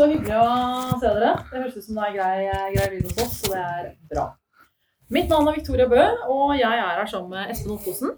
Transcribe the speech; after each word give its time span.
Så 0.00 0.08
hyggelig 0.08 0.36
å 0.40 0.98
se 1.00 1.08
dere. 1.12 1.32
Det 1.50 1.58
høres 1.58 1.76
ut 1.76 1.84
som 1.84 1.98
det 1.98 2.06
er 2.06 2.14
grei, 2.16 2.36
grei 2.72 2.86
lyd 2.94 3.08
hos 3.10 3.18
oss, 3.24 3.38
så 3.42 3.52
det 3.52 3.60
er 3.60 3.88
bra. 4.08 4.26
Mitt 5.12 5.32
navn 5.32 5.48
er 5.50 5.58
Victoria 5.58 5.88
Bø, 5.90 6.04
og 6.32 6.52
jeg 6.56 6.70
er 6.70 7.00
her 7.00 7.08
sammen 7.10 7.34
med 7.34 7.50
Espen 7.52 7.74
Ottosen. 7.74 8.14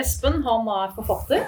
Espen 0.00 0.40
han 0.46 0.70
er 0.74 0.94
forfatter. 0.96 1.44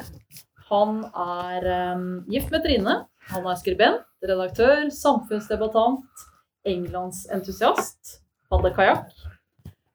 Han 0.69 1.01
er 1.09 1.67
um, 1.97 2.05
gift 2.31 2.53
med 2.53 2.63
Trine. 2.65 2.95
Han 3.33 3.49
er 3.49 3.59
skribent, 3.59 4.05
redaktør, 4.23 4.85
samfunnsdebattant, 4.95 6.27
englandsentusiast, 6.69 8.19
hadde 8.53 8.73
kajakk. 8.77 9.09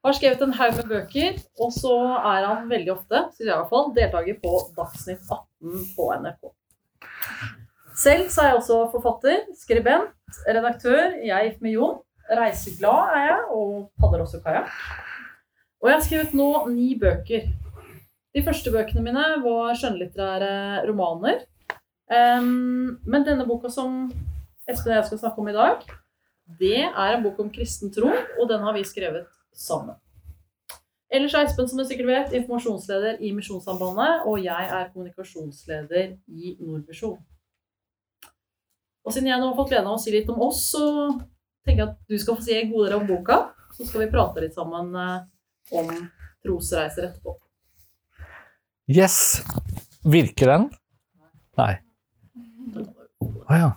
Har 0.04 0.16
skrevet 0.16 0.44
en 0.44 0.56
haug 0.58 0.76
med 0.82 0.92
bøker, 0.92 1.40
og 1.64 1.72
så 1.76 1.94
er 2.18 2.48
han 2.48 2.68
veldig 2.72 2.94
ofte, 2.96 3.24
synes 3.36 3.46
jeg 3.46 3.54
i 3.54 3.56
hvert 3.56 3.72
fall, 3.72 3.94
deltaker 3.96 4.42
på 4.44 4.58
Dagsnytt 4.80 5.24
18 5.24 5.88
på 5.96 6.12
NRK. 6.24 6.52
Selv 7.98 8.30
så 8.30 8.44
er 8.44 8.52
jeg 8.52 8.60
også 8.60 8.78
forfatter, 8.94 9.46
skribent, 9.58 10.14
redaktør. 10.46 11.16
Jeg 11.26 11.50
gikk 11.50 11.62
med 11.66 11.74
Jon. 11.74 12.00
Reiseglad 12.38 13.14
er 13.16 13.24
jeg, 13.26 13.44
og 13.56 13.70
padler 13.98 14.22
også 14.26 14.42
kajakk. 14.44 14.74
Og 15.82 15.90
jeg 15.90 15.96
har 15.96 16.04
skrevet 16.06 16.36
nå 16.38 16.50
ni 16.74 16.92
bøker. 17.00 17.48
De 18.36 18.44
første 18.46 18.74
bøkene 18.74 19.02
mine 19.02 19.24
var 19.42 19.78
skjønnlitterære 19.80 20.84
romaner. 20.86 21.46
Um, 22.08 23.00
men 23.08 23.26
denne 23.26 23.48
boka 23.48 23.72
som 23.72 24.12
Espen 24.68 24.92
og 24.92 24.98
jeg 24.98 25.08
skal 25.08 25.22
snakke 25.22 25.42
om 25.42 25.48
i 25.50 25.56
dag, 25.56 25.82
det 26.60 26.84
er 26.84 27.16
en 27.16 27.24
bok 27.24 27.40
om 27.40 27.50
kristen 27.52 27.92
tro, 27.94 28.12
og 28.12 28.50
den 28.52 28.62
har 28.64 28.76
vi 28.76 28.84
skrevet 28.88 29.26
sammen. 29.56 29.96
Ellers 31.10 31.34
er 31.34 31.48
Espen, 31.48 31.68
som 31.68 31.80
du 31.80 31.86
sikkert 31.88 32.12
vet, 32.12 32.36
informasjonsleder 32.42 33.24
i 33.24 33.32
Misjonssambandet, 33.36 34.28
og 34.28 34.44
jeg 34.44 34.70
er 34.80 34.92
kommunikasjonsleder 34.94 36.14
i 36.28 36.58
Nordvisjon. 36.60 37.18
Og 39.08 39.14
siden 39.16 39.30
jeg 39.32 39.40
nå 39.40 39.48
har 39.50 39.56
fått 39.56 39.70
gleden 39.72 39.88
av 39.88 39.96
å 39.96 40.02
si 40.04 40.12
litt 40.12 40.28
om 40.34 40.42
oss, 40.44 40.66
så 40.74 40.84
tenker 41.64 41.80
jeg 41.80 41.88
at 41.88 41.98
du 42.12 42.18
skal 42.20 42.36
få 42.36 42.44
si 42.44 42.58
en 42.60 42.72
god 42.74 42.88
del 42.90 42.98
om 43.00 43.08
boka. 43.08 43.38
Så 43.78 43.86
skal 43.88 44.04
vi 44.04 44.10
prate 44.12 44.44
litt 44.44 44.56
sammen 44.58 44.92
eh, 45.00 45.18
om 45.80 45.92
trosreiser 46.44 47.08
etterpå. 47.10 47.38
Yes. 48.92 49.18
Virker 50.08 50.52
den? 50.54 50.68
Nei. 51.60 51.74
Å 53.24 53.58
ja. 53.60 53.72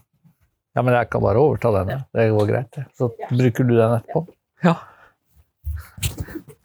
Ja, 0.77 0.83
men 0.87 0.95
jeg 0.95 1.09
kan 1.11 1.23
bare 1.25 1.41
overta 1.43 1.71
den. 1.81 1.89
ja. 1.95 2.01
Det 2.15 2.29
går 2.35 2.47
greit. 2.51 2.79
Så 2.99 3.11
Ja. 3.19 3.29
bruker 3.31 3.67
du 3.67 3.75
den 3.77 3.97
etterpå? 3.99 4.25
Ja. 4.63 4.77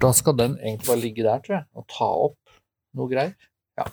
Da 0.02 0.12
skal 0.14 0.36
den 0.38 0.58
egentlig 0.60 0.88
bare 0.90 1.02
ligge 1.02 1.24
der, 1.26 1.40
tror 1.46 1.56
jeg, 1.60 1.66
og 1.76 1.86
ta 1.90 2.10
opp 2.28 2.38
noe 2.98 3.10
greier. 3.10 3.34
Ja. 3.80 3.86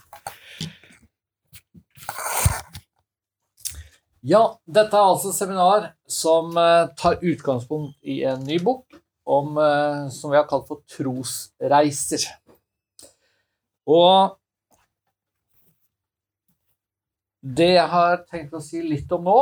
Ja, 4.23 4.41
dette 4.71 4.95
er 4.95 5.09
altså 5.11 5.33
seminar 5.35 5.89
som 6.07 6.53
eh, 6.55 6.93
tar 6.95 7.17
utgangspunkt 7.27 7.97
i 8.07 8.21
en 8.31 8.45
ny 8.47 8.61
bok 8.63 8.95
om, 9.27 9.57
eh, 9.59 10.05
som 10.15 10.31
vi 10.31 10.39
har 10.39 10.47
kalt 10.47 10.69
for 10.69 10.85
trosreiser. 10.87 12.29
Og 13.91 14.37
det 17.43 17.73
jeg 17.73 17.89
har 17.97 18.23
tenkt 18.31 18.55
å 18.55 18.63
si 18.63 18.85
litt 18.87 19.11
om 19.11 19.27
nå, 19.27 19.37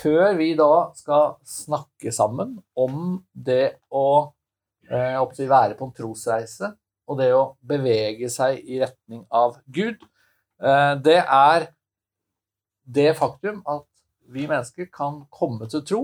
før 0.00 0.34
vi 0.42 0.50
da 0.58 0.90
skal 0.98 1.36
snakke 1.46 2.10
sammen 2.10 2.56
om 2.74 3.20
det 3.30 3.76
å 3.94 4.34
eh, 4.90 5.46
være 5.46 5.78
på 5.78 5.86
en 5.86 5.94
trosreise, 5.94 6.74
og 7.06 7.22
det 7.22 7.30
å 7.38 7.52
bevege 7.62 8.26
seg 8.34 8.66
i 8.66 8.82
retning 8.82 9.22
av 9.30 9.60
Gud, 9.70 10.02
eh, 10.58 10.92
det 11.06 11.20
er 11.22 11.70
det 12.84 13.12
faktum 13.22 13.62
at 13.62 13.86
vi 14.32 14.46
mennesker 14.50 14.88
kan 14.92 15.24
komme 15.32 15.68
til 15.70 15.84
tro, 15.86 16.02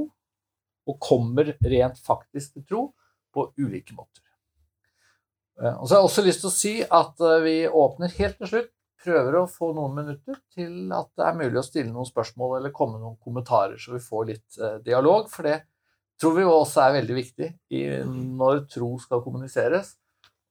og 0.88 0.98
kommer 1.02 1.52
rent 1.60 2.00
faktisk 2.02 2.56
til 2.56 2.66
tro, 2.66 2.82
på 3.30 3.44
ulike 3.62 3.94
måter. 3.94 4.24
Eh, 5.62 5.76
Og 5.78 5.86
så 5.86 5.94
har 5.94 6.00
jeg 6.00 6.08
også 6.08 6.24
lyst 6.26 6.42
til 6.42 6.50
å 6.50 6.56
si 6.56 6.74
at 6.82 7.20
eh, 7.22 7.42
vi 7.44 7.56
åpner 7.68 8.16
helt 8.18 8.38
til 8.40 8.50
slutt 8.50 8.72
prøver 9.00 9.36
å 9.38 9.46
få 9.48 9.70
noen 9.76 9.94
minutter 9.96 10.36
til 10.52 10.90
at 10.92 11.08
det 11.16 11.24
er 11.24 11.38
mulig 11.38 11.60
å 11.60 11.64
stille 11.64 11.92
noen 11.92 12.08
spørsmål 12.08 12.58
eller 12.58 12.74
komme 12.76 12.98
noen 13.00 13.16
kommentarer, 13.22 13.78
så 13.80 13.94
vi 13.94 14.02
får 14.04 14.26
litt 14.28 14.58
eh, 14.60 14.76
dialog. 14.84 15.30
For 15.32 15.48
det 15.48 15.60
tror 16.20 16.36
vi 16.36 16.44
også 16.44 16.82
er 16.84 16.98
veldig 16.98 17.16
viktig 17.16 17.48
når 18.10 18.66
tro 18.68 18.90
skal 19.00 19.22
kommuniseres. 19.24 19.94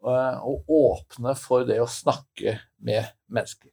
og 0.02 0.64
åpne 0.72 1.36
for 1.36 1.68
det 1.68 1.78
å 1.84 1.86
snakke 1.86 2.56
med 2.80 3.06
mennesker. 3.28 3.70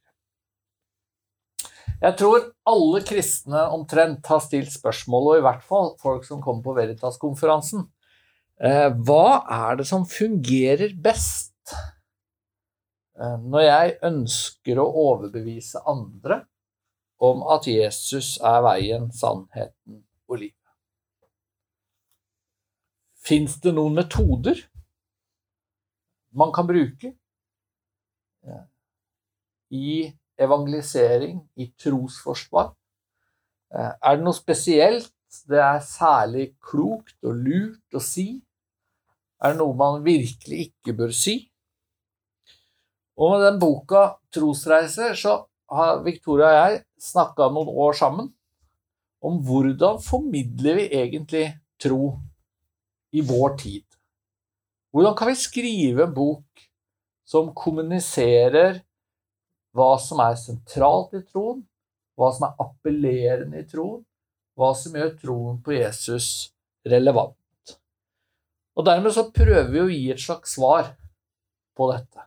Jeg 1.96 2.16
tror 2.20 2.42
alle 2.68 3.00
kristne 3.08 3.62
omtrent 3.72 4.26
har 4.28 4.42
stilt 4.44 4.72
spørsmål, 4.74 5.30
og 5.30 5.38
i 5.38 5.44
hvert 5.46 5.62
fall 5.64 5.94
folk 6.02 6.26
som 6.28 6.42
kommer 6.44 6.64
på 6.66 6.74
Veritas-konferansen. 6.76 7.86
Eh, 8.60 8.90
Hva 9.06 9.44
er 9.52 9.78
det 9.80 9.86
som 9.88 10.04
fungerer 10.08 10.92
best? 11.00 11.72
Eh, 13.16 13.38
Når 13.40 13.64
jeg 13.64 13.96
ønsker 14.10 14.80
å 14.82 14.90
overbevise 15.06 15.80
andre 15.88 16.42
om 17.16 17.42
at 17.48 17.66
Jesus 17.66 18.36
er 18.44 18.60
veien, 18.60 19.08
sannheten 19.12 20.02
og 20.28 20.40
livet. 20.42 20.52
Fins 23.26 23.56
det 23.64 23.72
noen 23.74 23.96
metoder 23.96 24.60
man 26.36 26.52
kan 26.52 26.68
bruke 26.68 27.14
eh, 28.44 28.64
i 29.72 30.12
evangelisering, 30.38 31.40
i 31.56 31.70
trosforsvar? 31.78 32.72
Eh, 33.74 33.92
Er 34.02 34.16
det 34.16 34.24
noe 34.24 34.36
spesielt 34.36 35.12
det 35.50 35.58
er 35.60 35.82
særlig 35.84 36.54
klokt 36.62 37.16
og 37.26 37.34
lurt 37.34 37.96
å 37.96 38.00
si? 38.00 38.40
Er 39.42 39.52
det 39.52 39.60
noe 39.60 39.76
man 39.76 40.04
virkelig 40.04 40.70
ikke 40.70 40.94
bør 40.96 41.12
si? 41.12 41.50
Og 43.16 43.32
med 43.32 43.44
den 43.46 43.60
boka 43.60 44.16
'Trosreiser' 44.32 45.16
så 45.16 45.46
har 45.70 46.02
Victoria 46.04 46.46
og 46.46 46.56
jeg 46.56 46.82
snakka 47.00 47.48
noen 47.52 47.68
år 47.68 47.92
sammen 47.92 48.32
om 49.24 49.40
hvordan 49.42 50.00
formidler 50.04 50.74
vi 50.80 50.88
egentlig 50.92 51.46
tro 51.80 52.18
i 53.12 53.20
vår 53.20 53.56
tid. 53.58 53.84
Hvordan 54.92 55.16
kan 55.16 55.28
vi 55.28 55.34
skrive 55.34 56.06
en 56.06 56.14
bok 56.14 56.66
som 57.26 57.54
kommuniserer 57.54 58.82
hva 59.76 59.96
som 60.00 60.20
er 60.24 60.36
sentralt 60.40 61.14
i 61.16 61.22
troen, 61.26 61.60
hva 62.16 62.30
som 62.32 62.48
er 62.48 62.62
appellerende 62.64 63.60
i 63.60 63.66
troen, 63.68 64.00
hva 64.56 64.70
som 64.78 64.96
gjør 64.96 65.12
troen 65.20 65.58
på 65.64 65.76
Jesus 65.76 66.28
relevant. 66.88 67.36
Og 68.76 68.84
dermed 68.88 69.12
så 69.12 69.28
prøver 69.32 69.68
vi 69.72 69.82
å 69.82 69.90
gi 69.92 70.02
et 70.12 70.22
slags 70.22 70.56
svar 70.56 70.94
på 71.76 71.90
dette. 71.92 72.24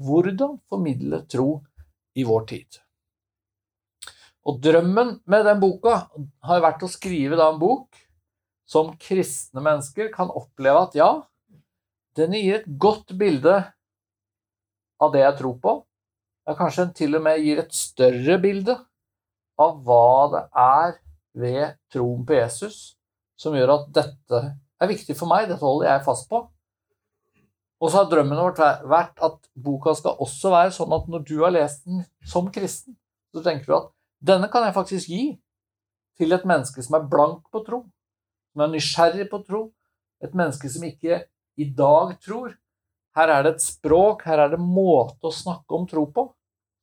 Hvordan 0.00 0.58
formidle 0.68 1.22
tro 1.28 1.60
i 2.16 2.24
vår 2.28 2.48
tid? 2.48 2.80
Og 4.46 4.60
drømmen 4.62 5.16
med 5.26 5.46
den 5.48 5.60
boka 5.60 5.94
har 6.48 6.64
vært 6.64 6.84
å 6.86 6.90
skrive 6.90 7.38
da 7.38 7.48
en 7.50 7.60
bok 7.60 7.96
som 8.68 8.92
kristne 9.00 9.62
mennesker 9.62 10.10
kan 10.14 10.30
oppleve 10.30 10.84
at 10.86 10.96
ja, 10.98 11.10
den 12.18 12.34
gir 12.36 12.60
et 12.60 12.68
godt 12.80 13.12
bilde 13.18 13.56
av 15.02 15.12
det 15.14 15.24
jeg 15.24 15.38
tror 15.40 15.58
på. 15.62 15.74
Ja, 16.46 16.54
kanskje 16.54 16.84
en 16.86 16.92
til 16.94 17.16
og 17.18 17.24
med 17.26 17.40
gir 17.42 17.58
et 17.58 17.74
større 17.74 18.36
bilde 18.42 18.76
av 19.58 19.80
hva 19.86 20.28
det 20.30 20.42
er 20.62 20.92
ved 21.36 21.78
troen 21.92 22.22
på 22.26 22.36
Jesus 22.36 22.96
som 23.36 23.56
gjør 23.56 23.72
at 23.74 23.88
dette 23.96 24.42
er 24.80 24.90
viktig 24.90 25.16
for 25.18 25.28
meg, 25.30 25.48
dette 25.48 25.64
holder 25.64 25.90
jeg 25.90 26.04
fast 26.06 26.28
på. 26.30 26.44
Og 27.76 27.90
så 27.90 28.00
har 28.00 28.08
drømmen 28.08 28.38
vår 28.40 28.86
vært 28.88 29.18
at 29.26 29.40
boka 29.52 29.92
skal 29.96 30.22
også 30.24 30.52
være 30.54 30.72
sånn 30.72 30.94
at 30.96 31.08
når 31.12 31.26
du 31.28 31.34
har 31.42 31.52
lest 31.52 31.84
den 31.84 32.04
som 32.24 32.48
kristen, 32.52 32.96
så 33.34 33.42
tenker 33.44 33.66
du 33.68 33.76
at 33.76 33.90
denne 34.30 34.48
kan 34.52 34.64
jeg 34.64 34.76
faktisk 34.76 35.10
gi 35.12 35.24
til 36.16 36.32
et 36.32 36.46
menneske 36.48 36.80
som 36.84 36.96
er 36.96 37.08
blank 37.10 37.50
på 37.52 37.60
tro, 37.66 37.82
som 38.52 38.64
er 38.64 38.72
nysgjerrig 38.72 39.26
på 39.32 39.42
tro, 39.44 39.66
et 40.24 40.32
menneske 40.32 40.70
som 40.72 40.86
ikke 40.88 41.20
i 41.60 41.66
dag 41.76 42.14
tror. 42.24 42.54
Her 43.16 43.32
er 43.32 43.44
det 43.46 43.54
et 43.54 43.64
språk, 43.64 44.26
her 44.28 44.42
er 44.44 44.52
det 44.52 44.60
måte 44.60 45.30
å 45.30 45.34
snakke 45.34 45.76
om 45.78 45.86
tro 45.88 46.04
på, 46.12 46.26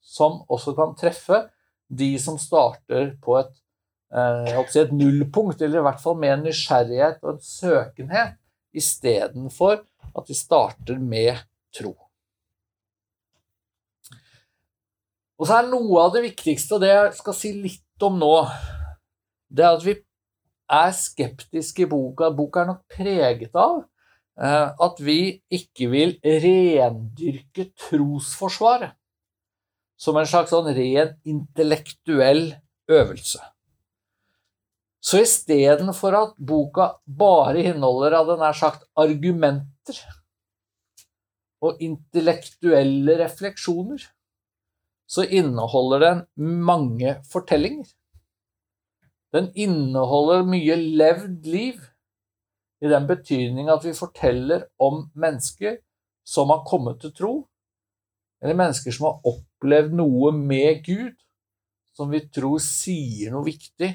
som 0.02 0.42
også 0.52 0.74
kan 0.78 0.96
treffe 0.98 1.44
de 1.94 2.16
som 2.20 2.40
starter 2.42 3.14
på 3.22 3.38
et, 3.38 3.52
si 4.72 4.82
et 4.82 4.94
nullpunkt, 4.94 5.62
eller 5.62 5.82
i 5.82 5.86
hvert 5.88 6.02
fall 6.02 6.18
med 6.20 6.38
en 6.38 6.48
nysgjerrighet 6.48 7.22
og 7.22 7.36
en 7.36 7.44
søkenhet, 7.46 8.40
istedenfor 8.74 9.84
at 10.14 10.30
vi 10.30 10.38
starter 10.38 10.98
med 10.98 11.38
tro. 11.74 11.94
Og 15.38 15.50
så 15.50 15.60
er 15.60 15.70
noe 15.70 16.02
av 16.02 16.14
det 16.16 16.24
viktigste, 16.26 16.78
og 16.78 16.84
det 16.84 16.92
jeg 16.94 17.16
skal 17.20 17.38
si 17.38 17.54
litt 17.58 18.06
om 18.06 18.18
nå, 18.22 18.34
det 19.54 19.66
er 19.66 19.78
at 19.78 19.86
vi 19.86 19.96
er 20.74 20.94
skeptiske 20.98 21.86
i 21.86 21.90
boka. 21.90 22.32
Boka 22.34 22.64
er 22.64 22.70
nok 22.72 22.84
preget 22.90 23.54
av 23.60 23.82
eh, 23.82 23.88
at 24.34 25.00
vi 25.04 25.44
ikke 25.54 25.88
vil 25.92 26.16
rendyrke 26.26 27.68
trosforsvaret 27.78 28.96
som 30.04 30.18
en 30.18 30.28
slags 30.28 30.52
sånn 30.52 30.72
ren 30.76 31.14
intellektuell 31.30 32.48
øvelse. 32.92 33.40
Så 35.04 35.20
istedenfor 35.24 36.16
at 36.16 36.36
boka 36.40 36.94
bare 37.06 37.60
inneholder, 37.60 38.18
hadde 38.18 38.38
nær 38.40 38.56
sagt, 38.56 38.86
argumenter 38.96 40.00
og 41.64 41.80
intellektuelle 41.84 43.18
refleksjoner, 43.20 44.04
så 45.08 45.26
inneholder 45.28 46.04
den 46.04 46.24
mange 46.64 47.18
fortellinger. 47.32 47.88
Den 49.36 49.52
inneholder 49.56 50.44
mye 50.48 50.78
levd 50.80 51.48
liv, 51.52 51.80
i 52.84 52.92
den 52.92 53.08
betydning 53.08 53.72
at 53.72 53.86
vi 53.86 53.96
forteller 53.96 54.68
om 54.82 55.06
mennesker 55.16 55.78
som 56.28 56.52
har 56.52 56.66
kommet 56.68 57.00
til 57.04 57.14
tro, 57.16 57.34
eller 58.44 58.60
mennesker 58.60 58.92
som 58.92 59.08
har 59.08 59.28
opplevd 59.34 59.96
noe 59.96 60.34
med 60.36 60.84
Gud, 60.84 61.16
som 61.96 62.12
vi 62.12 62.24
tror 62.34 62.60
sier 62.64 63.32
noe 63.32 63.46
viktig 63.48 63.92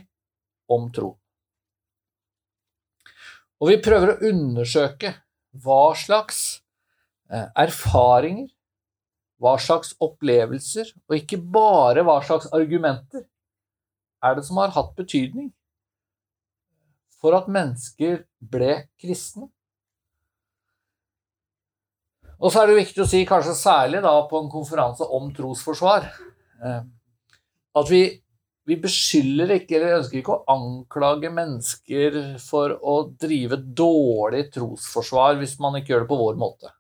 om 0.73 0.87
tro. 0.94 1.17
Og 3.58 3.73
vi 3.73 3.81
prøver 3.82 4.14
å 4.14 4.31
undersøke 4.31 5.12
hva 5.64 5.82
slags 5.99 6.62
eh, 7.29 7.49
erfaringer, 7.58 8.49
hva 9.43 9.56
slags 9.62 9.93
opplevelser, 10.02 10.94
og 11.08 11.19
ikke 11.19 11.40
bare 11.43 12.05
hva 12.06 12.20
slags 12.25 12.49
argumenter, 12.55 13.26
er 14.25 14.35
det 14.35 14.46
som 14.46 14.58
har 14.62 14.73
hatt 14.75 14.96
betydning 14.99 15.52
for 17.19 17.37
at 17.38 17.50
mennesker 17.50 18.23
ble 18.38 18.75
kristne. 19.00 19.49
Og 22.38 22.53
så 22.55 22.62
er 22.62 22.70
det 22.70 22.79
viktig 22.79 23.03
å 23.03 23.09
si, 23.11 23.25
kanskje 23.26 23.56
særlig 23.59 24.05
da 24.05 24.15
på 24.31 24.38
en 24.38 24.50
konferanse 24.53 25.06
om 25.17 25.32
trosforsvar, 25.35 26.06
eh, 26.62 26.82
at 27.79 27.91
vi 27.91 28.03
vi 28.69 28.76
beskylder 28.76 29.55
ikke, 29.55 29.79
eller 29.79 29.97
ønsker 29.97 30.20
ikke 30.20 30.35
å 30.35 30.53
anklage 30.53 31.31
mennesker 31.32 32.19
for 32.43 32.75
å 32.76 32.99
drive 33.17 33.56
dårlig 33.56 34.50
trosforsvar 34.53 35.38
hvis 35.41 35.55
man 35.62 35.79
ikke 35.79 35.94
gjør 35.94 36.05
det 36.05 36.11
på 36.11 36.19
vår 36.21 36.37
måte. 36.41 36.73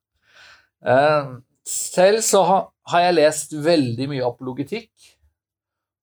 Eh, 0.84 1.30
selv 1.68 2.20
så 2.26 2.42
har 2.44 3.06
jeg 3.06 3.16
lest 3.16 3.56
veldig 3.64 4.10
mye 4.12 4.28
apologetikk 4.28 4.92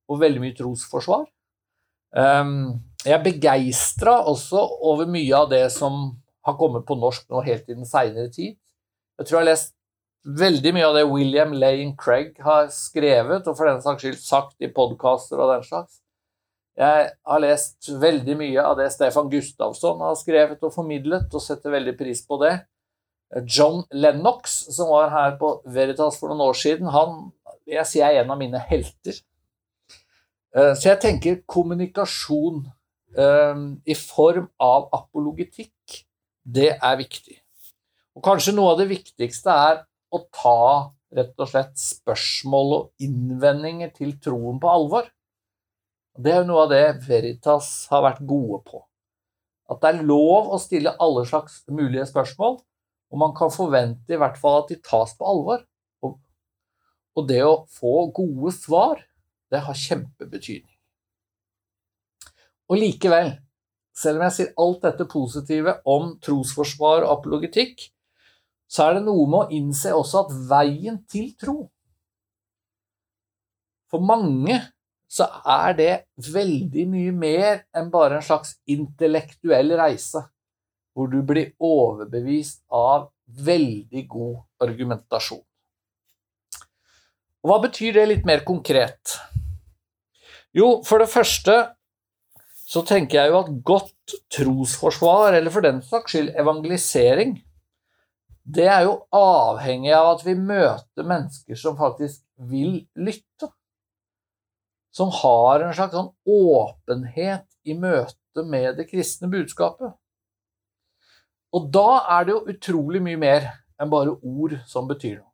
og 0.09 0.21
veldig 0.23 0.41
mye 0.41 0.57
trosforsvar. 0.57 1.29
Jeg 3.05 3.13
er 3.13 3.25
begeistra 3.25 4.17
også 4.25 4.61
over 4.89 5.05
mye 5.09 5.33
av 5.37 5.49
det 5.51 5.65
som 5.73 6.15
har 6.45 6.55
kommet 6.57 6.85
på 6.87 6.97
norsk 6.97 7.27
nå 7.29 7.43
helt 7.45 7.67
i 7.69 7.77
den 7.77 7.85
seinere 7.85 8.31
tid. 8.33 8.55
Jeg 9.19 9.27
tror 9.27 9.37
jeg 9.37 9.43
har 9.43 9.51
lest 9.51 9.73
veldig 10.25 10.71
mye 10.73 10.87
av 10.87 10.95
det 10.97 11.03
William 11.11 11.53
Lane 11.53 11.93
Craig 12.01 12.33
har 12.41 12.71
skrevet, 12.73 13.45
og 13.45 13.57
for 13.57 13.69
den 13.69 13.83
saks 13.83 14.01
skyld 14.01 14.17
sagt 14.21 14.65
i 14.65 14.71
podkaster 14.73 15.37
og 15.37 15.53
den 15.53 15.65
slags. 15.67 15.99
Jeg 16.75 17.11
har 17.29 17.43
lest 17.43 17.91
veldig 18.01 18.35
mye 18.39 18.63
av 18.65 18.75
det 18.79 18.89
Stefan 18.91 19.29
Gustavsson 19.31 20.01
har 20.03 20.17
skrevet 20.19 20.65
og 20.65 20.73
formidlet, 20.75 21.29
og 21.31 21.43
setter 21.43 21.71
veldig 21.77 21.93
pris 21.99 22.25
på 22.25 22.39
det. 22.41 22.55
John 23.45 23.83
Lennox, 23.93 24.57
som 24.75 24.89
var 24.91 25.13
her 25.13 25.37
på 25.39 25.59
Veritas 25.77 26.17
for 26.19 26.31
noen 26.31 26.43
år 26.49 26.57
siden, 26.57 26.89
han 26.91 27.29
jeg 27.65 27.85
sier 27.89 28.09
er 28.09 28.23
en 28.23 28.33
av 28.33 28.37
mine 28.37 28.59
helter. 28.69 29.17
Eh, 30.55 30.73
så 30.77 30.91
jeg 30.91 31.01
tenker 31.01 31.39
kommunikasjon 31.49 32.65
i 33.15 33.95
form 33.95 34.49
av 34.59 34.89
apologetikk, 34.95 36.01
det 36.43 36.73
er 36.75 36.97
viktig. 36.99 37.37
Og 38.15 38.23
kanskje 38.23 38.53
noe 38.55 38.73
av 38.73 38.81
det 38.81 38.89
viktigste 38.91 39.51
er 39.51 39.83
å 40.11 40.21
ta 40.35 40.91
rett 41.15 41.39
og 41.39 41.49
slett 41.49 41.77
spørsmål 41.79 42.73
og 42.75 43.05
innvendinger 43.05 43.93
til 43.95 44.15
troen 44.23 44.59
på 44.59 44.71
alvor. 44.71 45.07
Det 46.15 46.31
er 46.31 46.41
jo 46.41 46.49
noe 46.49 46.65
av 46.65 46.71
det 46.71 46.83
Veritas 47.07 47.69
har 47.91 48.03
vært 48.05 48.21
gode 48.27 48.61
på. 48.67 48.83
At 49.71 49.81
det 49.81 49.91
er 49.91 50.07
lov 50.07 50.51
å 50.53 50.59
stille 50.61 50.95
alle 51.01 51.25
slags 51.27 51.63
mulige 51.71 52.05
spørsmål, 52.11 52.59
og 53.11 53.19
man 53.21 53.33
kan 53.37 53.51
forvente 53.53 54.13
i 54.13 54.19
hvert 54.19 54.37
fall 54.39 54.61
at 54.61 54.71
de 54.71 54.79
tas 54.83 55.15
på 55.17 55.27
alvor. 55.27 55.63
Og 57.15 57.27
det 57.29 57.41
å 57.47 57.63
få 57.71 58.09
gode 58.15 58.51
svar, 58.55 58.99
det 59.51 59.61
har 59.63 59.77
kjempebetydning. 59.79 60.74
Og 62.71 62.79
likevel, 62.81 63.35
selv 63.95 64.19
om 64.19 64.25
jeg 64.25 64.35
sier 64.37 64.53
alt 64.61 64.81
dette 64.83 65.05
positive 65.09 65.77
om 65.87 66.15
trosforsvar 66.23 67.05
og 67.05 67.11
apologetikk, 67.19 67.87
så 68.67 68.87
er 68.87 68.97
det 68.97 69.05
noe 69.05 69.25
med 69.29 69.39
å 69.43 69.57
innse 69.59 69.93
også 69.93 70.23
at 70.25 70.31
veien 70.49 70.97
til 71.11 71.27
tro 71.37 71.59
For 73.93 74.01
mange 74.01 74.57
så 75.15 75.27
er 75.45 75.75
det 75.77 75.91
veldig 76.33 76.85
mye 76.89 77.11
mer 77.15 77.59
enn 77.77 77.91
bare 77.93 78.17
en 78.17 78.25
slags 78.25 78.55
intellektuell 78.73 79.75
reise, 79.77 80.23
hvor 80.97 81.11
du 81.11 81.21
blir 81.23 81.53
overbevist 81.61 82.63
av 82.73 83.11
veldig 83.45 84.03
god 84.09 84.65
argumentasjon. 84.65 85.43
Og 87.45 87.51
hva 87.51 87.59
betyr 87.67 87.99
det 87.99 88.07
litt 88.09 88.27
mer 88.27 88.41
konkret? 88.43 89.13
Jo, 90.55 90.81
for 90.87 91.03
det 91.03 91.11
første 91.13 91.59
så 92.65 92.81
tenker 92.85 93.19
jeg 93.19 93.29
jo 93.29 93.41
at 93.43 93.51
godt 93.65 94.15
trosforsvar, 94.33 95.35
eller 95.37 95.53
for 95.53 95.65
den 95.65 95.83
saks 95.85 96.15
skyld 96.15 96.31
evangelisering, 96.41 97.35
det 98.45 98.65
er 98.69 98.85
jo 98.85 98.95
avhengig 99.13 99.93
av 99.97 100.15
at 100.15 100.23
vi 100.25 100.33
møter 100.37 101.05
mennesker 101.05 101.57
som 101.57 101.77
faktisk 101.77 102.21
vil 102.49 102.87
lytte. 102.97 103.49
Som 104.95 105.09
har 105.11 105.65
en 105.65 105.73
slags 105.75 105.97
sånn 105.97 106.13
åpenhet 106.29 107.45
i 107.67 107.73
møte 107.77 108.45
med 108.45 108.77
det 108.79 108.87
kristne 108.89 109.29
budskapet. 109.31 109.93
Og 111.55 111.69
da 111.73 112.01
er 112.17 112.25
det 112.25 112.35
jo 112.35 112.45
utrolig 112.53 113.01
mye 113.03 113.19
mer 113.19 113.49
enn 113.81 113.91
bare 113.91 114.13
ord 114.21 114.57
som 114.69 114.87
betyr 114.89 115.19
noe. 115.19 115.31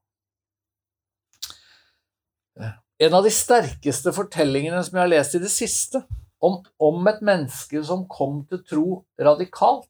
En 3.01 3.15
av 3.17 3.25
de 3.25 3.31
sterkeste 3.33 4.11
fortellingene 4.13 4.81
som 4.85 4.97
jeg 4.97 5.03
har 5.03 5.13
lest 5.15 5.35
i 5.38 5.41
det 5.41 5.51
siste, 5.51 6.03
om, 6.41 6.60
om 6.81 7.07
et 7.12 7.21
menneske 7.25 7.83
som 7.86 8.07
kom 8.10 8.41
til 8.50 8.63
tro 8.67 8.86
radikalt, 9.21 9.89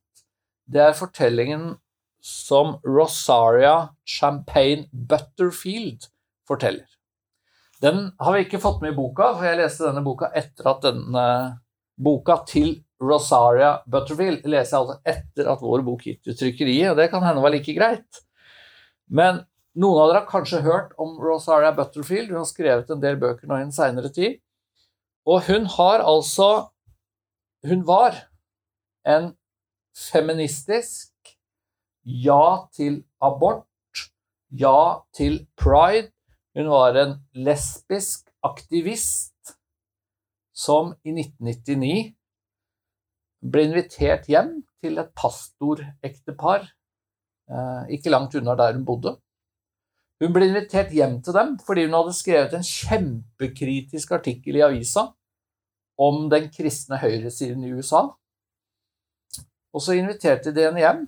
det 0.72 0.84
er 0.84 0.98
fortellingen 0.98 1.74
som 2.22 2.78
Rosaria 2.86 3.92
Champagne 4.06 4.88
Butterfield 4.92 6.08
forteller. 6.48 6.86
Den 7.82 8.12
har 8.20 8.36
vi 8.36 8.46
ikke 8.46 8.62
fått 8.62 8.82
med 8.84 8.94
i 8.94 8.98
boka, 8.98 9.32
for 9.34 9.48
jeg 9.48 9.58
leste 9.58 9.88
denne 9.88 10.04
boka 10.06 10.30
etter 10.38 10.70
at 10.70 10.84
denne 10.86 11.28
boka 12.02 12.38
til 12.50 12.76
Rosaria 13.02 13.80
Butterfield 13.90 14.46
leser 14.46 14.76
jeg 14.76 14.84
altså 14.84 14.98
etter 15.16 15.50
at 15.50 15.64
vår 15.66 15.82
bok 15.86 16.06
gikk 16.06 16.22
til 16.28 16.38
trykkeriet, 16.38 16.92
og 16.92 17.00
det 17.00 17.10
kan 17.14 17.26
hende 17.26 17.42
var 17.42 17.54
like 17.56 17.74
greit. 17.74 18.22
Men 19.10 19.42
noen 19.82 20.04
av 20.04 20.12
dere 20.12 20.22
har 20.22 20.30
kanskje 20.30 20.62
hørt 20.66 20.94
om 21.02 21.18
Rosaria 21.22 21.72
Butterfield. 21.76 22.30
Hun 22.30 22.44
har 22.44 22.50
skrevet 22.50 22.94
en 22.94 23.02
del 23.02 23.18
bøker 23.22 23.50
nå 23.50 23.58
i 23.58 23.66
en 23.66 23.74
seinere 23.76 24.12
tid. 24.14 24.38
Og 25.26 25.46
hun 25.48 25.66
har 25.66 26.02
altså 26.02 26.70
Hun 27.68 27.86
var 27.86 28.16
en 29.06 29.38
feministisk 29.94 31.12
ja 32.04 32.66
til 32.74 33.04
abort, 33.22 33.68
ja 34.50 35.04
til 35.14 35.46
pride. 35.58 36.10
Hun 36.58 36.70
var 36.74 36.98
en 36.98 37.14
lesbisk 37.34 38.32
aktivist 38.42 39.54
som 40.54 40.96
i 41.06 41.14
1999 41.14 42.16
ble 43.42 43.68
invitert 43.70 44.26
hjem 44.30 44.64
til 44.82 44.98
et 45.02 45.14
pastorektepar 45.18 46.66
eh, 46.66 47.84
ikke 47.96 48.14
langt 48.14 48.36
unna 48.38 48.58
der 48.58 48.74
hun 48.74 48.86
bodde. 48.86 49.16
Hun 50.22 50.34
ble 50.36 50.52
invitert 50.52 50.92
hjem 50.94 51.18
til 51.26 51.34
dem 51.34 51.56
fordi 51.66 51.88
hun 51.88 51.98
hadde 51.98 52.14
skrevet 52.14 52.54
en 52.54 52.66
kjempekritisk 52.66 54.12
artikkel 54.20 54.60
i 54.60 54.66
avisa 54.66 55.08
om 56.02 56.28
den 56.30 56.50
kristne 56.54 57.00
høyresiden 57.02 57.66
i 57.66 57.72
USA. 57.74 58.04
Og 59.72 59.82
så 59.82 59.96
inviterte 59.98 60.54
de 60.54 60.66
henne 60.68 60.82
hjem, 60.82 61.02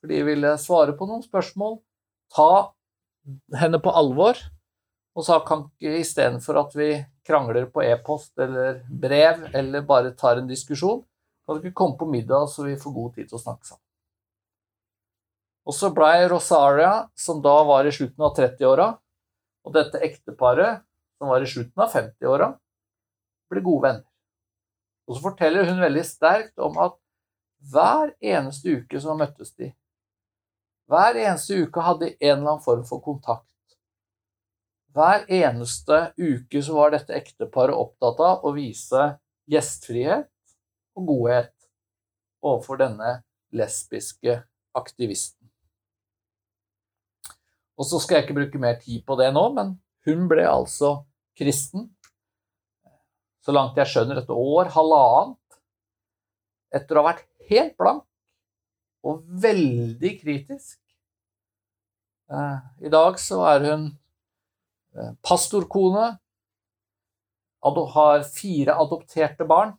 for 0.00 0.12
de 0.12 0.20
ville 0.26 0.52
svare 0.60 0.94
på 0.98 1.08
noen 1.08 1.24
spørsmål, 1.24 1.78
ta 2.34 2.50
henne 3.60 3.80
på 3.82 3.92
alvor, 3.94 4.40
og 5.18 5.26
sa 5.26 5.40
kan 5.46 5.66
ikke 5.68 6.02
istedenfor 6.02 6.60
at 6.60 6.76
vi 6.78 6.92
krangler 7.26 7.68
på 7.72 7.82
e-post 7.84 8.38
eller 8.40 8.82
brev 8.88 9.48
eller 9.56 9.84
bare 9.86 10.14
tar 10.16 10.38
en 10.38 10.48
diskusjon, 10.50 11.02
kan 11.44 11.56
du 11.56 11.66
ikke 11.66 11.80
komme 11.80 11.98
på 12.00 12.08
middag 12.08 12.48
så 12.52 12.68
vi 12.68 12.78
får 12.78 12.96
god 13.00 13.14
tid 13.16 13.28
til 13.28 13.40
å 13.40 13.42
snakke 13.42 13.66
sammen. 13.66 13.87
Og 15.68 15.76
så 15.76 15.90
blei 15.92 16.24
Rosaria, 16.30 17.08
som 17.14 17.42
da 17.44 17.58
var 17.68 17.84
i 17.84 17.92
slutten 17.92 18.24
av 18.24 18.32
30-åra, 18.38 18.86
og 19.68 19.74
dette 19.74 20.00
ekteparet, 20.00 20.80
som 21.20 21.28
var 21.28 21.44
i 21.44 21.50
slutten 21.50 21.82
av 21.84 21.92
50-åra, 21.92 22.48
ble 23.52 23.64
gode 23.66 23.84
venner. 23.84 24.06
Og 25.08 25.16
så 25.16 25.24
forteller 25.24 25.68
hun 25.68 25.82
veldig 25.82 26.04
sterkt 26.08 26.60
om 26.64 26.78
at 26.80 26.96
hver 27.72 28.14
eneste 28.20 28.78
uke 28.80 29.00
så 29.02 29.16
møttes 29.18 29.52
de. 29.58 29.72
Hver 30.88 31.18
eneste 31.20 31.58
uke 31.66 31.84
hadde 31.84 32.06
de 32.06 32.16
en 32.30 32.38
eller 32.38 32.54
annen 32.54 32.64
form 32.64 32.84
for 32.88 33.04
kontakt. 33.04 33.44
Hver 34.96 35.26
eneste 35.28 35.98
uke 36.16 36.62
så 36.64 36.76
var 36.78 36.94
dette 36.94 37.16
ekteparet 37.16 37.76
opptatt 37.76 38.22
av 38.24 38.46
å 38.48 38.54
vise 38.56 39.10
gjestfrihet 39.52 40.30
og 40.96 41.10
godhet 41.12 41.54
overfor 42.40 42.80
denne 42.80 43.18
lesbiske 43.52 44.40
aktivisten. 44.78 45.37
Og 47.78 47.86
så 47.86 48.00
skal 48.02 48.18
jeg 48.18 48.26
ikke 48.26 48.38
bruke 48.40 48.60
mer 48.62 48.80
tid 48.82 49.04
på 49.06 49.16
det 49.20 49.30
nå, 49.34 49.44
men 49.54 49.76
hun 50.08 50.26
ble 50.30 50.44
altså 50.48 50.98
kristen. 51.38 51.86
Så 53.44 53.54
langt 53.54 53.78
jeg 53.78 53.88
skjønner, 53.88 54.20
et 54.20 54.32
år, 54.34 54.72
halvannet, 54.74 55.38
etter 56.74 56.98
å 56.98 57.04
ha 57.04 57.12
vært 57.12 57.24
helt 57.48 57.76
blank 57.80 58.04
og 59.06 59.22
veldig 59.40 60.12
kritisk. 60.20 60.78
Eh, 62.28 62.56
I 62.84 62.92
dag 62.92 63.18
så 63.22 63.40
er 63.54 63.66
hun 63.70 63.84
eh, 64.98 65.12
pastorkone, 65.24 66.16
har 67.68 68.22
fire 68.22 68.76
adopterte 68.78 69.44
barn 69.48 69.72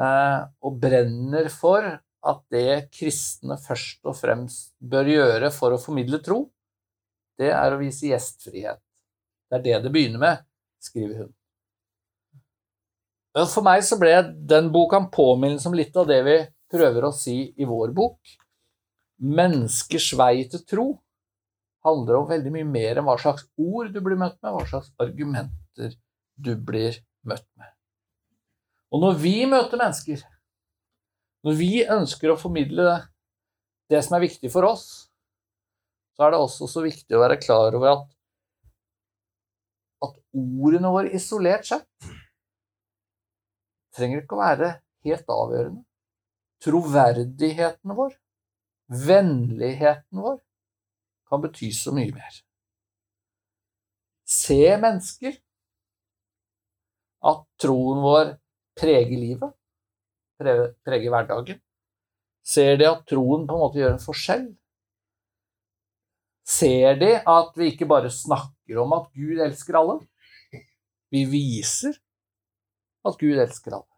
eh, 0.00 0.46
og 0.64 0.78
brenner 0.80 1.50
for 1.52 1.84
at 2.24 2.40
det 2.54 2.88
kristne 2.94 3.58
først 3.60 4.00
og 4.08 4.16
fremst 4.16 4.72
bør 4.80 5.10
gjøre 5.10 5.50
for 5.52 5.74
å 5.74 5.80
formidle 5.80 6.22
tro, 6.24 6.46
det 7.40 7.50
er 7.54 7.74
å 7.74 7.80
vise 7.80 8.10
gjestfrihet. 8.10 8.80
Det 9.50 9.58
er 9.58 9.64
det 9.64 9.80
det 9.84 9.92
begynner 9.94 10.22
med, 10.22 10.44
skriver 10.82 11.24
hun. 11.24 11.32
For 13.34 13.66
meg 13.66 13.82
så 13.82 13.98
ble 13.98 14.12
den 14.46 14.70
boka 14.74 15.00
en 15.00 15.10
påminnelse 15.10 15.66
om 15.68 15.74
litt 15.74 15.96
av 15.98 16.06
det 16.06 16.20
vi 16.26 16.36
prøver 16.74 17.08
å 17.08 17.14
si 17.14 17.38
i 17.58 17.66
vår 17.66 17.94
bok. 17.96 18.18
Menneskers 19.24 20.12
vei 20.18 20.44
til 20.50 20.62
tro 20.68 20.86
handler 21.84 22.20
om 22.20 22.28
veldig 22.30 22.52
mye 22.54 22.68
mer 22.68 23.00
enn 23.00 23.06
hva 23.06 23.16
slags 23.20 23.46
ord 23.60 23.90
du 23.92 24.00
blir 24.04 24.18
møtt 24.20 24.38
med, 24.40 24.54
hva 24.54 24.64
slags 24.68 24.92
argumenter 25.02 25.96
du 26.34 26.54
blir 26.56 27.00
møtt 27.26 27.46
med. 27.58 27.70
Og 28.94 29.02
når 29.02 29.18
vi 29.20 29.34
møter 29.50 29.80
mennesker, 29.80 30.22
når 31.44 31.58
vi 31.58 31.72
ønsker 31.82 32.32
å 32.32 32.38
formidle 32.40 33.00
det 33.90 34.00
som 34.06 34.16
er 34.16 34.24
viktig 34.24 34.50
for 34.52 34.66
oss, 34.68 35.10
så 36.14 36.26
er 36.26 36.34
det 36.34 36.40
også 36.40 36.68
så 36.70 36.82
viktig 36.84 37.16
å 37.16 37.22
være 37.24 37.40
klar 37.42 37.74
over 37.74 37.90
at, 37.90 38.04
at 40.06 40.18
ordene 40.34 40.92
våre 40.94 41.14
isolert 41.16 41.66
sett 41.66 42.12
trenger 43.94 44.22
ikke 44.22 44.36
å 44.36 44.42
være 44.42 44.70
helt 45.06 45.28
avgjørende. 45.30 45.82
Troverdigheten 46.64 47.94
vår, 47.98 48.14
vennligheten 49.06 50.22
vår, 50.24 50.38
kan 51.30 51.42
bety 51.44 51.70
så 51.74 51.92
mye 51.94 52.12
mer. 52.14 52.40
Se 54.28 54.60
mennesker 54.80 55.36
at 57.30 57.44
troen 57.60 58.02
vår 58.04 58.34
preger 58.78 59.20
livet, 59.20 59.54
preger 60.40 61.10
hverdagen. 61.12 61.60
Ser 62.44 62.76
de 62.80 62.88
at 62.90 63.04
troen 63.08 63.46
på 63.48 63.56
en 63.56 63.62
måte 63.62 63.80
gjør 63.80 63.94
en 63.94 64.02
forskjell? 64.02 64.48
Ser 66.64 66.96
de 67.00 67.12
at 67.20 67.56
vi 67.58 67.70
ikke 67.72 67.88
bare 67.88 68.10
snakker 68.12 68.80
om 68.80 68.94
at 68.96 69.10
Gud 69.12 69.40
elsker 69.44 69.76
alle. 69.76 69.98
Vi 71.12 71.24
viser 71.28 71.96
at 73.04 73.18
Gud 73.20 73.36
elsker 73.36 73.76
alle. 73.76 73.90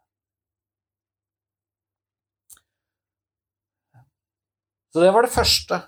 Så 4.91 5.03
det 5.03 5.13
var 5.13 5.23
det 5.23 5.31
første. 5.31 5.79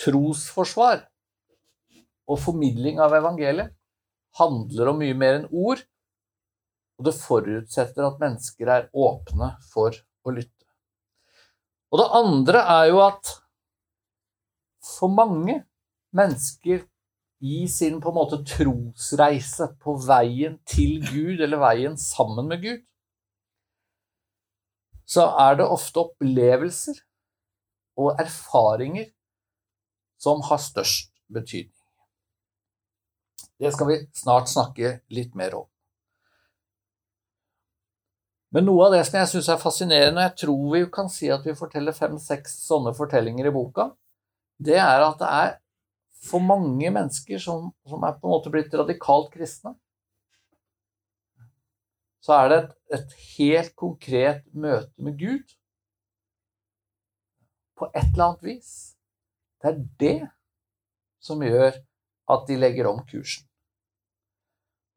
Trosforsvar 0.00 1.04
og 2.30 2.38
formidling 2.40 3.00
av 3.02 3.14
evangeliet 3.16 3.72
handler 4.38 4.92
om 4.92 5.00
mye 5.02 5.16
mer 5.18 5.40
enn 5.40 5.48
ord, 5.50 5.82
og 7.00 7.06
det 7.08 7.16
forutsetter 7.16 8.06
at 8.06 8.20
mennesker 8.22 8.70
er 8.70 8.88
åpne 8.94 9.54
for 9.72 9.94
å 9.94 10.34
lytte. 10.34 10.66
Og 11.90 11.98
det 12.02 12.08
andre 12.20 12.62
er 12.76 12.90
jo 12.92 13.00
at 13.02 13.32
for 14.84 15.12
mange 15.12 15.60
mennesker 16.16 16.84
i 17.40 17.64
sin 17.68 18.00
på 18.00 18.10
en 18.10 18.18
måte 18.18 18.40
trosreise 18.44 19.70
på 19.80 19.96
veien 20.04 20.58
til 20.68 20.98
Gud, 21.06 21.40
eller 21.40 21.60
veien 21.62 21.96
sammen 22.00 22.50
med 22.50 22.64
Gud, 22.64 22.82
så 25.10 25.26
er 25.42 25.56
det 25.58 25.66
ofte 25.66 26.04
opplevelser 26.04 27.00
og 27.98 28.20
erfaringer 28.20 29.08
som 30.20 30.44
har 30.46 30.60
størst 30.62 31.10
betydning. 31.32 31.74
Det 33.60 33.72
skal 33.74 33.88
vi 33.88 33.98
snart 34.16 34.48
snakke 34.48 35.00
litt 35.12 35.34
mer 35.36 35.56
om. 35.58 35.66
Men 38.50 38.66
noe 38.66 38.86
av 38.88 38.94
det 38.96 39.02
som 39.06 39.18
jeg 39.20 39.30
syns 39.30 39.48
er 39.52 39.60
fascinerende, 39.62 40.22
jeg 40.26 40.38
tror 40.44 40.62
vi 40.72 40.80
kan 40.92 41.10
si 41.12 41.28
at 41.30 41.44
vi 41.46 41.56
forteller 41.58 41.94
fem-seks 41.94 42.56
sånne 42.66 42.92
fortellinger 42.96 43.46
i 43.46 43.52
boka, 43.54 43.90
det 44.60 44.78
er 44.80 45.04
at 45.04 45.20
det 45.20 45.30
er 45.30 45.54
for 46.20 46.42
mange 46.44 46.90
mennesker 46.92 47.40
som, 47.40 47.70
som 47.88 48.02
er 48.04 48.18
på 48.18 48.28
en 48.28 48.34
måte 48.34 48.52
blitt 48.52 48.74
radikalt 48.76 49.30
kristne, 49.32 49.72
så 52.20 52.36
er 52.36 52.50
det 52.50 52.58
et, 52.58 52.74
et 52.98 53.14
helt 53.38 53.72
konkret 53.80 54.42
møte 54.52 54.92
med 55.00 55.16
Gud 55.20 55.54
på 57.80 57.88
et 57.94 58.10
eller 58.10 58.26
annet 58.26 58.44
vis. 58.44 58.72
Det 59.60 59.70
er 59.70 59.80
det 60.02 60.18
som 61.24 61.40
gjør 61.44 61.72
at 62.30 62.44
de 62.48 62.58
legger 62.60 62.90
om 62.90 63.00
kursen. 63.08 63.46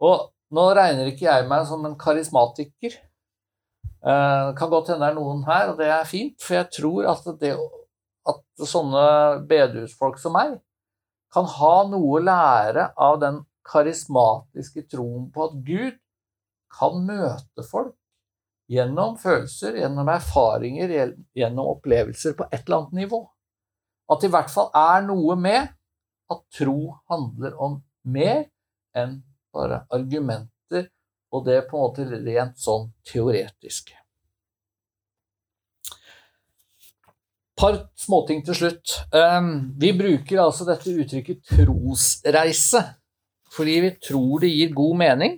Og 0.03 0.29
nå 0.53 0.65
regner 0.75 1.07
ikke 1.09 1.29
jeg 1.29 1.47
meg 1.49 1.63
som 1.69 1.85
en 1.87 1.95
karismatiker. 1.99 2.97
Eh, 4.03 4.41
det 4.49 4.57
kan 4.59 4.71
godt 4.71 4.91
hende 4.91 5.05
det 5.05 5.13
er 5.13 5.17
noen 5.17 5.45
her, 5.47 5.71
og 5.71 5.79
det 5.79 5.87
er 5.87 6.09
fint, 6.09 6.35
for 6.43 6.59
jeg 6.59 6.69
tror 6.75 7.07
at 7.13 7.31
det 7.39 7.53
at 8.29 8.67
sånne 8.69 9.07
bedehusfolk 9.49 10.19
som 10.21 10.35
meg 10.37 10.55
kan 11.33 11.47
ha 11.49 11.73
noe 11.89 12.19
å 12.19 12.23
lære 12.23 12.91
av 13.01 13.19
den 13.23 13.41
karismatiske 13.67 14.85
troen 14.91 15.29
på 15.33 15.47
at 15.47 15.59
Gud 15.65 15.99
kan 16.73 17.03
møte 17.07 17.65
folk 17.65 17.95
gjennom 18.71 19.17
følelser, 19.19 19.77
gjennom 19.81 20.09
erfaringer, 20.09 21.13
gjennom 21.35 21.73
opplevelser 21.75 22.35
på 22.37 22.47
et 22.49 22.63
eller 22.63 22.79
annet 22.79 22.99
nivå. 23.03 23.21
At 24.11 24.21
det 24.21 24.29
i 24.29 24.33
hvert 24.33 24.51
fall 24.51 24.69
er 24.77 25.03
noe 25.05 25.35
med 25.39 25.73
at 26.33 26.43
tro 26.57 26.77
handler 27.11 27.57
om 27.61 27.79
mer 28.03 28.45
enn 28.97 29.19
bare 29.53 29.83
argumenter 29.93 30.89
og 31.33 31.45
det 31.47 31.63
på 31.69 31.77
en 31.77 31.85
måte 31.87 32.05
rent 32.11 32.59
sånn 32.61 32.91
teoretiske. 33.09 33.97
Par 37.63 37.77
småting 37.95 38.41
til 38.43 38.57
slutt. 38.57 38.93
Ehm, 39.15 39.71
vi 39.79 39.93
bruker 39.95 40.41
altså 40.43 40.65
dette 40.67 40.91
uttrykket 40.91 41.45
trosreise 41.47 42.81
fordi 43.53 43.75
vi 43.85 43.91
tror 44.03 44.41
det 44.41 44.49
gir 44.49 44.73
god 44.75 44.97
mening 44.99 45.37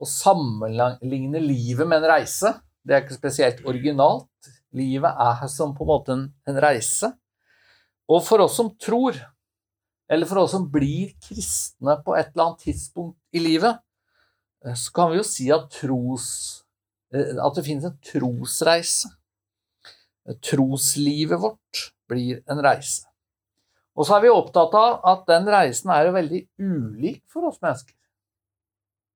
å 0.00 0.08
sammenligne 0.08 1.42
livet 1.42 1.88
med 1.90 1.98
en 1.98 2.08
reise. 2.14 2.54
Det 2.80 2.94
er 2.94 3.02
ikke 3.02 3.18
spesielt 3.18 3.64
originalt. 3.68 4.30
Livet 4.72 5.20
er 5.26 5.44
som 5.50 5.74
på 5.76 5.84
en 5.84 5.90
måte 5.90 6.14
en, 6.14 6.24
en 6.48 6.60
reise. 6.62 7.10
Og 8.08 8.22
for 8.24 8.46
oss 8.46 8.56
som 8.56 8.70
tror, 8.80 9.18
eller 10.08 10.30
for 10.30 10.44
oss 10.44 10.54
som 10.54 10.68
blir 10.70 11.12
kristne 11.26 11.98
på 12.06 12.14
et 12.16 12.30
eller 12.30 12.46
annet 12.46 12.68
tidspunkt 12.70 13.18
i 13.34 13.42
livet, 13.42 13.82
eh, 14.64 14.78
så 14.78 14.94
kan 14.94 15.12
vi 15.12 15.20
jo 15.20 15.26
si 15.26 15.50
at, 15.52 15.66
tros, 15.74 16.30
eh, 17.12 17.34
at 17.36 17.58
det 17.58 17.66
finnes 17.66 17.90
en 17.90 17.98
trosreise. 18.06 19.10
Troslivet 20.44 21.40
vårt 21.40 21.88
blir 22.08 22.42
en 22.50 22.62
reise. 22.62 23.08
Og 23.92 24.06
så 24.08 24.16
er 24.16 24.24
vi 24.24 24.32
opptatt 24.32 24.74
av 24.78 25.00
at 25.10 25.26
den 25.28 25.48
reisen 25.52 25.92
er 25.92 26.06
jo 26.06 26.14
veldig 26.14 26.40
ulik 26.62 27.20
for 27.30 27.50
oss 27.50 27.60
mennesker. 27.64 27.94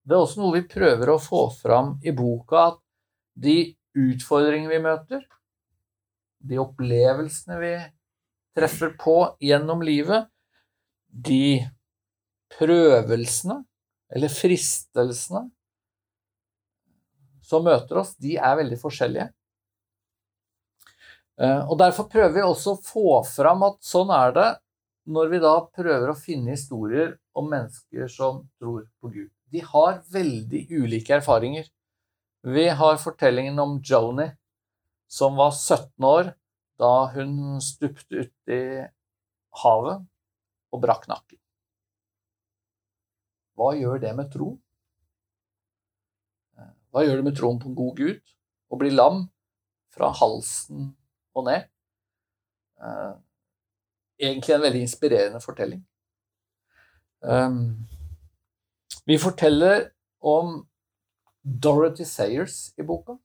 Det 0.06 0.14
er 0.14 0.22
også 0.22 0.42
noe 0.42 0.58
vi 0.58 0.68
prøver 0.70 1.10
å 1.10 1.22
få 1.22 1.46
fram 1.56 1.96
i 2.06 2.12
boka, 2.14 2.68
at 2.72 2.82
de 3.34 3.74
utfordringene 3.96 4.70
vi 4.70 4.82
møter, 4.84 5.24
de 6.46 6.60
opplevelsene 6.62 7.56
vi 7.58 7.72
treffer 8.56 8.92
på 9.00 9.16
gjennom 9.42 9.82
livet, 9.84 10.28
de 11.08 11.64
prøvelsene 12.56 13.62
eller 14.12 14.30
fristelsene 14.30 15.46
som 17.46 17.64
møter 17.66 18.02
oss, 18.02 18.14
de 18.18 18.36
er 18.36 18.56
veldig 18.58 18.78
forskjellige. 18.80 19.30
Eh, 21.36 21.62
og 21.68 21.76
Derfor 21.80 22.08
prøver 22.08 22.32
vi 22.38 22.44
også 22.44 22.74
å 22.74 22.80
få 22.82 23.20
fram 23.28 23.64
at 23.66 23.82
sånn 23.84 24.12
er 24.14 24.32
det 24.36 24.48
når 25.12 25.30
vi 25.30 25.40
da 25.44 25.54
prøver 25.68 26.10
å 26.10 26.18
finne 26.18 26.54
historier 26.56 27.14
om 27.36 27.50
mennesker 27.52 28.08
som 28.10 28.42
tror 28.58 28.86
på 29.02 29.12
Gud. 29.12 29.30
De 29.52 29.62
har 29.62 30.00
veldig 30.10 30.64
ulike 30.72 31.18
erfaringer. 31.20 31.68
Vi 32.46 32.66
har 32.80 32.98
fortellingen 33.02 33.58
om 33.62 33.76
Joni, 33.84 34.30
som 35.06 35.36
var 35.38 35.52
17 35.52 36.08
år 36.08 36.32
da 36.80 36.92
hun 37.12 37.60
stupte 37.62 38.26
uti 38.26 38.60
havet 39.62 40.04
og 40.72 40.82
brakk 40.82 41.06
nakken. 41.08 41.38
Hva 43.56 43.72
gjør 43.76 44.00
det 44.02 44.12
med 44.16 44.32
tro? 44.32 44.50
Eh, 46.58 46.72
hva 46.92 47.04
gjør 47.04 47.20
det 47.20 47.28
med 47.28 47.38
troen 47.38 47.60
på 47.60 47.70
en 47.70 47.78
god 47.78 48.00
Gud? 48.00 48.36
Å 48.72 48.80
bli 48.80 48.90
lam 48.92 49.28
fra 49.94 50.10
halsen 50.16 50.90
og 51.36 51.46
ned. 51.48 51.66
Eh, 52.80 53.12
egentlig 54.20 54.54
en 54.54 54.64
veldig 54.64 54.82
inspirerende 54.86 55.40
fortelling. 55.44 55.82
Um, 57.20 57.86
vi 59.06 59.18
forteller 59.18 59.90
om 60.20 60.66
Dorothy 61.42 62.04
Sayers 62.04 62.72
i 62.78 62.84
boka. 62.86 63.16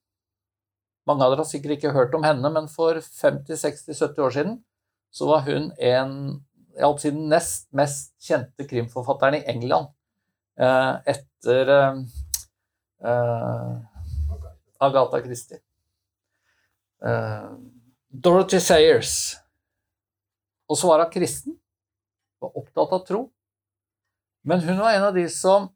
Mange 1.08 1.26
av 1.26 1.34
dere 1.34 1.44
har 1.44 1.50
sikkert 1.50 1.78
ikke 1.78 1.96
hørt 1.96 2.14
om 2.16 2.24
henne, 2.24 2.52
men 2.54 2.70
for 2.70 3.00
50-60-70 3.02 4.22
år 4.22 4.36
siden 4.36 4.60
så 5.12 5.28
var 5.28 5.44
hun 5.48 5.72
en 5.82 6.14
jeg 6.72 7.00
si, 7.02 7.10
den 7.12 7.28
nest 7.32 7.66
mest 7.76 8.14
kjente 8.24 8.64
krimforfatteren 8.70 9.42
i 9.42 9.44
England 9.52 9.90
eh, 10.56 10.94
etter 11.14 11.72
uh, 13.04 13.74
Agatha 14.80 15.20
Christie. 15.26 15.60
Dorothy 18.12 18.60
Sayers. 18.60 19.38
Og 20.68 20.78
så 20.78 20.90
var 20.90 21.06
hun 21.06 21.12
kristen. 21.14 21.56
Var 22.44 22.58
opptatt 22.58 22.92
av 22.98 23.06
tro. 23.08 23.22
Men 24.44 24.60
hun 24.66 24.80
var 24.82 24.96
en 24.96 25.06
av 25.08 25.16
de 25.16 25.24
som 25.32 25.70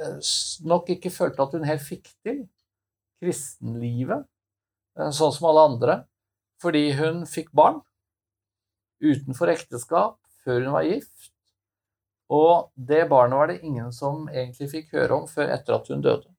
eh, 0.00 0.16
nok 0.64 0.88
ikke 0.94 1.12
følte 1.12 1.44
at 1.44 1.56
hun 1.56 1.66
helt 1.68 1.84
fikk 1.84 2.08
til 2.24 2.44
kristenlivet 3.20 4.22
eh, 4.98 5.10
sånn 5.12 5.34
som 5.34 5.48
alle 5.50 5.64
andre, 5.72 5.96
fordi 6.62 6.86
hun 6.96 7.24
fikk 7.28 7.50
barn 7.56 7.82
utenfor 9.02 9.50
ekteskap 9.52 10.16
før 10.44 10.62
hun 10.62 10.76
var 10.76 10.88
gift. 10.88 11.32
Og 12.32 12.70
det 12.74 13.02
barnet 13.10 13.36
var 13.36 13.50
det 13.50 13.60
ingen 13.66 13.90
som 13.92 14.28
egentlig 14.30 14.70
fikk 14.72 14.94
høre 14.96 15.18
om 15.18 15.28
før 15.28 15.52
etter 15.52 15.76
at 15.76 15.90
hun 15.90 16.04
døde. 16.04 16.30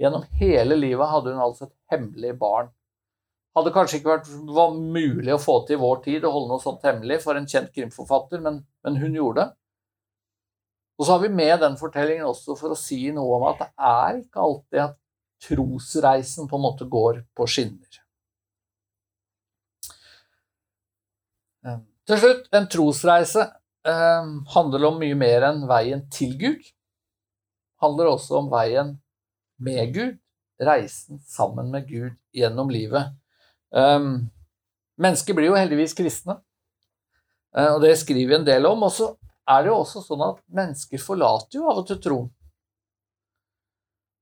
Gjennom 0.00 0.24
hele 0.38 0.78
livet 0.78 1.10
hadde 1.10 1.34
hun 1.34 1.44
altså 1.44 1.66
et 1.66 1.76
hemmelig 1.92 2.32
barn 2.40 2.70
hadde 3.56 3.72
kanskje 3.72 4.00
ikke 4.00 4.12
vært 4.12 4.74
mulig 4.76 5.32
å 5.32 5.40
få 5.40 5.62
til 5.66 5.78
i 5.78 5.80
vår 5.80 6.02
tid 6.04 6.26
å 6.28 6.32
holde 6.34 6.52
noe 6.52 6.62
sånt 6.62 6.84
hemmelig 6.84 7.22
for 7.22 7.38
en 7.38 7.48
kjent 7.48 7.72
krimforfatter, 7.72 8.42
men, 8.44 8.60
men 8.84 8.98
hun 9.00 9.16
gjorde 9.16 9.46
det. 9.46 9.48
Og 10.96 11.04
så 11.04 11.16
har 11.16 11.22
vi 11.24 11.32
med 11.32 11.60
den 11.60 11.76
fortellingen 11.80 12.28
også 12.28 12.56
for 12.56 12.72
å 12.72 12.78
si 12.78 13.02
noe 13.12 13.36
om 13.36 13.46
at 13.50 13.60
det 13.60 13.68
er 13.88 14.20
ikke 14.22 14.44
alltid 14.44 14.82
at 14.86 14.98
trosreisen 15.46 16.48
på 16.48 16.56
en 16.56 16.64
måte 16.64 16.88
går 16.88 17.20
på 17.36 17.48
skinner. 17.52 18.00
Eh, 21.66 21.80
til 22.08 22.22
slutt, 22.22 22.48
en 22.56 22.68
trosreise 22.72 23.44
eh, 23.44 24.30
handler 24.54 24.88
om 24.88 25.00
mye 25.02 25.18
mer 25.18 25.50
enn 25.50 25.66
veien 25.68 26.06
til 26.12 26.36
Gud. 26.40 26.72
handler 27.76 28.08
også 28.08 28.38
om 28.38 28.46
veien 28.48 28.94
med 29.60 29.92
Gud, 29.92 30.14
reisen 30.56 31.20
sammen 31.28 31.68
med 31.70 31.84
Gud 31.88 32.14
gjennom 32.32 32.70
livet. 32.72 33.12
Um, 33.76 34.30
mennesker 35.02 35.36
blir 35.36 35.50
jo 35.50 35.58
heldigvis 35.58 35.94
kristne, 35.96 36.38
uh, 37.56 37.74
og 37.74 37.82
det 37.84 37.92
skriver 38.00 38.32
vi 38.32 38.38
en 38.38 38.48
del 38.48 38.68
om. 38.68 38.86
Og 38.88 38.94
så 38.94 39.10
er 39.46 39.62
det 39.62 39.72
jo 39.72 39.78
også 39.82 40.02
sånn 40.06 40.24
at 40.26 40.40
mennesker 40.56 41.02
forlater 41.02 41.60
jo 41.60 41.68
av 41.70 41.82
og 41.82 41.88
til 41.90 42.00
troen. 42.02 42.32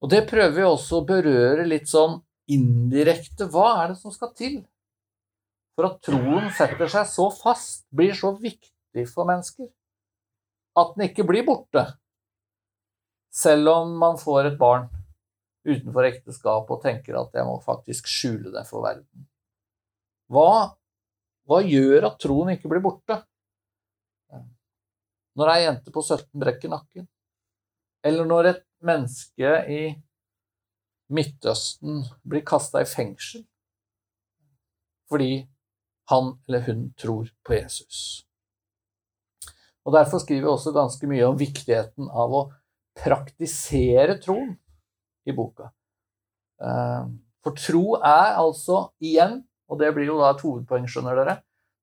Og 0.05 0.11
det 0.13 0.27
prøver 0.29 0.53
vi 0.59 0.65
også 0.69 1.01
å 1.01 1.07
berøre 1.09 1.65
litt 1.65 1.89
sånn 1.89 2.19
indirekte. 2.53 3.47
Hva 3.49 3.71
er 3.81 3.95
det 3.95 4.01
som 4.03 4.13
skal 4.13 4.35
til 4.37 4.59
for 5.75 5.89
at 5.89 6.03
troen 6.07 6.51
setter 6.55 6.91
seg 6.91 7.09
så 7.11 7.29
fast, 7.35 7.85
blir 7.91 8.15
så 8.15 8.31
viktig 8.39 9.07
for 9.11 9.27
mennesker, 9.27 9.67
at 10.79 10.93
den 10.95 11.09
ikke 11.09 11.27
blir 11.27 11.47
borte, 11.47 11.87
selv 13.35 13.73
om 13.73 13.97
man 13.99 14.19
får 14.21 14.53
et 14.53 14.59
barn 14.61 14.87
utenfor 15.67 16.07
ekteskap 16.07 16.71
og 16.71 16.83
tenker 16.85 17.17
at 17.19 17.35
jeg 17.35 17.47
må 17.49 17.57
faktisk 17.65 18.07
skjule 18.11 18.53
det 18.55 18.63
for 18.69 18.85
verden. 18.85 19.27
Hva, 20.33 20.75
hva 21.45 21.61
gjør 21.65 22.09
at 22.09 22.21
troen 22.23 22.55
ikke 22.55 22.71
blir 22.73 22.83
borte? 22.85 23.21
Når 25.35 25.51
ei 25.51 25.65
jente 25.65 25.93
på 25.93 26.03
17 26.05 26.29
brekker 26.41 26.71
nakken, 26.71 27.09
eller 28.07 28.29
når 28.29 28.51
et 28.53 28.63
menneske 28.85 29.57
i 29.73 29.83
Midtøsten 31.15 32.05
blir 32.25 32.45
kasta 32.47 32.81
i 32.81 32.89
fengsel 32.89 33.45
fordi 35.11 35.45
han 36.11 36.31
eller 36.49 36.65
hun 36.65 36.87
tror 36.99 37.29
på 37.45 37.55
Jesus. 37.55 38.25
Og 39.85 39.93
Derfor 39.93 40.19
skriver 40.19 40.47
vi 40.47 40.49
også 40.49 40.73
ganske 40.73 41.07
mye 41.07 41.27
om 41.29 41.39
viktigheten 41.39 42.09
av 42.09 42.33
å 42.33 42.43
praktisere 42.99 44.17
troen 44.23 44.55
i 45.29 45.35
boka. 45.37 45.71
Eh, 46.63 47.05
for 47.45 47.57
tro 47.61 47.99
er 48.01 48.39
altså, 48.41 48.89
igjen, 49.05 49.43
og 49.75 49.81
det 49.83 49.91
blir 49.97 50.07
jo 50.13 50.21
da 50.21 50.31
et 50.31 50.45
hovedpoeng, 50.45 50.87
skjønner 50.91 51.19
dere. 51.19 51.39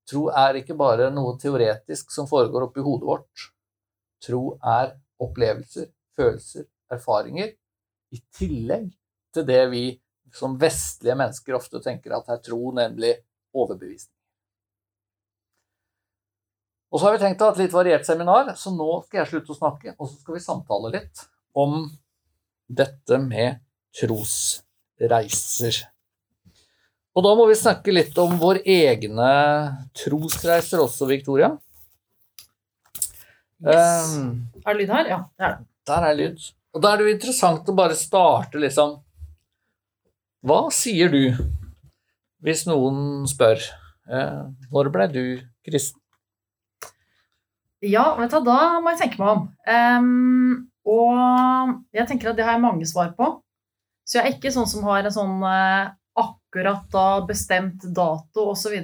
Tro 0.07 0.29
er 0.33 0.61
ikke 0.61 0.77
bare 0.79 1.09
noe 1.13 1.35
teoretisk 1.39 2.13
som 2.15 2.29
foregår 2.29 2.69
oppi 2.69 2.83
hodet 2.83 3.07
vårt. 3.09 3.49
Tro 4.23 4.55
er 4.63 4.95
opplevelser, 5.21 5.91
følelser, 6.17 6.65
erfaringer, 6.91 7.51
i 8.11 8.19
tillegg 8.35 8.89
til 9.35 9.45
det 9.47 9.61
vi 9.71 9.83
som 10.35 10.57
vestlige 10.59 11.15
mennesker 11.19 11.55
ofte 11.55 11.79
tenker 11.83 12.15
at 12.15 12.29
er 12.31 12.41
tro, 12.43 12.71
nemlig 12.75 13.13
overbevisning. 13.55 14.15
Og 16.91 16.99
så 16.99 17.07
har 17.07 17.15
vi 17.15 17.23
tenkt 17.23 17.41
å 17.43 17.47
ha 17.47 17.53
et 17.55 17.61
litt 17.61 17.75
variert 17.75 18.07
seminar, 18.07 18.55
så 18.59 18.71
nå 18.75 19.03
skal 19.05 19.21
jeg 19.21 19.29
slutte 19.31 19.53
å 19.53 19.59
snakke, 19.59 19.95
og 19.95 20.09
så 20.09 20.15
skal 20.19 20.35
vi 20.35 20.43
samtale 20.43 20.91
litt 20.95 21.23
om 21.55 21.87
dette 22.67 23.19
med 23.23 23.63
trosreiser. 23.95 25.75
Og 27.11 27.25
da 27.25 27.33
må 27.35 27.45
vi 27.49 27.57
snakke 27.59 27.91
litt 27.91 28.15
om 28.23 28.37
våre 28.39 28.61
egne 28.63 29.31
trosreiser 29.97 30.79
også, 30.79 31.09
Victoria. 31.09 31.51
Yes. 33.61 34.15
Um, 34.15 34.47
er 34.63 34.73
det 34.73 34.79
lyd 34.79 34.93
her? 34.95 35.09
Ja, 35.11 35.19
det 35.37 35.45
er 35.45 35.55
det. 35.57 35.65
Der 35.91 36.05
er 36.07 36.17
lyd. 36.17 36.45
Og 36.71 36.83
da 36.83 36.91
er 36.91 36.99
det 36.99 37.07
jo 37.07 37.15
interessant 37.17 37.67
å 37.67 37.75
bare 37.75 37.97
starte 37.99 38.59
liksom 38.61 38.95
Hva 40.47 40.61
sier 40.73 41.11
du 41.11 41.35
hvis 42.41 42.63
noen 42.65 43.27
spør 43.29 43.59
eh, 43.59 44.39
Når 44.71 44.89
ble 44.93 45.07
du 45.11 45.23
kristen? 45.67 45.99
Ja, 47.81 48.13
vet 48.17 48.33
du, 48.33 48.39
da 48.45 48.79
må 48.81 48.93
jeg 48.93 48.99
tenke 49.01 49.17
meg 49.17 49.29
om. 49.33 49.45
Um, 49.65 50.57
og 50.85 51.95
jeg 51.97 52.05
tenker 52.09 52.29
at 52.29 52.37
det 52.37 52.45
har 52.45 52.53
jeg 52.53 52.61
mange 52.61 52.85
svar 52.85 53.09
på. 53.17 53.31
Så 54.05 54.19
jeg 54.19 54.27
er 54.27 54.35
ikke 54.35 54.51
sånn 54.53 54.69
som 54.69 54.85
har 54.85 55.01
en 55.01 55.15
sånn 55.15 55.41
uh, 55.41 55.89
akkurat 56.51 56.91
da, 56.91 57.25
bestemt 57.25 57.83
dato 57.95 58.49
osv. 58.51 58.75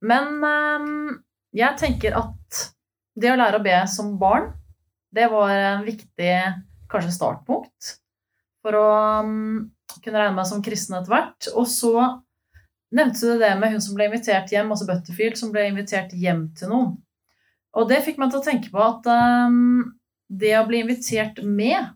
Men 0.00 0.44
um, 0.44 1.18
jeg 1.50 1.78
tenker 1.80 2.14
at 2.14 2.60
det 3.18 3.32
å 3.32 3.38
lære 3.38 3.58
å 3.58 3.64
be 3.64 3.78
som 3.90 4.14
barn, 4.20 4.52
det 5.10 5.26
var 5.32 5.50
en 5.50 5.86
viktig 5.86 6.36
kanskje 6.90 7.14
startpunkt 7.16 7.96
for 8.62 8.78
å 8.78 8.86
um, 9.24 9.66
kunne 10.04 10.20
regne 10.20 10.36
meg 10.36 10.46
som 10.46 10.62
kristen 10.62 10.98
etter 10.98 11.10
hvert. 11.10 11.48
Og 11.56 11.66
så 11.66 11.94
nevnte 12.94 13.26
du 13.26 13.42
det 13.42 13.50
med 13.58 13.74
hun 13.74 13.82
som 13.82 13.96
ble 13.98 14.06
invitert 14.06 14.52
hjem, 14.52 14.70
altså 14.70 14.86
Butterfield, 14.86 15.38
som 15.40 15.50
ble 15.54 15.66
invitert 15.66 16.14
hjem 16.14 16.46
til 16.54 16.70
noen. 16.70 16.94
Og 17.76 17.90
det 17.90 18.04
fikk 18.06 18.20
meg 18.22 18.30
til 18.30 18.40
å 18.40 18.46
tenke 18.46 18.70
på 18.70 18.80
at 18.80 19.08
um, 19.10 19.96
det 20.30 20.54
å 20.60 20.66
bli 20.68 20.84
invitert 20.84 21.42
med 21.42 21.90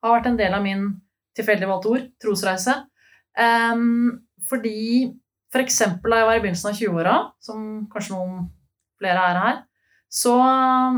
har 0.00 0.14
vært 0.16 0.30
en 0.30 0.40
del 0.40 0.56
av 0.56 0.64
min 0.64 0.88
tilfeldig 1.36 1.68
valgte 1.68 1.92
ord, 1.92 2.08
trosreise. 2.22 2.80
Um, 3.40 4.20
fordi 4.50 5.08
for 5.50 5.62
eksempel 5.64 6.12
da 6.12 6.20
jeg 6.20 6.28
var 6.28 6.38
i 6.38 6.42
begynnelsen 6.44 6.70
av 6.70 6.78
20-åra, 6.78 7.16
som 7.42 7.64
kanskje 7.90 8.14
noen 8.14 8.46
flere 9.00 9.24
er 9.32 9.40
her, 9.40 9.58
så 10.10 10.34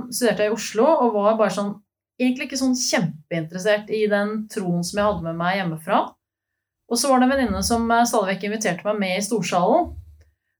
studerte 0.09 0.46
jeg 0.46 0.52
i 0.52 0.57
Oslo 0.57 0.87
og 0.88 1.16
var 1.16 1.38
bare 1.40 1.55
sånn 1.55 1.72
egentlig 2.20 2.48
ikke 2.48 2.61
sånn 2.61 2.76
kjempeinteressert 2.78 3.90
i 3.92 4.05
den 4.11 4.44
troen 4.52 4.85
som 4.87 4.98
jeg 4.98 5.09
hadde 5.09 5.26
med 5.26 5.38
meg 5.38 5.59
hjemmefra. 5.59 6.05
Og 6.92 7.00
så 7.00 7.09
var 7.09 7.20
det 7.20 7.28
en 7.28 7.35
venninne 7.35 7.62
som 7.64 7.85
eh, 7.90 8.07
stadig 8.09 8.35
vekk 8.35 8.48
inviterte 8.48 8.87
meg 8.88 8.98
med 9.00 9.18
i 9.18 9.24
storsalen. 9.24 9.92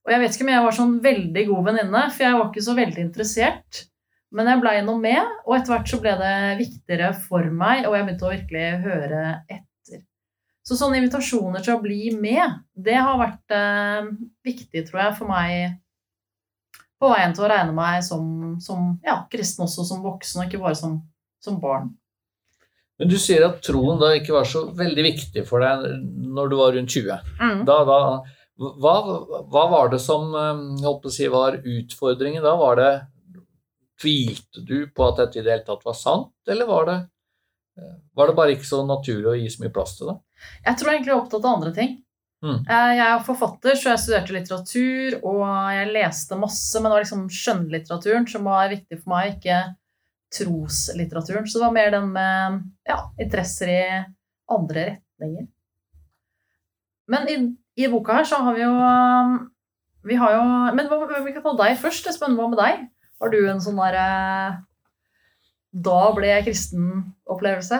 Og 0.03 0.11
jeg 0.11 0.19
vet 0.19 0.35
ikke 0.35 0.45
om 0.47 0.53
jeg 0.53 0.63
var 0.65 0.75
sånn 0.75 0.95
veldig 1.03 1.43
god 1.49 1.67
venninne, 1.69 2.05
for 2.11 2.25
jeg 2.25 2.37
var 2.37 2.47
ikke 2.49 2.65
så 2.65 2.75
veldig 2.77 3.03
interessert. 3.05 3.83
Men 4.33 4.49
jeg 4.49 4.63
blei 4.63 4.79
nå 4.83 4.95
med, 4.99 5.35
og 5.45 5.55
etter 5.55 5.75
hvert 5.75 5.91
så 5.91 5.99
ble 6.01 6.15
det 6.19 6.33
viktigere 6.63 7.11
for 7.27 7.45
meg, 7.53 7.85
og 7.85 7.95
jeg 7.95 8.07
begynte 8.07 8.27
å 8.27 8.33
virkelig 8.33 8.65
høre 8.83 9.21
etter. 9.45 9.69
Så 10.63 10.77
sånne 10.79 11.01
invitasjoner 11.01 11.63
til 11.63 11.75
å 11.75 11.81
bli 11.83 12.13
med, 12.15 12.61
det 12.71 12.95
har 12.95 13.19
vært 13.19 13.55
eh, 13.55 14.11
viktig, 14.47 14.85
tror 14.87 15.01
jeg, 15.01 15.15
for 15.17 15.31
meg 15.31 15.79
på 17.03 17.09
veien 17.11 17.33
til 17.35 17.43
å 17.43 17.49
regne 17.51 17.75
meg 17.75 17.99
som, 18.05 18.55
som 18.63 18.93
ja, 19.03 19.17
kristen 19.31 19.65
også 19.65 19.83
som 19.89 20.05
voksen, 20.05 20.39
og 20.39 20.47
ikke 20.47 20.61
bare 20.63 20.79
som, 20.79 21.01
som 21.43 21.59
barn. 21.59 21.91
Men 23.01 23.09
du 23.11 23.17
sier 23.19 23.43
at 23.47 23.59
troen 23.65 23.99
da 23.99 24.13
ikke 24.15 24.35
var 24.35 24.47
så 24.47 24.67
veldig 24.77 25.03
viktig 25.03 25.43
for 25.49 25.65
deg 25.65 25.83
når 26.31 26.51
du 26.51 26.55
var 26.59 26.75
rundt 26.77 26.93
20. 26.93 27.33
Mm. 27.41 27.63
Da, 27.67 27.79
da, 27.89 27.97
hva, 28.55 28.93
hva 29.51 29.63
var 29.71 29.91
det 29.91 29.99
som 30.03 30.29
eh, 30.31 30.61
holdt 30.85 31.03
på 31.03 31.11
å 31.11 31.15
si, 31.17 31.27
var 31.33 31.59
utfordringen 31.59 32.45
da? 32.45 32.55
Var 32.59 32.79
det 32.79 32.93
Tvilte 34.03 34.63
du 34.65 34.89
på 34.91 35.05
at 35.05 35.19
dette 35.21 35.37
i 35.39 35.43
det 35.45 35.51
hele 35.53 35.63
tatt 35.63 35.83
var 35.85 35.93
sant, 35.95 36.33
eller 36.49 36.67
var 36.67 36.87
det, 36.89 36.95
var 38.13 38.29
det 38.29 38.35
bare 38.37 38.53
ikke 38.55 38.67
så 38.69 38.83
naturlig 38.85 39.29
å 39.31 39.35
gi 39.37 39.49
så 39.49 39.63
mye 39.63 39.73
plass 39.73 39.95
til 39.97 40.11
det? 40.11 40.17
Jeg 40.67 40.79
tror 40.79 40.91
egentlig 40.91 41.11
jeg 41.11 41.17
er 41.17 41.21
opptatt 41.23 41.45
av 41.47 41.55
andre 41.57 41.71
ting. 41.75 41.93
Mm. 42.43 42.57
Eh, 42.67 42.89
Jeg 42.97 43.05
er 43.07 43.23
forfatter, 43.23 43.77
så 43.79 43.93
jeg 43.93 44.01
studerte 44.03 44.35
litteratur, 44.35 45.15
og 45.23 45.45
jeg 45.73 45.93
leste 45.95 46.37
masse, 46.37 46.75
men 46.77 46.89
det 46.91 46.97
var 46.97 47.05
liksom 47.05 47.23
skjønnlitteraturen 47.31 48.27
som 48.29 48.49
var 48.49 48.69
viktig 48.73 48.99
for 48.99 49.13
meg, 49.15 49.37
ikke 49.37 49.61
troslitteraturen. 50.33 51.47
Så 51.47 51.59
det 51.59 51.65
var 51.65 51.75
mer 51.77 51.91
den 51.93 52.11
med 52.13 52.59
ja, 52.89 52.99
interesser 53.21 53.71
i 53.71 53.81
andre 54.51 54.85
retninger. 54.91 55.47
Men 57.13 57.27
i, 57.31 57.37
i 57.79 57.89
boka 57.91 58.19
her 58.19 58.27
så 58.27 58.39
har 58.43 58.55
vi 58.55 58.63
jo 58.63 58.71
Vi 60.07 60.15
har 60.15 60.31
jo 60.37 60.43
Men 60.75 60.87
hva, 60.87 60.99
vi 61.25 61.33
kan 61.35 61.43
ta 61.43 61.51
deg 61.59 61.75
først. 61.79 62.07
Espen, 62.11 62.37
hva 62.39 62.47
med 62.51 62.59
deg? 62.59 62.85
Har 63.21 63.31
du 63.31 63.39
en 63.47 63.61
sånn 63.63 63.79
derre 63.79 64.05
Da 65.73 65.99
ble 66.13 66.29
jeg 66.29 66.45
kristen-opplevelse? 66.47 67.79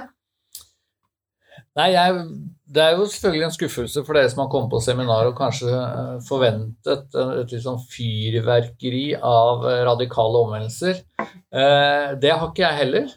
Nei, 1.77 1.87
jeg, 1.95 2.25
det 2.69 2.81
er 2.83 2.95
jo 2.97 3.05
selvfølgelig 3.09 3.45
en 3.47 3.55
skuffelse 3.55 4.03
for 4.05 4.17
dere 4.17 4.29
som 4.29 4.43
har 4.43 4.49
kommet 4.51 4.69
på 4.73 4.81
seminar 4.81 5.29
og 5.29 5.37
kanskje 5.37 5.71
eh, 5.73 6.19
forventet 6.27 6.91
et, 6.93 7.17
et 7.41 7.53
litt 7.53 7.63
sånn 7.65 7.81
fyrverkeri 7.89 9.07
av 9.17 9.65
eh, 9.69 9.81
radikale 9.87 10.43
omvendelser. 10.45 11.01
Eh, 11.23 12.13
det 12.21 12.33
har 12.33 12.45
ikke 12.49 12.65
jeg 12.65 12.79
heller. 12.83 13.15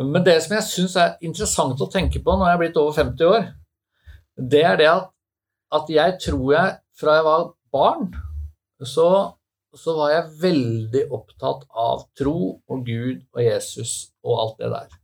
Men 0.00 0.24
det 0.24 0.38
som 0.44 0.56
jeg 0.56 0.68
syns 0.68 0.98
er 1.00 1.16
interessant 1.24 1.80
å 1.80 1.90
tenke 1.92 2.20
på 2.24 2.36
når 2.36 2.48
jeg 2.48 2.58
er 2.58 2.62
blitt 2.64 2.80
over 2.80 2.96
50 2.96 3.28
år, 3.28 3.48
det 4.52 4.62
er 4.68 4.78
det 4.80 4.88
at, 4.88 5.10
at 5.76 5.92
jeg 5.92 6.16
tror 6.24 6.46
jeg 6.54 6.76
fra 6.96 7.16
jeg 7.18 7.26
var 7.28 7.48
barn, 7.72 8.08
så, 8.84 9.08
så 9.78 9.94
var 9.96 10.12
jeg 10.12 10.32
veldig 10.42 11.02
opptatt 11.14 11.64
av 11.78 12.04
tro 12.18 12.36
og 12.56 12.82
Gud 12.86 13.22
og 13.32 13.40
Jesus 13.40 14.12
og 14.24 14.40
alt 14.42 14.58
det 14.60 14.72
der. 14.74 14.98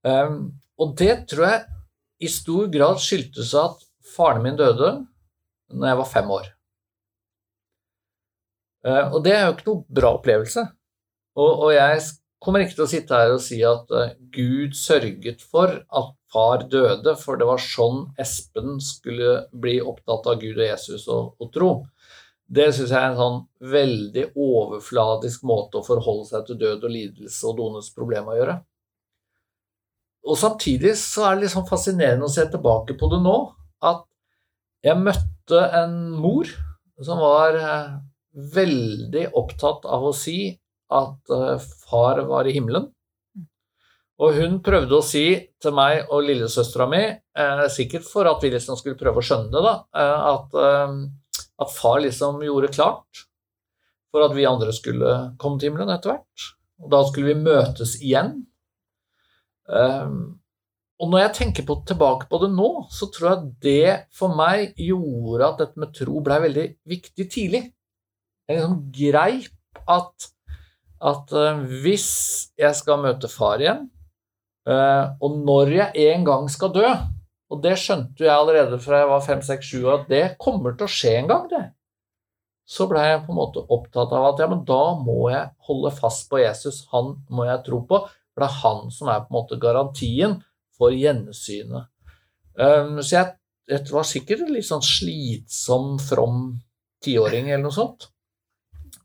Um, 0.00 0.40
og 0.80 0.96
det 0.98 1.14
tror 1.30 1.46
jeg 1.46 1.60
i 2.24 2.30
stor 2.32 2.70
grad 2.72 3.00
skyldtes 3.02 3.52
at 3.58 3.82
faren 4.14 4.42
min 4.44 4.58
døde 4.58 4.94
når 5.70 5.92
jeg 5.92 6.00
var 6.00 6.10
fem 6.14 6.32
år. 6.34 6.48
Uh, 8.86 9.06
og 9.12 9.20
det 9.24 9.36
er 9.36 9.44
jo 9.46 9.54
ikke 9.54 9.68
noe 9.68 9.98
bra 10.00 10.14
opplevelse. 10.16 10.64
Og, 11.38 11.50
og 11.66 11.70
jeg 11.74 12.00
kommer 12.42 12.64
ikke 12.64 12.78
til 12.78 12.86
å 12.86 12.90
sitte 12.90 13.20
her 13.22 13.34
og 13.36 13.44
si 13.44 13.60
at 13.66 13.92
uh, 13.92 14.16
Gud 14.34 14.74
sørget 14.78 15.44
for 15.44 15.78
at 15.84 16.16
far 16.30 16.64
døde, 16.70 17.14
for 17.18 17.38
det 17.38 17.46
var 17.48 17.62
sånn 17.62 18.04
Espen 18.20 18.78
skulle 18.82 19.44
bli 19.52 19.78
opptatt 19.82 20.28
av 20.30 20.40
Gud 20.42 20.58
og 20.58 20.66
Jesus 20.66 21.06
og, 21.10 21.34
og 21.42 21.52
tro. 21.54 21.70
Det 22.50 22.66
syns 22.74 22.90
jeg 22.90 22.98
er 22.98 23.12
en 23.12 23.18
sånn 23.18 23.38
veldig 23.70 24.24
overfladisk 24.34 25.44
måte 25.46 25.78
å 25.78 25.86
forholde 25.86 26.26
seg 26.26 26.48
til 26.48 26.58
død 26.58 26.86
og 26.88 26.94
lidelse 26.96 27.46
og 27.46 27.58
Dones 27.60 27.92
problem 27.94 28.32
å 28.32 28.38
gjøre. 28.38 28.56
Og 30.26 30.38
samtidig 30.38 30.96
så 30.98 31.28
er 31.28 31.40
det 31.40 31.52
sånn 31.52 31.68
fascinerende 31.68 32.26
å 32.26 32.32
se 32.32 32.44
tilbake 32.50 32.96
på 32.98 33.08
det 33.12 33.20
nå, 33.22 33.36
at 33.86 34.02
jeg 34.84 34.98
møtte 34.98 35.60
en 35.78 35.94
mor 36.18 36.50
som 37.00 37.20
var 37.22 37.56
eh, 37.56 37.92
veldig 38.56 39.28
opptatt 39.36 39.86
av 39.88 40.10
å 40.10 40.16
si 40.16 40.50
at 40.92 41.32
eh, 41.36 41.68
far 41.86 42.24
var 42.28 42.48
i 42.48 42.54
himmelen. 42.56 42.90
Og 44.20 44.36
hun 44.36 44.58
prøvde 44.64 44.98
å 44.98 45.04
si 45.06 45.24
til 45.62 45.72
meg 45.76 46.10
og 46.12 46.26
lillesøstera 46.26 46.90
mi, 46.90 47.00
eh, 47.14 47.64
sikkert 47.72 48.04
for 48.10 48.28
at 48.28 48.42
vi 48.44 48.52
liksom 48.52 48.76
skulle 48.80 48.98
prøve 49.00 49.22
å 49.22 49.24
skjønne 49.24 49.54
det, 49.54 49.62
da, 49.64 49.76
at, 50.34 50.58
at 51.60 51.72
far 51.74 52.00
liksom 52.04 52.40
gjorde 52.44 52.72
klart 52.72 53.26
for 54.10 54.24
at 54.26 54.34
vi 54.34 54.48
andre 54.48 54.72
skulle 54.74 55.10
komme 55.40 55.60
til 55.60 55.70
himmelen 55.70 55.92
etter 55.94 56.14
hvert. 56.14 56.46
Og 56.80 56.92
da 56.92 57.02
skulle 57.06 57.34
vi 57.34 57.44
møtes 57.44 57.96
igjen. 58.00 58.32
Um, 59.70 60.40
og 61.00 61.12
når 61.12 61.22
jeg 61.22 61.34
tenker 61.38 61.66
på, 61.68 61.78
tilbake 61.88 62.26
på 62.28 62.40
det 62.42 62.50
nå, 62.52 62.68
så 62.92 63.08
tror 63.12 63.30
jeg 63.30 63.52
det 63.64 63.92
for 64.16 64.34
meg 64.36 64.74
gjorde 64.80 65.46
at 65.46 65.62
dette 65.62 65.80
med 65.80 65.94
tro 65.96 66.24
blei 66.24 66.40
veldig 66.42 66.66
viktig 66.90 67.28
tidlig. 67.30 67.62
Jeg 68.48 68.58
liksom 68.58 68.80
greip 68.96 69.80
at, 69.88 70.28
at 71.12 71.32
uh, 71.36 71.62
hvis 71.84 72.10
jeg 72.58 72.76
skal 72.76 73.04
møte 73.04 73.30
far 73.30 73.62
igjen, 73.62 73.86
uh, 74.68 75.14
og 75.22 75.38
når 75.46 75.74
jeg 75.76 76.10
en 76.10 76.26
gang 76.26 76.50
skal 76.52 76.74
dø 76.74 76.84
Og 77.50 77.60
det 77.64 77.74
skjønte 77.82 78.24
jeg 78.24 78.32
allerede 78.32 78.78
fra 78.82 79.02
jeg 79.02 79.10
var 79.10 79.22
fem, 79.26 79.42
seks, 79.42 79.72
sju 79.72 79.88
at 79.90 80.06
det 80.10 80.24
kommer 80.42 80.76
til 80.78 80.86
å 80.86 80.94
skje 80.94 81.16
en 81.18 81.30
gang, 81.30 81.48
det. 81.50 81.64
Så 82.70 82.86
blei 82.86 83.08
jeg 83.08 83.24
på 83.24 83.32
en 83.32 83.40
måte 83.40 83.64
opptatt 83.74 84.12
av 84.14 84.28
at 84.28 84.42
ja, 84.44 84.46
men 84.50 84.62
da 84.66 84.82
må 84.94 85.24
jeg 85.32 85.50
holde 85.66 85.90
fast 85.96 86.28
på 86.30 86.38
Jesus. 86.38 86.84
Han 86.92 87.16
må 87.34 87.48
jeg 87.48 87.64
tro 87.66 87.80
på. 87.88 88.04
For 88.30 88.44
det 88.44 88.46
er 88.46 88.60
han 88.60 88.92
som 88.94 89.10
er 89.10 89.24
på 89.24 89.32
en 89.32 89.38
måte 89.40 89.58
garantien 89.58 90.36
for 90.78 90.94
gjensynet. 90.94 91.90
Um, 92.54 93.00
så 93.02 93.16
jeg, 93.16 93.34
jeg, 93.72 93.82
var 93.90 94.06
sikkert 94.06 94.44
en 94.44 94.54
litt 94.54 94.68
sånn 94.68 94.86
slitsom, 94.86 95.96
from 95.98 96.40
tiåring 97.02 97.50
eller 97.50 97.66
noe 97.66 97.74
sånt. 97.74 98.06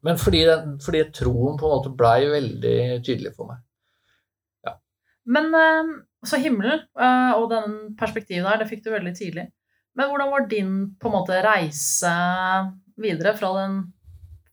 Men 0.05 0.21
fordi, 0.21 0.43
den, 0.45 0.77
fordi 0.85 1.01
troen 1.15 1.57
på 1.57 1.65
en 1.65 1.79
måte 1.79 1.93
blei 1.97 2.19
veldig 2.29 2.77
tydelig 3.01 3.33
for 3.33 3.49
meg. 3.49 3.65
Men 5.25 5.49
eh, 5.57 5.87
så 6.29 6.39
himmelen 6.41 6.81
eh, 6.81 7.33
og 7.37 7.49
den 7.51 7.77
perspektivet 7.99 8.47
der, 8.47 8.61
det 8.61 8.69
fikk 8.71 8.83
du 8.85 8.91
veldig 8.93 9.13
tidlig. 9.17 9.47
Men 9.95 10.11
hvordan 10.11 10.31
var 10.33 10.47
din 10.51 10.73
på 10.99 11.09
en 11.09 11.15
måte 11.15 11.39
reise 11.45 12.11
videre 12.99 13.35
fra 13.37 13.51
den 13.61 13.79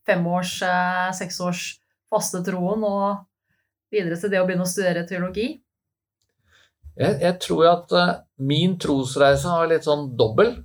femårs, 0.07 0.57
eh, 0.67 1.11
seksårs 1.19 1.67
faste 2.13 2.43
troen 2.47 2.85
og 2.87 3.23
videre 3.93 4.19
til 4.19 4.33
det 4.33 4.41
å 4.41 4.47
begynne 4.49 4.67
å 4.67 4.71
studere 4.71 5.07
teologi? 5.09 5.49
Jeg, 6.93 7.17
jeg 7.23 7.39
tror 7.41 7.69
at 7.71 7.95
uh, 7.97 8.11
min 8.45 8.77
trosreise 8.81 9.49
har 9.49 9.71
litt 9.71 9.87
sånn 9.87 10.11
dobbel. 10.19 10.59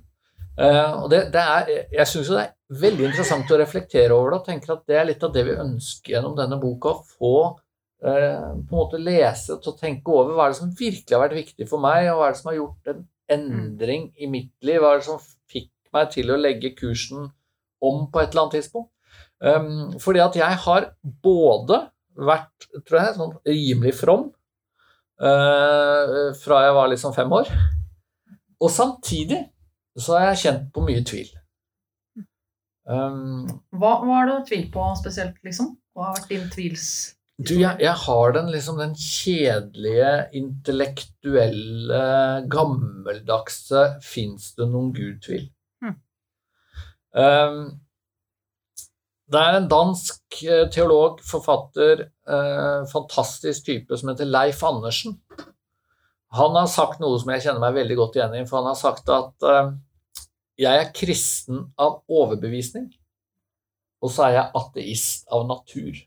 Uh, 0.58 1.04
og 1.04 1.06
det, 1.12 1.22
det 1.32 1.40
er, 1.40 1.70
jeg 1.94 2.10
syns 2.10 2.32
det 2.34 2.42
er 2.42 2.82
veldig 2.82 3.06
interessant 3.08 3.52
å 3.54 3.60
reflektere 3.60 4.16
over 4.16 4.34
det 4.34 4.40
og 4.40 4.48
tenker 4.50 4.74
at 4.74 4.84
det 4.90 4.98
er 4.98 5.08
litt 5.08 5.24
av 5.24 5.32
det 5.32 5.46
vi 5.46 5.56
ønsker 5.56 6.16
gjennom 6.16 6.36
denne 6.36 6.58
boka. 6.60 6.98
Å 6.98 7.16
få 7.16 7.34
på 7.98 8.10
en 8.14 8.66
måte 8.70 9.00
lese 9.02 9.56
og 9.56 9.78
tenke 9.80 10.12
over 10.14 10.36
hva 10.36 10.46
er 10.46 10.52
det 10.52 10.60
som 10.60 10.74
virkelig 10.78 11.16
har 11.16 11.24
vært 11.24 11.40
viktig 11.40 11.66
for 11.66 11.82
meg, 11.82 12.06
og 12.12 12.20
hva 12.20 12.28
er 12.28 12.36
det 12.36 12.40
som 12.40 12.50
har 12.52 12.58
gjort 12.60 12.92
en 12.92 13.00
endring 13.34 14.04
i 14.16 14.28
mitt 14.30 14.54
liv. 14.62 14.78
Hva 14.82 14.92
er 14.94 15.00
det 15.00 15.08
som 15.08 15.18
fikk 15.50 15.72
meg 15.96 16.12
til 16.14 16.30
å 16.30 16.38
legge 16.38 16.76
kursen 16.78 17.28
om 17.84 18.06
på 18.10 18.22
et 18.22 18.30
eller 18.30 18.44
annet 18.44 18.58
tidspunkt. 18.58 18.92
Um, 19.38 19.98
fordi 20.02 20.22
at 20.22 20.36
jeg 20.38 20.60
har 20.64 20.88
både 21.22 21.80
vært, 22.18 22.68
tror 22.88 22.98
jeg, 22.98 23.14
sånn 23.14 23.36
rimelig 23.46 23.94
from 24.00 24.24
uh, 25.22 26.30
fra 26.42 26.62
jeg 26.66 26.74
var 26.78 26.90
liksom 26.90 27.14
fem 27.14 27.34
år. 27.34 27.50
Og 28.58 28.72
samtidig 28.74 29.44
så 29.98 30.16
har 30.16 30.32
jeg 30.32 30.42
kjent 30.42 30.64
på 30.74 30.82
mye 30.86 31.04
tvil. 31.06 31.30
Um, 32.88 33.46
Hva, 33.74 33.98
hva 34.00 34.16
har 34.22 34.30
du 34.30 34.34
tvilt 34.48 34.72
på 34.74 34.82
spesielt, 34.98 35.38
liksom? 35.46 35.74
Hva 35.94 36.08
har 36.08 36.18
vært 36.18 36.32
din 36.32 36.50
tvils... 36.54 36.90
du, 37.38 37.52
jeg, 37.60 37.78
jeg 37.78 37.94
har 38.02 38.32
den 38.34 38.48
liksom 38.50 38.80
den 38.80 38.94
kjedelige, 38.98 40.12
intellektuelle, 40.34 42.00
gammeldagse 42.50 43.84
'fins 44.02 44.54
det 44.58 44.66
noen 44.72 44.90
gud'-tvil. 44.96 45.44
Hmm. 45.84 46.00
Um, 47.14 47.60
det 49.28 49.40
er 49.44 49.58
en 49.58 49.68
dansk 49.68 50.40
eh, 50.48 50.64
teolog, 50.72 51.18
forfatter, 51.20 52.06
eh, 52.08 52.86
fantastisk 52.88 53.66
type 53.66 53.96
som 54.00 54.08
heter 54.08 54.28
Leif 54.28 54.62
Andersen. 54.64 55.18
Han 56.32 56.56
har 56.56 56.68
sagt 56.72 57.00
noe 57.00 57.18
som 57.20 57.34
jeg 57.34 57.44
kjenner 57.44 57.60
meg 57.60 57.76
veldig 57.76 57.98
godt 58.00 58.16
igjen 58.16 58.38
i, 58.40 58.46
for 58.48 58.62
han 58.62 58.70
har 58.70 58.78
sagt 58.80 59.12
at 59.12 59.44
eh, 59.44 59.74
jeg 60.64 60.80
er 60.80 60.94
kristen 60.96 61.66
av 61.76 62.00
overbevisning, 62.08 62.88
og 64.00 64.14
så 64.14 64.30
er 64.30 64.38
jeg 64.38 64.56
ateist 64.62 65.28
av 65.28 65.44
natur. 65.50 66.00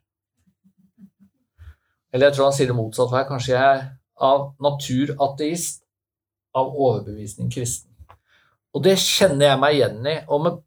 Eller 2.11 2.27
jeg 2.27 2.37
tror 2.37 2.49
han 2.49 2.55
sier 2.55 2.71
det 2.71 2.77
motsatt 2.77 3.13
her. 3.15 3.27
Kanskje 3.29 3.53
jeg 3.55 3.61
er 3.61 3.85
av 4.21 4.51
natur 4.61 5.15
ateist, 5.23 5.83
av 6.57 6.73
overbevisning 6.75 7.51
kristen. 7.53 7.91
Og 8.75 8.83
det 8.85 8.97
kjenner 8.99 9.51
jeg 9.51 9.61
meg 9.61 9.77
igjen 9.77 10.09
i. 10.09 10.17
Og 10.31 10.43
med, 10.45 10.59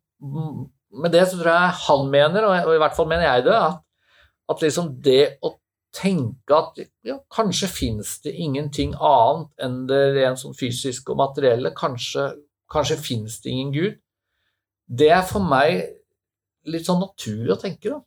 med 1.04 1.12
det 1.14 1.26
så 1.28 1.40
tror 1.40 1.52
jeg 1.52 1.82
han 1.84 2.08
mener, 2.12 2.48
og 2.64 2.72
i 2.74 2.80
hvert 2.80 2.96
fall 2.96 3.10
mener 3.10 3.28
jeg 3.28 3.46
det, 3.48 3.58
at, 3.58 3.82
at 4.52 4.64
liksom 4.64 4.90
det 5.04 5.36
å 5.44 5.54
tenke 5.94 6.56
at 6.56 6.80
ja, 7.06 7.18
kanskje 7.32 7.68
finnes 7.70 8.16
det 8.24 8.34
ingenting 8.34 8.96
annet 8.98 9.52
enn 9.62 9.84
det 9.90 10.00
rent 10.16 10.40
sånn 10.40 10.56
fysiske 10.58 11.12
og 11.14 11.20
materielle, 11.20 11.70
kanskje, 11.76 12.32
kanskje 12.72 12.98
finnes 12.98 13.38
det 13.44 13.52
ingen 13.52 13.74
Gud, 13.74 14.00
det 14.90 15.12
er 15.14 15.22
for 15.26 15.44
meg 15.44 15.84
litt 16.68 16.88
sånn 16.88 17.02
natur 17.04 17.54
å 17.54 17.60
tenke, 17.60 17.94
da. 17.94 18.00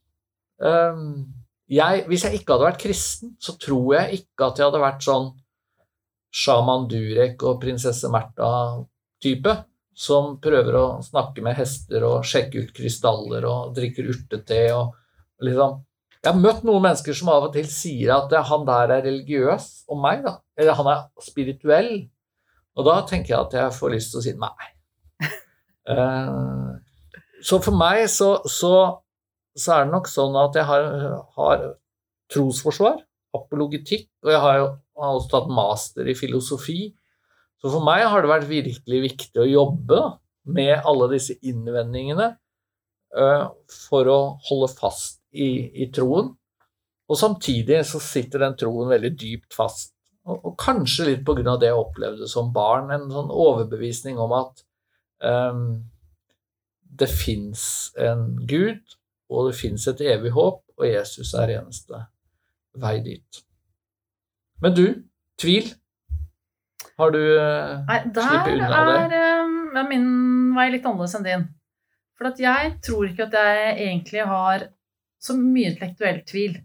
Um, 0.57 1.36
jeg, 1.67 2.03
hvis 2.07 2.23
jeg 2.23 2.39
ikke 2.39 2.55
hadde 2.55 2.67
vært 2.69 2.81
kristen, 2.81 3.33
så 3.43 3.55
tror 3.59 3.97
jeg 3.97 4.21
ikke 4.21 4.47
at 4.47 4.59
jeg 4.59 4.69
hadde 4.69 4.83
vært 4.83 5.03
sånn 5.03 5.31
sjaman 6.37 6.85
Durek 6.91 7.43
og 7.47 7.59
prinsesse 7.61 8.09
Märtha-type, 8.11 9.55
som 9.97 10.35
prøver 10.41 10.77
å 10.77 10.85
snakke 11.01 11.41
med 11.45 11.57
hester 11.57 12.05
og 12.05 12.25
sjekke 12.27 12.61
ut 12.63 12.73
krystaller 12.75 13.47
og 13.49 13.73
drikker 13.77 14.11
urtete 14.13 14.61
og 14.75 14.93
liksom 15.43 15.83
Jeg 16.17 16.33
har 16.33 16.39
møtt 16.41 16.63
noen 16.65 16.83
mennesker 16.83 17.15
som 17.15 17.29
av 17.31 17.45
og 17.47 17.53
til 17.53 17.67
sier 17.71 18.11
at 18.15 18.33
han 18.49 18.65
der 18.67 18.93
er 18.95 19.03
religiøs 19.05 19.67
om 19.93 20.01
meg, 20.01 20.23
da. 20.25 20.39
Eller 20.57 20.75
han 20.75 20.89
er 20.91 21.03
spirituell. 21.23 21.91
Og 22.77 22.85
da 22.85 22.95
tenker 23.07 23.33
jeg 23.33 23.45
at 23.45 23.53
jeg 23.55 23.75
får 23.77 23.93
lyst 23.93 24.11
til 24.11 24.19
å 24.19 24.23
si 24.25 24.33
nei. 24.41 24.67
Uh, 25.87 26.73
så 27.47 27.61
for 27.63 27.77
meg 27.79 28.03
så, 28.11 28.31
så, 28.49 28.73
så, 29.57 29.73
er 29.73 29.85
det 29.85 29.93
nok 29.95 30.09
sånn 30.11 30.37
at 30.39 30.57
jeg 30.57 30.69
har, 30.69 30.87
har 31.37 31.63
trosforsvar, 32.33 33.01
apologetikk, 33.37 34.09
og 34.25 34.33
jeg 34.33 34.43
har 34.43 34.59
jo 34.61 34.67
har 34.97 35.17
også 35.17 35.33
tatt 35.33 35.51
master 35.53 36.09
i 36.09 36.15
filosofi. 36.17 36.79
Så 37.61 37.71
for 37.73 37.85
meg 37.85 38.05
har 38.09 38.23
det 38.23 38.31
vært 38.31 38.49
virkelig 38.49 39.03
viktig 39.03 39.41
å 39.41 39.49
jobbe 39.49 40.01
med 40.57 40.73
alle 40.87 41.09
disse 41.11 41.35
innvendingene 41.45 42.31
uh, 43.17 43.47
for 43.87 44.09
å 44.11 44.19
holde 44.47 44.71
fast 44.77 45.21
i, 45.33 45.67
i, 45.83 45.89
troen. 45.93 46.31
Og 47.07 47.19
samtidig 47.19 47.81
så 47.87 48.01
sitter 48.03 48.45
den 48.45 48.57
troen 48.59 48.91
veldig 48.91 49.13
dypt 49.19 49.57
fast. 49.57 49.93
Og, 50.27 50.39
og 50.51 50.55
kanskje 50.59 51.11
litt 51.11 51.25
på 51.27 51.37
grunn 51.37 51.53
av 51.53 51.61
det 51.61 51.71
jeg 51.71 51.81
opplevde 51.81 52.29
som 52.31 52.51
barn, 52.55 52.91
en 52.93 53.07
sånn 53.11 53.31
overbevisning 53.31 54.19
om 54.21 54.33
at 54.37 54.63
um, 55.23 55.67
det 56.97 57.09
fins 57.11 57.63
en 58.01 58.31
Gud, 58.49 58.81
og 59.27 59.49
det 59.49 59.57
fins 59.59 59.87
et 59.91 60.01
evig 60.07 60.31
håp, 60.35 60.61
og 60.77 60.87
Jesus 60.87 61.33
er 61.35 61.57
eneste 61.57 62.05
vei 62.77 62.97
dit. 63.03 63.41
Men 64.61 64.73
du, 64.77 64.85
tvil? 65.41 65.69
Har 66.97 67.13
du 67.13 67.19
uh, 67.21 67.83
Nei, 67.85 67.99
sluppet 68.13 68.53
unna 68.55 68.83
det? 68.87 68.97
Der 69.13 69.43
um, 69.43 69.57
er 69.77 69.89
min 69.89 70.07
vei 70.57 70.69
litt 70.73 70.85
annerledes 70.85 71.17
enn 71.17 71.27
din. 71.27 71.45
For 72.17 72.41
jeg 72.41 72.71
tror 72.85 73.05
ikke 73.05 73.27
at 73.27 73.35
jeg 73.37 73.73
egentlig 73.87 74.23
har 74.25 74.69
så 75.21 75.35
mye 75.37 75.73
intellektuell 75.73 76.23
tvil. 76.29 76.55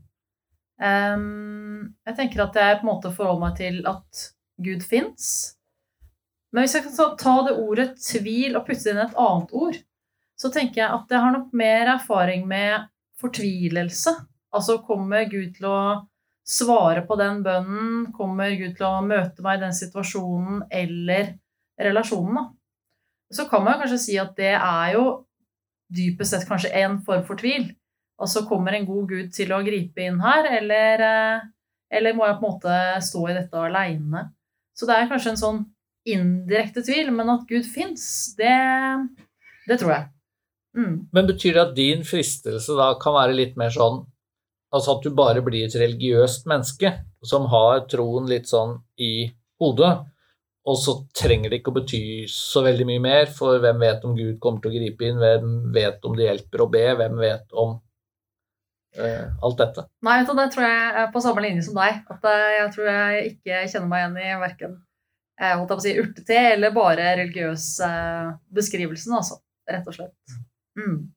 Um, 0.83 1.93
jeg 2.09 2.17
tenker 2.19 2.47
at 2.47 2.57
jeg 2.57 2.79
på 2.79 2.87
en 2.87 2.91
måte 2.91 3.13
forholder 3.13 3.43
meg 3.45 3.59
til 3.61 3.83
at 3.89 4.23
Gud 4.65 4.85
fins. 4.87 5.27
Men 6.53 6.65
hvis 6.65 6.77
jeg 6.77 6.87
kan 6.87 7.17
ta 7.21 7.35
det 7.47 7.57
ordet 7.61 7.89
tvil 8.01 8.57
og 8.59 8.67
putte 8.67 8.93
inn 8.93 9.01
et 9.01 9.19
annet 9.21 9.53
ord, 9.57 9.79
så 10.43 10.51
tenker 10.51 10.83
jeg 10.83 10.91
at 10.91 11.13
jeg 11.13 11.23
har 11.23 11.35
nok 11.37 11.53
mer 11.55 11.95
erfaring 11.95 12.47
med 12.51 12.89
fortvilelse. 13.23 14.15
Altså 14.53 14.81
kommer 14.83 15.29
Gud 15.31 15.55
til 15.57 15.69
å 15.71 15.83
svare 16.43 17.05
på 17.07 17.17
den 17.21 17.45
bønnen? 17.45 18.09
Kommer 18.17 18.51
Gud 18.59 18.75
til 18.79 18.89
å 18.89 19.05
møte 19.07 19.45
meg 19.45 19.61
i 19.61 19.63
den 19.63 19.77
situasjonen 19.77 20.65
eller 20.67 21.37
relasjonen? 21.81 22.41
Da? 22.41 22.49
Så 23.33 23.47
kan 23.49 23.63
man 23.65 23.79
kanskje 23.81 24.01
si 24.03 24.19
at 24.21 24.35
det 24.37 24.57
er 24.57 24.97
jo 24.97 25.05
dypest 25.93 26.35
sett 26.35 26.49
kanskje 26.49 26.73
en 26.83 26.99
form 27.07 27.23
for 27.29 27.39
tvil. 27.39 27.71
Altså 28.23 28.45
kommer 28.49 28.75
en 28.77 28.89
god 28.89 29.13
Gud 29.13 29.31
til 29.35 29.53
å 29.55 29.63
gripe 29.65 30.05
inn 30.05 30.21
her, 30.23 30.49
eller, 30.59 31.05
eh, 31.07 31.45
eller 31.91 32.17
må 32.17 32.27
jeg 32.27 32.39
på 32.41 32.49
en 32.49 32.57
måte 32.57 32.81
stå 33.07 33.23
i 33.29 33.37
dette 33.39 33.63
aleine? 33.63 34.27
Så 34.77 34.89
det 34.89 34.97
er 34.97 35.09
kanskje 35.11 35.35
en 35.35 35.41
sånn 35.41 35.63
indirekte 36.09 36.83
tvil, 36.85 37.13
men 37.15 37.31
at 37.31 37.47
Gud 37.49 37.67
fins, 37.69 38.05
det, 38.39 38.53
det 39.69 39.79
tror 39.81 39.95
jeg. 39.97 40.11
Mm. 40.77 40.95
Men 41.13 41.29
betyr 41.29 41.57
det 41.57 41.63
at 41.67 41.77
din 41.77 42.05
fristelse 42.07 42.77
da 42.79 42.93
kan 43.01 43.17
være 43.19 43.37
litt 43.37 43.59
mer 43.61 43.73
sånn 43.75 44.07
Altså 44.73 44.95
at 44.95 45.05
du 45.05 45.13
bare 45.13 45.43
blir 45.45 45.67
et 45.67 45.75
religiøst 45.77 46.47
menneske 46.49 46.89
som 47.29 47.45
har 47.53 47.83
troen 47.93 48.25
litt 48.25 48.47
sånn 48.49 48.79
i 49.05 49.27
hodet, 49.61 49.91
og 50.65 50.79
så 50.81 50.95
trenger 51.13 51.53
det 51.53 51.59
ikke 51.61 51.75
å 51.75 51.77
bety 51.77 52.01
så 52.33 52.63
veldig 52.65 52.87
mye 52.89 53.03
mer, 53.05 53.27
for 53.37 53.61
hvem 53.61 53.83
vet 53.85 54.07
om 54.09 54.15
Gud 54.17 54.39
kommer 54.41 54.63
til 54.63 54.73
å 54.73 54.77
gripe 54.79 55.05
inn, 55.05 55.21
hvem 55.21 55.75
vet 55.75 56.09
om 56.09 56.17
det 56.17 56.25
hjelper 56.25 56.65
å 56.65 56.69
be, 56.73 56.87
hvem 57.03 57.21
vet 57.21 57.53
om 57.65 57.75
eh, 58.97 59.27
alt 59.45 59.61
dette? 59.61 59.85
Nei, 60.09 60.17
vet 60.23 60.31
du, 60.31 60.39
det 60.41 60.49
tror 60.55 60.67
jeg 60.71 60.89
er 61.03 61.13
på 61.13 61.23
samme 61.27 61.45
linje 61.45 61.67
som 61.69 61.77
deg. 61.77 62.01
At 62.17 62.31
eh, 62.33 62.49
jeg 62.57 62.73
tror 62.79 62.91
jeg 62.95 63.29
ikke 63.35 63.61
kjenner 63.75 63.93
meg 63.93 64.07
igjen 64.07 64.19
i 64.23 64.41
verken 64.47 64.79
eh, 65.41 65.53
holdt 65.57 65.67
jeg 65.67 65.75
på 65.75 65.81
å 65.81 65.85
si, 65.85 65.97
urtete 66.05 66.41
eller 66.55 66.75
bare 66.75 67.13
religiøs 67.21 67.69
uh, 67.85 68.33
beskrivelsen, 68.55 69.19
altså. 69.19 69.43
Rett 69.69 69.87
og 69.87 69.95
slett. 69.95 70.39
Mm. 70.79 71.13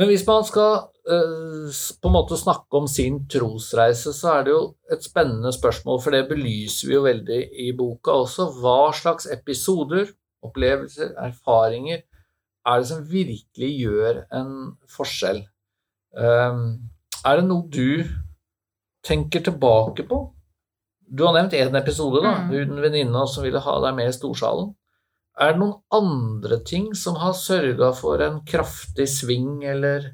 Men 0.00 0.08
hvis 0.08 0.24
man 0.26 0.44
skal 0.48 0.86
uh, 1.10 1.68
på 1.70 2.08
en 2.08 2.14
måte 2.14 2.38
snakke 2.40 2.78
om 2.80 2.88
sin 2.88 3.20
trosreise, 3.30 4.14
så 4.16 4.38
er 4.38 4.46
det 4.46 4.54
jo 4.54 4.62
et 4.92 5.04
spennende 5.04 5.52
spørsmål, 5.54 6.00
for 6.02 6.14
det 6.14 6.24
belyser 6.30 6.88
vi 6.88 6.96
jo 6.96 7.04
veldig 7.04 7.42
i 7.66 7.68
boka 7.76 8.16
også. 8.24 8.48
Hva 8.62 8.92
slags 8.96 9.28
episoder, 9.30 10.10
opplevelser, 10.42 11.12
erfaringer 11.22 12.02
er 12.66 12.78
det 12.78 12.88
som 12.88 13.06
virkelig 13.10 13.70
gjør 13.82 14.20
en 14.38 14.52
forskjell? 14.90 15.42
Um, 16.14 16.90
er 17.26 17.40
det 17.40 17.48
noe 17.48 17.66
du 17.72 18.04
tenker 19.06 19.42
tilbake 19.42 20.06
på? 20.06 20.20
Du 21.12 21.24
har 21.26 21.34
nevnt 21.36 21.56
én 21.58 21.74
episode, 21.76 22.22
da. 22.24 22.36
Mm. 22.46 22.52
Hun 22.52 22.82
venninna 22.84 23.26
som 23.28 23.44
ville 23.44 23.60
ha 23.60 23.74
deg 23.84 23.96
med 23.98 24.08
i 24.08 24.14
storsalen. 24.16 24.72
Er 25.40 25.54
det 25.54 25.62
noen 25.62 25.78
andre 25.94 26.58
ting 26.66 26.90
som 26.98 27.16
har 27.20 27.32
sørga 27.36 27.92
for 27.96 28.20
en 28.24 28.42
kraftig 28.48 29.06
sving 29.08 29.62
eller 29.64 30.10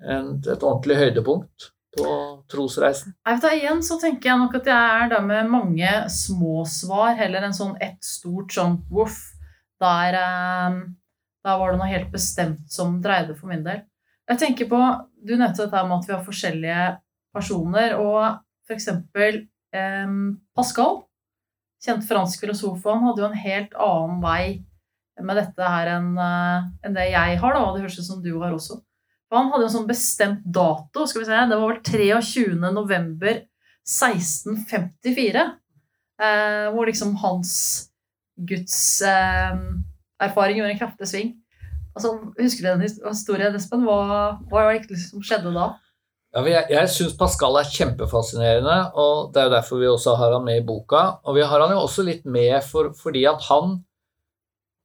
en, 0.00 0.38
et 0.40 0.64
ordentlig 0.64 0.96
høydepunkt 0.96 1.68
på 1.92 2.14
trosreisen? 2.50 3.12
Jeg 3.28 3.42
da, 3.44 3.52
Igjen 3.52 3.84
så 3.84 3.98
tenker 4.00 4.30
jeg 4.30 4.40
nok 4.40 4.56
at 4.62 4.70
jeg 4.72 5.04
er 5.04 5.12
der 5.12 5.26
med 5.26 5.52
mange 5.52 5.92
små 6.12 6.64
svar, 6.68 7.12
heller 7.20 7.44
enn 7.44 7.56
sånn 7.56 7.76
ett 7.84 8.00
stort 8.06 8.54
sånn 8.56 8.80
voff. 8.88 9.20
Der, 9.82 10.16
eh, 10.16 10.80
der 11.44 11.60
var 11.60 11.72
det 11.72 11.82
noe 11.82 11.92
helt 11.92 12.12
bestemt 12.14 12.72
som 12.72 13.00
dreide 13.04 13.36
for 13.36 13.52
min 13.52 13.64
del. 13.66 13.84
Jeg 14.30 14.40
tenker 14.40 14.70
på, 14.70 14.80
Du 15.22 15.36
nevnte 15.36 15.66
dette 15.66 15.84
med 15.86 16.00
at 16.00 16.08
vi 16.08 16.14
har 16.16 16.24
forskjellige 16.26 16.84
personer, 17.34 17.92
og 18.00 18.40
f.eks. 18.66 18.88
Eh, 19.72 20.14
Pascal 20.56 21.02
kjent 21.82 22.06
fransk 22.06 22.44
filosof, 22.44 22.80
og 22.84 22.94
han 22.94 23.08
hadde 23.08 23.24
jo 23.24 23.28
en 23.28 23.42
helt 23.42 23.74
annen 23.74 24.22
vei 24.22 24.44
med 25.22 25.38
dette 25.38 25.68
her 25.74 25.90
enn, 25.96 26.14
uh, 26.16 26.68
enn 26.86 26.96
det 26.96 27.10
jeg 27.10 27.38
har, 27.42 27.54
da, 27.56 27.64
det 27.74 27.84
høres 27.84 27.98
ut 28.00 28.08
som 28.08 28.22
du 28.24 28.32
har 28.40 28.54
også. 28.54 28.78
For 29.28 29.40
han 29.40 29.50
hadde 29.52 29.68
en 29.68 29.74
sånn 29.74 29.88
bestemt 29.88 30.44
dato, 30.44 31.06
skal 31.08 31.22
vi 31.22 31.28
se, 31.28 31.42
det 31.50 31.58
var 31.58 31.72
vel 31.72 31.82
23. 31.84 32.56
november 32.72 33.42
1654, 33.82 35.44
uh, 36.22 36.66
hvor 36.72 36.88
liksom 36.88 37.14
hans 37.22 37.54
Guds 38.36 38.76
uh, 39.04 39.58
erfaring 40.22 40.58
gjorde 40.58 40.74
en 40.76 40.80
kraftig 40.80 41.10
sving. 41.10 41.32
Altså, 41.92 42.14
husker 42.38 42.64
du 42.64 42.68
den 42.70 42.86
historien, 42.86 43.56
Espen? 43.56 43.84
Hva, 43.84 44.38
hva 44.48 44.68
det 44.72 44.96
skjedde 45.20 45.52
da? 45.52 45.74
Ja, 46.32 46.40
jeg 46.48 46.70
jeg 46.72 46.88
syns 46.88 47.16
Pascal 47.20 47.58
er 47.60 47.68
kjempefascinerende, 47.68 48.76
og 48.96 49.32
det 49.32 49.40
er 49.40 49.48
jo 49.48 49.52
derfor 49.52 49.80
vi 49.82 49.88
også 49.90 50.14
har 50.16 50.32
han 50.32 50.46
med 50.46 50.62
i 50.62 50.64
boka. 50.64 51.02
Og 51.28 51.36
vi 51.36 51.44
har 51.44 51.60
han 51.60 51.74
jo 51.74 51.82
også 51.84 52.04
litt 52.06 52.24
med 52.24 52.56
for, 52.64 52.92
fordi 52.96 53.26
at 53.28 53.48
han 53.50 53.82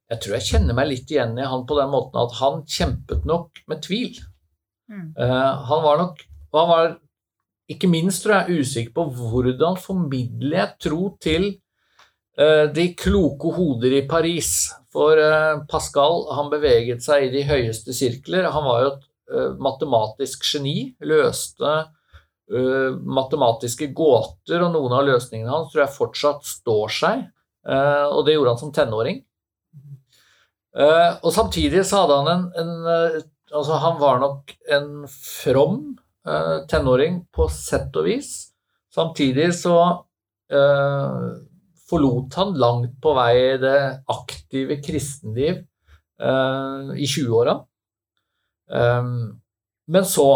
Jeg 0.08 0.22
tror 0.24 0.34
jeg 0.38 0.48
kjenner 0.48 0.72
meg 0.72 0.86
litt 0.88 1.10
igjen 1.12 1.34
i 1.36 1.44
han 1.44 1.66
på 1.68 1.76
den 1.76 1.90
måten 1.92 2.16
at 2.16 2.32
han 2.38 2.62
kjempet 2.64 3.26
nok 3.28 3.58
med 3.68 3.82
tvil. 3.84 4.14
Mm. 4.88 5.10
Uh, 5.18 5.52
han 5.68 5.82
var 5.84 5.98
nok 6.00 6.22
Han 6.54 6.68
var 6.70 6.86
ikke 7.68 7.90
minst, 7.92 8.22
tror 8.24 8.38
jeg, 8.38 8.62
usikker 8.62 8.94
på 8.96 9.04
hvordan 9.12 9.76
formidler 9.76 10.56
jeg 10.56 10.76
tro 10.80 11.10
til 11.20 11.44
uh, 12.40 12.72
de 12.72 12.86
kloke 12.96 13.52
hoder 13.52 13.98
i 13.98 14.06
Paris. 14.08 14.70
For 14.88 15.20
uh, 15.20 15.60
Pascal 15.68 16.24
han 16.32 16.48
beveget 16.48 17.04
seg 17.04 17.26
i 17.26 17.32
de 17.36 17.44
høyeste 17.44 17.92
sirkler. 17.92 18.48
Han 18.48 18.64
var 18.64 18.80
jo 18.80 18.94
et 18.94 19.07
matematisk 19.60 20.46
geni. 20.48 20.92
Løste 21.04 21.72
uh, 22.52 22.90
matematiske 23.04 23.90
gåter, 23.96 24.62
og 24.64 24.72
noen 24.74 24.94
av 24.96 25.06
løsningene 25.08 25.52
hans 25.52 25.72
tror 25.72 25.84
jeg 25.84 25.96
fortsatt 25.96 26.48
står 26.48 26.94
seg. 26.98 27.24
Uh, 27.68 28.06
og 28.14 28.22
det 28.26 28.38
gjorde 28.38 28.54
han 28.54 28.62
som 28.62 28.74
tenåring. 28.74 29.22
Uh, 30.78 31.18
og 31.24 31.32
samtidig 31.34 31.82
så 31.88 32.04
hadde 32.04 32.20
han 32.22 32.32
en, 32.32 32.46
en 32.60 32.88
eh, 32.92 33.20
Altså, 33.48 33.78
han 33.80 33.96
var 34.00 34.18
nok 34.20 34.52
en 34.76 34.88
from 35.08 35.78
eh, 36.28 36.56
tenåring 36.68 37.22
på 37.32 37.48
sett 37.52 37.94
og 37.96 38.08
vis. 38.08 38.32
Samtidig 38.92 39.50
så 39.56 39.76
eh, 40.52 41.28
forlot 41.88 42.36
han 42.36 42.52
langt 42.60 42.98
på 43.00 43.14
vei 43.16 43.56
det 43.62 43.78
aktive 44.12 44.80
kristenliv 44.84 45.62
eh, 45.62 46.92
i 46.92 47.08
20-åra. 47.08 47.56
Eh, 48.70 49.04
men 49.88 50.04
så, 50.08 50.28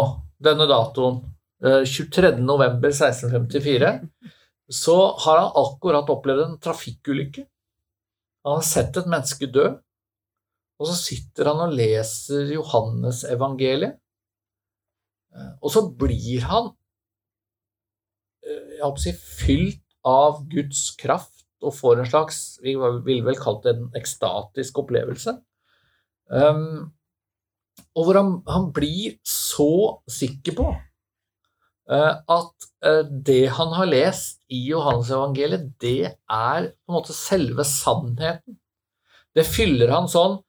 denne 0.43 0.67
datoen, 0.69 1.21
23.11.1654, 1.63 4.09
så 4.67 4.95
har 5.23 5.37
han 5.39 5.51
akkurat 5.61 6.09
opplevd 6.11 6.41
en 6.43 6.57
trafikkulykke. 6.59 7.45
Han 8.43 8.57
har 8.57 8.65
sett 8.67 8.97
et 8.99 9.07
menneske 9.07 9.47
dø, 9.47 9.69
og 10.81 10.87
så 10.89 10.95
sitter 10.99 11.47
han 11.51 11.59
og 11.63 11.75
leser 11.77 12.51
Johannesevangeliet. 12.51 13.93
Og 15.63 15.71
så 15.71 15.81
blir 15.87 16.43
han 16.49 16.73
jeg 18.43 18.83
håper 18.83 18.99
å 18.99 19.05
si, 19.05 19.13
fylt 19.15 19.79
av 20.07 20.43
Guds 20.51 20.95
kraft 20.99 21.45
og 21.63 21.75
får 21.77 22.01
en 22.01 22.09
slags 22.09 22.37
Vi 22.63 22.73
ville 22.75 23.23
vel 23.23 23.39
kalt 23.39 23.63
det 23.63 23.77
en 23.77 23.85
ekstatisk 23.95 24.81
opplevelse. 24.83 25.37
Um, 26.27 26.91
og 27.93 28.07
hvor 28.07 28.19
han, 28.19 28.31
han, 28.49 28.69
blir 28.73 29.17
så 29.27 29.99
sikker 30.09 30.55
på 30.57 30.65
uh, 30.73 32.13
at 32.21 32.67
uh, 32.85 33.03
det 33.05 33.43
han 33.57 33.75
har 33.77 33.89
lest 33.89 34.41
i 34.53 34.63
Johannesevangeliet, 34.69 35.69
det 35.81 36.13
er 36.13 36.71
på 36.71 36.91
en 36.91 36.97
måte 36.97 37.15
selve 37.17 37.65
sannheten. 37.67 38.57
Det 39.33 39.45
fyller 39.49 39.93
han 39.93 40.09
sånn 40.09 40.39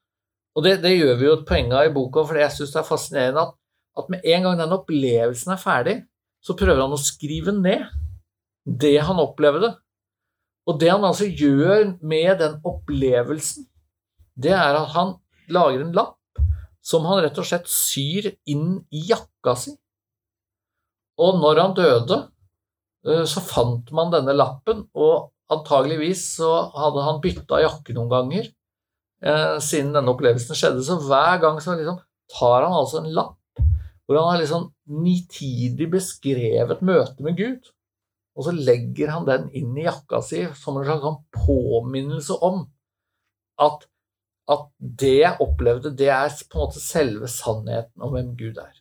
og 0.55 0.63
det, 0.63 0.79
det, 0.85 0.95
gjør 0.95 1.17
vi 1.19 1.27
jo 1.27 1.37
et 1.37 1.47
poeng 1.49 1.73
av 1.75 1.89
i 1.89 1.95
boka, 1.95 2.23
for 2.29 2.39
jeg 2.39 2.55
syns 2.55 2.75
det 2.75 2.81
er 2.81 2.87
fascinerende 2.87 3.43
at, 3.43 3.55
at, 3.99 4.11
med 4.13 4.27
en 4.31 4.47
gang 4.47 4.61
den 4.61 4.75
opplevelsen 4.77 5.55
er 5.55 5.63
ferdig, 5.63 5.97
så 6.45 6.55
prøver 6.59 6.85
han 6.85 6.95
å 6.95 7.01
skrive 7.01 7.55
ned 7.57 7.89
det 8.65 8.97
han 9.03 9.23
opplevde. 9.23 9.73
Og 10.71 10.79
det 10.81 10.93
han 10.93 11.05
altså 11.05 11.27
gjør 11.27 11.97
med 12.07 12.39
den 12.41 12.61
opplevelsen, 12.65 13.67
det 14.39 14.55
er 14.55 14.79
at 14.79 14.95
han 14.95 15.17
lager 15.53 15.83
en 15.83 15.95
lapp 15.97 16.15
som 16.85 17.07
han 17.09 17.23
rett 17.25 17.39
og 17.41 17.49
slett 17.49 17.71
syr 17.71 18.29
inn 18.51 18.79
i 18.93 19.05
jakka 19.09 19.57
si. 19.59 19.73
Og 21.21 21.39
når 21.41 21.61
han 21.63 21.77
døde, 21.77 22.19
eh, 23.07 23.25
så 23.29 23.43
fant 23.45 23.93
man 23.95 24.13
denne 24.13 24.35
lappen, 24.37 24.85
og 24.93 25.31
antageligvis 25.53 26.27
så 26.41 26.51
hadde 26.75 27.07
han 27.07 27.23
bytta 27.25 27.63
jakke 27.63 27.95
noen 27.97 28.11
ganger 28.13 28.49
eh, 28.49 29.57
siden 29.63 29.95
denne 29.95 30.13
opplevelsen 30.13 30.59
skjedde. 30.59 30.85
Så 30.85 30.99
hver 31.05 31.41
gang 31.43 31.61
så 31.63 31.77
liksom 31.79 32.01
tar 32.35 32.67
han 32.67 32.75
altså 32.75 33.01
en 33.01 33.13
lapp 33.15 33.41
hvor 34.05 34.19
han 34.19 34.35
har 34.35 34.43
liksom 34.43 34.67
nitidig 35.01 35.89
beskrevet 35.95 36.83
møtet 36.85 37.23
med 37.25 37.39
Gud. 37.39 37.71
Og 38.35 38.45
så 38.45 38.53
legger 38.53 39.13
han 39.15 39.27
den 39.29 39.47
inn 39.57 39.77
i 39.79 39.87
jakka 39.87 40.21
si 40.25 40.43
som 40.59 40.77
en 40.77 40.87
slags 40.87 41.05
sånn 41.07 41.21
påminnelse 41.33 42.37
om 42.45 42.65
at, 43.63 43.87
at 44.51 44.65
det 44.79 45.15
jeg 45.23 45.41
opplevde, 45.41 45.95
det 45.97 46.11
er 46.13 46.33
på 46.51 46.59
en 46.59 46.67
måte 46.67 46.83
selve 46.83 47.29
sannheten 47.31 48.05
om 48.05 48.13
hvem 48.13 48.35
Gud 48.37 48.61
er. 48.61 48.75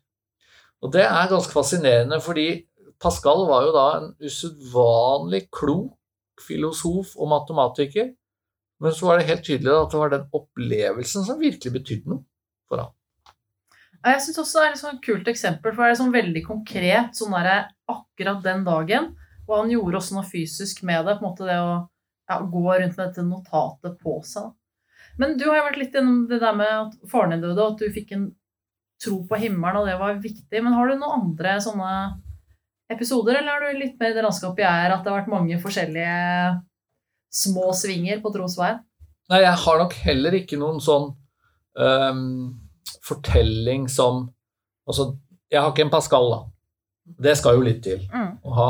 Og 0.84 0.92
det 0.92 1.06
er 1.06 1.32
ganske 1.32 1.56
fascinerende, 1.56 2.20
fordi 2.22 2.66
Pascal 3.00 3.46
var 3.48 3.68
jo 3.68 3.72
da 3.76 3.86
en 4.00 4.10
usedvanlig 4.24 5.46
klok 5.56 6.44
filosof 6.44 7.14
og 7.16 7.30
matematiker 7.32 8.12
men 8.84 8.92
så 8.92 9.08
var 9.08 9.20
det 9.20 9.30
helt 9.30 9.46
tydelig 9.48 9.72
at 9.72 9.94
det 9.94 10.00
var 10.02 10.12
den 10.12 10.26
opplevelsen 10.36 11.24
som 11.24 11.40
virkelig 11.40 11.72
betydde 11.78 12.10
noe 12.12 12.26
for 12.68 12.84
ham. 12.84 12.92
Jeg 14.04 14.24
syns 14.26 14.40
også 14.42 14.60
det 14.60 14.66
er 14.66 14.74
et 14.74 14.82
sånn 14.82 15.00
kult 15.06 15.30
eksempel, 15.32 15.72
for 15.72 15.86
det 15.86 15.94
er 15.94 16.00
sånn 16.02 16.16
veldig 16.16 16.42
konkret 16.44 17.16
sånn 17.16 17.36
der, 17.38 17.70
akkurat 17.88 18.42
den 18.44 18.66
dagen. 18.68 19.14
Og 19.48 19.54
han 19.56 19.72
gjorde 19.72 20.02
også 20.02 20.18
noe 20.18 20.28
fysisk 20.28 20.82
med 20.88 21.08
det, 21.08 21.16
på 21.16 21.24
en 21.24 21.30
måte 21.30 21.48
det 21.48 21.56
å 21.64 21.72
ja, 21.80 22.42
gå 22.42 22.66
rundt 22.66 22.98
med 22.98 23.00
dette 23.06 23.24
notatet 23.24 23.96
på 24.04 24.18
seg. 24.28 24.52
Men 25.22 25.36
du 25.38 25.46
har 25.50 25.60
jo 25.60 25.66
vært 25.68 25.82
litt 25.82 25.98
innom 26.00 26.24
det 26.30 26.40
der 26.42 26.56
med 26.58 26.72
at 26.74 27.10
faren 27.12 27.36
din 27.36 27.44
døde, 27.44 27.60
og 27.62 27.76
at 27.76 27.84
du 27.84 27.94
fikk 27.94 28.16
en 28.16 28.28
tro 29.04 29.20
på 29.30 29.40
himmelen, 29.42 29.82
og 29.82 29.90
det 29.90 29.98
var 30.00 30.22
viktig. 30.24 30.62
Men 30.64 30.76
har 30.78 30.90
du 30.90 30.96
noen 30.96 31.20
andre 31.22 31.58
sånne 31.64 31.92
episoder, 32.94 33.40
eller 33.40 33.58
er 33.58 33.74
du 33.74 33.82
litt 33.84 34.00
mer 34.00 34.14
i 34.14 34.18
det 34.18 34.24
landskapet 34.26 34.64
jeg 34.66 34.86
er, 34.86 34.94
at 34.94 35.04
det 35.04 35.12
har 35.12 35.22
vært 35.22 35.34
mange 35.34 35.60
forskjellige 35.62 36.18
små 37.34 37.72
svinger 37.78 38.22
på 38.24 38.32
trosveien? 38.34 38.82
Nei, 39.32 39.44
jeg 39.46 39.60
har 39.64 39.80
nok 39.80 39.96
heller 40.04 40.36
ikke 40.38 40.60
noen 40.60 40.82
sånn 40.84 41.14
um, 41.80 42.24
fortelling 43.06 43.90
som 43.92 44.30
Altså, 44.84 45.14
jeg 45.48 45.62
har 45.64 45.70
ikke 45.72 45.86
en 45.86 45.92
Pascal, 45.94 46.26
da. 46.28 46.40
Det 47.24 47.38
skal 47.40 47.56
jo 47.56 47.62
litt 47.64 47.78
til 47.86 48.02
mm. 48.12 48.42
å 48.44 48.56
ha. 48.58 48.66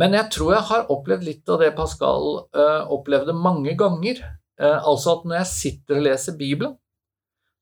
Men 0.00 0.14
jeg 0.16 0.30
tror 0.32 0.54
jeg 0.54 0.64
har 0.70 0.92
opplevd 0.94 1.26
litt 1.26 1.50
av 1.52 1.60
det 1.60 1.74
Pascal 1.76 2.24
uh, 2.56 2.88
opplevde 2.88 3.34
mange 3.36 3.74
ganger. 3.76 4.22
Uh, 4.60 4.78
altså 4.90 5.16
at 5.16 5.26
når 5.26 5.40
jeg 5.40 5.52
sitter 5.54 6.00
og 6.00 6.06
leser 6.08 6.36
Bibelen, 6.36 6.76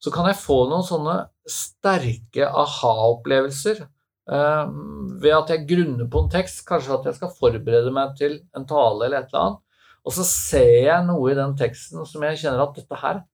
så 0.02 0.12
kan 0.14 0.28
jeg 0.30 0.38
få 0.38 0.64
noen 0.70 0.86
sånne 0.86 1.14
sterke 1.48 2.46
aha-opplevelser 2.46 3.80
eh, 3.82 4.74
ved 5.22 5.34
at 5.34 5.52
jeg 5.54 5.66
grunner 5.70 6.10
på 6.10 6.22
en 6.22 6.30
tekst. 6.32 6.62
Kanskje 6.68 6.94
at 6.94 7.08
jeg 7.08 7.18
skal 7.18 7.32
forberede 7.34 7.90
meg 7.94 8.14
til 8.18 8.38
en 8.56 8.66
tale 8.68 9.08
eller 9.08 9.24
et 9.24 9.32
eller 9.32 9.44
annet. 9.44 9.64
Og 10.06 10.14
så 10.14 10.24
ser 10.24 10.76
jeg 10.86 11.06
noe 11.08 11.32
i 11.32 11.36
den 11.36 11.56
teksten 11.58 12.06
som 12.06 12.24
jeg 12.24 12.38
kjenner 12.44 12.62
at 12.64 12.78
dette 12.78 13.00
her, 13.02 13.24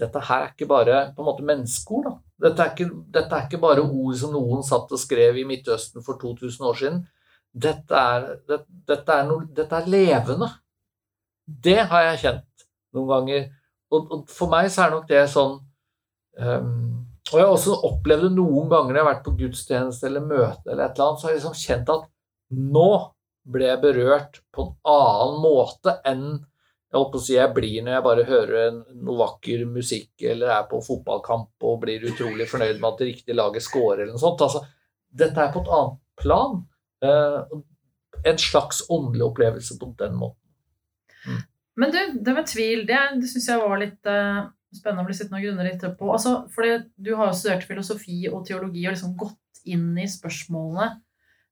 dette 0.00 0.22
her 0.26 0.46
er 0.46 0.54
ikke 0.54 0.70
bare 0.70 1.02
på 1.14 1.22
en 1.22 1.28
måte 1.28 1.46
menneskeord. 1.46 2.08
Da. 2.08 2.14
Dette, 2.48 2.64
er 2.64 2.72
ikke, 2.72 2.88
dette 3.14 3.36
er 3.36 3.44
ikke 3.46 3.62
bare 3.62 3.84
ord 3.84 4.16
som 4.18 4.32
noen 4.34 4.64
satt 4.66 4.90
og 4.90 5.00
skrev 5.00 5.38
i 5.38 5.46
Midtøsten 5.46 6.02
for 6.06 6.18
2000 6.22 6.66
år 6.70 6.80
siden. 6.80 7.04
Dette 7.54 8.00
er, 8.00 8.26
det, 8.48 8.64
dette 8.88 9.20
er, 9.20 9.28
noe, 9.28 9.44
dette 9.54 9.78
er 9.78 9.92
levende. 9.92 10.48
Det 11.44 11.78
har 11.92 12.08
jeg 12.08 12.20
kjent 12.24 12.48
noen 12.96 13.10
ganger. 13.10 13.48
Og, 13.92 14.06
og, 14.10 14.22
for 14.30 14.52
meg 14.52 14.70
så 14.72 14.84
er 14.84 14.94
nok 14.94 15.08
det 15.10 15.20
sånn 15.30 15.58
um, 16.40 17.02
Og 17.28 17.34
jeg 17.36 17.44
har 17.44 17.52
også 17.52 17.76
opplevd 17.90 18.24
det 18.26 18.32
noen 18.34 18.70
ganger 18.72 18.90
når 18.90 18.98
jeg 18.98 19.04
har 19.04 19.10
vært 19.10 19.26
på 19.26 19.36
gudstjeneste 19.38 20.08
eller 20.08 20.24
møte, 20.24 20.64
eller 20.70 20.86
et 20.86 20.96
eller 20.96 21.10
annet, 21.10 21.20
så 21.20 21.28
har 21.28 21.34
jeg 21.34 21.40
liksom 21.40 21.60
kjent 21.60 21.92
at 21.94 22.08
nå 22.54 22.88
ble 23.54 23.68
jeg 23.68 23.82
berørt 23.82 24.40
på 24.54 24.64
en 24.64 24.74
annen 24.88 25.38
måte 25.44 25.98
enn 26.08 26.26
jeg 26.94 27.00
holdt 27.00 27.10
på 27.10 27.18
å 27.18 27.22
si 27.26 27.34
jeg 27.34 27.50
blir 27.56 27.82
når 27.82 27.96
jeg 27.96 28.02
bare 28.06 28.24
hører 28.28 28.74
noe 29.02 29.16
vakker 29.18 29.64
musikk 29.66 30.22
eller 30.30 30.52
er 30.54 30.66
på 30.70 30.78
fotballkamp 30.86 31.64
og 31.66 31.80
blir 31.82 32.04
utrolig 32.06 32.46
fornøyd 32.46 32.78
med 32.78 32.86
at 32.92 33.00
det 33.00 33.08
riktige 33.08 33.34
laget 33.34 33.64
scorer 33.66 34.04
eller 34.04 34.12
noe 34.14 34.22
sånt. 34.22 34.44
Altså, 34.46 34.62
dette 35.10 35.42
er 35.42 35.50
på 35.50 35.64
et 35.64 35.72
annet 35.74 35.96
plan. 36.22 36.60
Uh, 37.02 37.64
en 38.30 38.38
slags 38.38 38.84
åndelig 38.94 39.26
opplevelse 39.26 39.74
på 39.80 39.90
den 39.98 40.14
måten. 40.20 40.38
Mm. 41.26 41.42
Men 41.80 41.94
du, 41.94 42.00
det 42.22 42.34
med 42.36 42.46
tvil, 42.46 42.84
det, 42.86 43.00
det 43.20 43.30
syns 43.30 43.48
jeg 43.50 43.62
var 43.62 43.80
litt 43.80 44.10
uh, 44.10 44.46
spennende 44.74 45.04
å 45.04 45.08
bli 45.08 45.16
sittende 45.16 45.40
og 45.40 45.46
grunne 45.48 45.66
litt 45.66 45.86
på. 45.98 46.10
Altså, 46.14 46.36
for 46.54 46.84
du 46.94 47.10
har 47.18 47.30
jo 47.30 47.38
studert 47.38 47.66
filosofi 47.66 48.24
og 48.30 48.44
teologi 48.46 48.86
og 48.86 48.94
liksom 48.94 49.16
gått 49.18 49.64
inn 49.70 49.90
i 49.98 50.06
spørsmålene. 50.10 50.92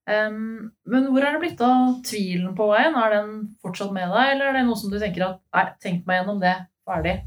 Um, 0.03 0.73
men 0.91 1.05
hvor 1.15 1.23
er 1.23 1.37
det 1.37 1.43
blitt 1.45 1.61
av 1.63 2.01
tvilen 2.07 2.57
på 2.59 2.67
veien? 2.73 2.97
Er 2.99 3.15
den 3.17 3.35
fortsatt 3.63 3.93
med 3.95 4.11
deg, 4.11 4.33
eller 4.33 4.51
er 4.51 4.59
det 4.59 4.65
noe 4.67 4.79
som 4.79 4.91
du 4.91 4.99
tenker 4.99 5.29
at 5.29 5.39
Nei, 5.55 5.69
tenk 5.83 6.09
meg 6.09 6.21
gjennom 6.21 6.43
det. 6.43 6.57
Ferdig. 6.83 7.21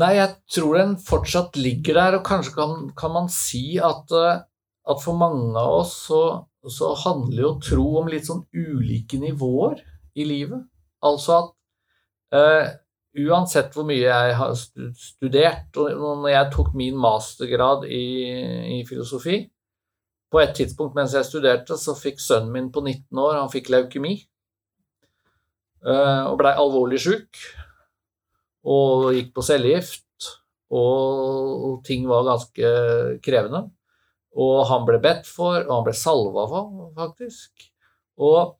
Nei, 0.00 0.12
jeg 0.14 0.34
tror 0.52 0.76
den 0.76 0.92
fortsatt 1.02 1.56
ligger 1.58 1.96
der, 1.98 2.18
og 2.18 2.26
kanskje 2.28 2.52
kan, 2.54 2.74
kan 2.98 3.14
man 3.14 3.30
si 3.32 3.80
at, 3.82 4.12
eh, 4.14 4.42
at, 4.86 5.00
for 5.02 5.18
mange 5.18 5.56
av 5.58 5.80
oss 5.80 5.96
så, 6.06 6.20
så, 6.62 6.92
handler 7.00 7.42
jo 7.42 7.54
tro 7.64 7.86
om 8.02 8.10
litt 8.12 8.28
sånn 8.28 8.44
ulike 8.54 9.18
nivåer 9.18 9.80
i 10.14 10.26
livet. 10.26 10.62
Altså 11.04 11.36
at 11.38 11.50
uh, 12.36 12.72
uansett 13.26 13.74
hvor 13.74 13.86
mye 13.88 14.04
jeg 14.04 14.34
har 14.38 14.52
studert, 14.56 15.78
og 15.80 16.22
når 16.22 16.28
jeg 16.32 16.50
tok 16.54 16.74
min 16.78 16.98
mastergrad 17.00 17.86
i, 17.88 18.04
i 18.78 18.82
filosofi, 18.88 19.42
på 20.30 20.38
et 20.38 20.52
tidspunkt 20.54 20.94
mens 20.94 21.14
jeg 21.16 21.26
studerte, 21.26 21.74
så 21.78 21.96
fikk 21.98 22.20
sønnen 22.22 22.52
min 22.54 22.68
på 22.70 22.84
19 22.84 23.18
år 23.18 23.40
han 23.40 23.50
fikk 23.50 23.72
leukemi. 23.74 24.14
Uh, 25.80 26.28
og 26.30 26.36
blei 26.38 26.52
alvorlig 26.54 27.00
sjuk. 27.02 27.40
Og 28.70 29.10
gikk 29.16 29.32
på 29.34 29.42
cellegift. 29.42 30.06
Og 30.70 31.80
ting 31.86 32.06
var 32.06 32.28
ganske 32.28 32.68
krevende. 33.24 33.64
Og 34.38 34.60
han 34.70 34.86
ble 34.86 35.00
bedt 35.02 35.26
for, 35.26 35.58
og 35.64 35.72
han 35.72 35.86
ble 35.88 35.96
salva 35.98 36.46
for, 36.50 36.90
faktisk. 36.94 37.66
Og, 38.20 38.54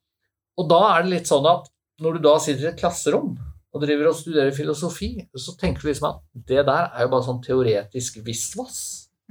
og 0.59 0.67
da 0.71 0.81
er 0.93 1.05
det 1.05 1.13
litt 1.15 1.29
sånn 1.29 1.47
at 1.49 1.69
når 2.01 2.17
du 2.17 2.25
da 2.25 2.35
sitter 2.41 2.67
i 2.67 2.69
et 2.71 2.79
klasserom 2.79 3.33
og 3.71 3.83
driver 3.83 4.09
og 4.09 4.17
studerer 4.17 4.55
filosofi, 4.55 5.13
så 5.37 5.55
tenker 5.59 5.85
du 5.85 5.91
liksom 5.91 6.09
at 6.09 6.23
det 6.49 6.65
der 6.67 6.89
er 6.89 7.05
jo 7.05 7.11
bare 7.13 7.27
sånn 7.27 7.43
teoretisk 7.45 8.19
visvas. 8.25 8.79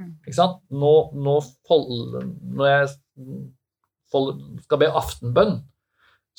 Mm. 0.00 0.14
Ikke 0.24 0.36
sant? 0.38 0.60
Nå, 0.72 0.92
nå 1.12 1.36
fold, 1.68 2.20
når 2.56 2.70
jeg 2.70 2.92
fold, 4.12 4.38
skal 4.64 4.80
be 4.80 4.88
aftenbønn, 5.02 5.58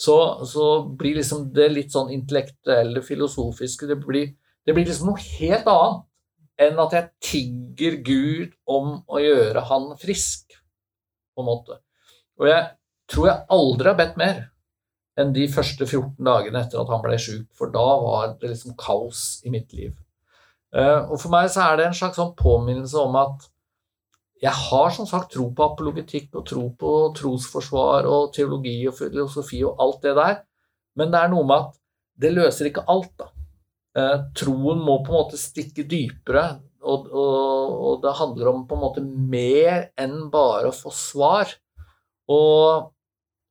så, 0.02 0.16
så, 0.48 0.68
blir 0.98 1.20
liksom 1.20 1.52
det 1.54 1.68
litt 1.70 1.94
sånn 1.94 2.10
intellektuelle, 2.16 3.04
filosofiske 3.06 3.86
Det 3.90 3.98
blir 4.02 4.32
Det 4.66 4.74
blir 4.74 4.88
liksom 4.88 5.12
noe 5.12 5.22
helt 5.22 5.68
annet 5.70 6.08
enn 6.62 6.80
at 6.82 6.94
jeg 6.96 7.10
tigger 7.26 7.96
Gud 8.06 8.56
om 8.70 9.00
å 9.10 9.22
gjøre 9.22 9.64
han 9.66 9.88
frisk, 9.98 10.54
på 11.34 11.42
en 11.42 11.48
måte. 11.48 11.80
Og 12.38 12.46
jeg 12.46 12.68
tror 13.10 13.28
jeg 13.28 13.46
aldri 13.58 13.90
har 13.90 13.98
bedt 13.98 14.20
mer 14.22 14.44
enn 15.20 15.34
de 15.36 15.48
første 15.52 15.86
14 15.88 16.16
dagene 16.24 16.62
etter 16.64 16.82
at 16.82 16.92
han 16.92 17.04
ble 17.04 17.18
sjuk, 17.20 17.48
for 17.58 17.74
da 17.74 17.88
var 18.04 18.36
det 18.42 18.54
liksom 18.54 18.78
kaos 18.80 19.42
i 19.46 19.52
mitt 19.54 19.74
liv. 19.76 19.96
Eh, 20.72 21.02
og 21.02 21.18
for 21.20 21.34
meg 21.34 21.50
så 21.52 21.66
er 21.66 21.80
det 21.80 21.90
en 21.90 21.98
slags 21.98 22.20
sånn 22.20 22.36
påminnelse 22.40 23.02
om 23.02 23.18
at 23.20 23.50
jeg 24.42 24.54
har 24.58 24.94
som 24.96 25.06
sagt 25.06 25.34
tro 25.36 25.50
på 25.54 25.66
apologetikk 25.68 26.32
og 26.40 26.48
tro 26.50 26.64
på 26.80 26.94
trosforsvar 27.18 28.08
og 28.10 28.32
teologi 28.34 28.80
og 28.90 28.96
filosofi 28.98 29.62
og 29.68 29.84
alt 29.84 30.02
det 30.08 30.16
der, 30.18 30.40
men 30.98 31.12
det 31.14 31.20
er 31.20 31.32
noe 31.34 31.46
med 31.48 31.68
at 31.68 31.78
det 32.22 32.34
løser 32.34 32.70
ikke 32.70 32.88
alt, 32.92 33.12
da. 33.20 33.30
Eh, 33.98 34.18
troen 34.38 34.82
må 34.82 35.02
på 35.04 35.12
en 35.12 35.18
måte 35.20 35.40
stikke 35.40 35.86
dypere, 35.90 36.46
og, 36.82 37.12
og, 37.12 37.74
og, 37.76 37.96
det 38.02 38.16
handler 38.18 38.50
om 38.50 38.64
på 38.68 38.78
en 38.78 38.82
måte 38.82 39.04
mer 39.04 39.92
enn 40.00 40.32
bare 40.34 40.72
å 40.72 40.76
få 40.76 40.94
svar. 40.96 41.52
Og, 42.32 42.88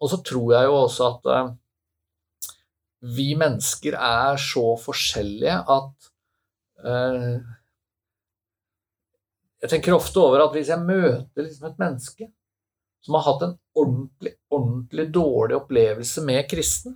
og 0.01 0.11
så 0.11 0.21
tror 0.25 0.55
jeg 0.57 0.69
jo 0.69 0.77
også 0.81 1.09
at 1.11 1.31
eh, 1.35 1.51
vi 3.17 3.31
mennesker 3.39 3.97
er 3.97 4.41
så 4.41 4.65
forskjellige 4.81 5.57
at 5.77 6.11
eh, 6.85 7.41
Jeg 9.61 9.69
tenker 9.75 9.93
ofte 9.93 10.17
over 10.23 10.41
at 10.41 10.55
hvis 10.57 10.71
jeg 10.73 10.81
møter 10.81 11.45
liksom 11.45 11.67
et 11.69 11.81
menneske 11.83 12.31
som 13.05 13.17
har 13.19 13.27
hatt 13.27 13.43
en 13.45 13.55
ordentlig, 13.77 14.33
ordentlig 14.49 15.05
dårlig 15.13 15.57
opplevelse 15.59 16.25
med 16.25 16.47
kristne, 16.49 16.95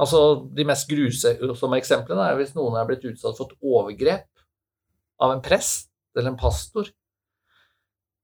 Altså, 0.00 0.48
De 0.56 0.64
mest 0.64 0.88
grusomme 0.88 1.80
eksemplene 1.80 2.30
er 2.30 2.38
hvis 2.38 2.54
noen 2.56 2.78
er 2.80 2.88
blitt 2.88 3.04
utsatt 3.10 3.36
for 3.36 3.50
et 3.50 3.60
overgrep 3.60 4.28
av 5.20 5.34
en 5.34 5.42
prest 5.44 5.90
eller 6.16 6.32
en 6.32 6.40
pastor. 6.40 6.88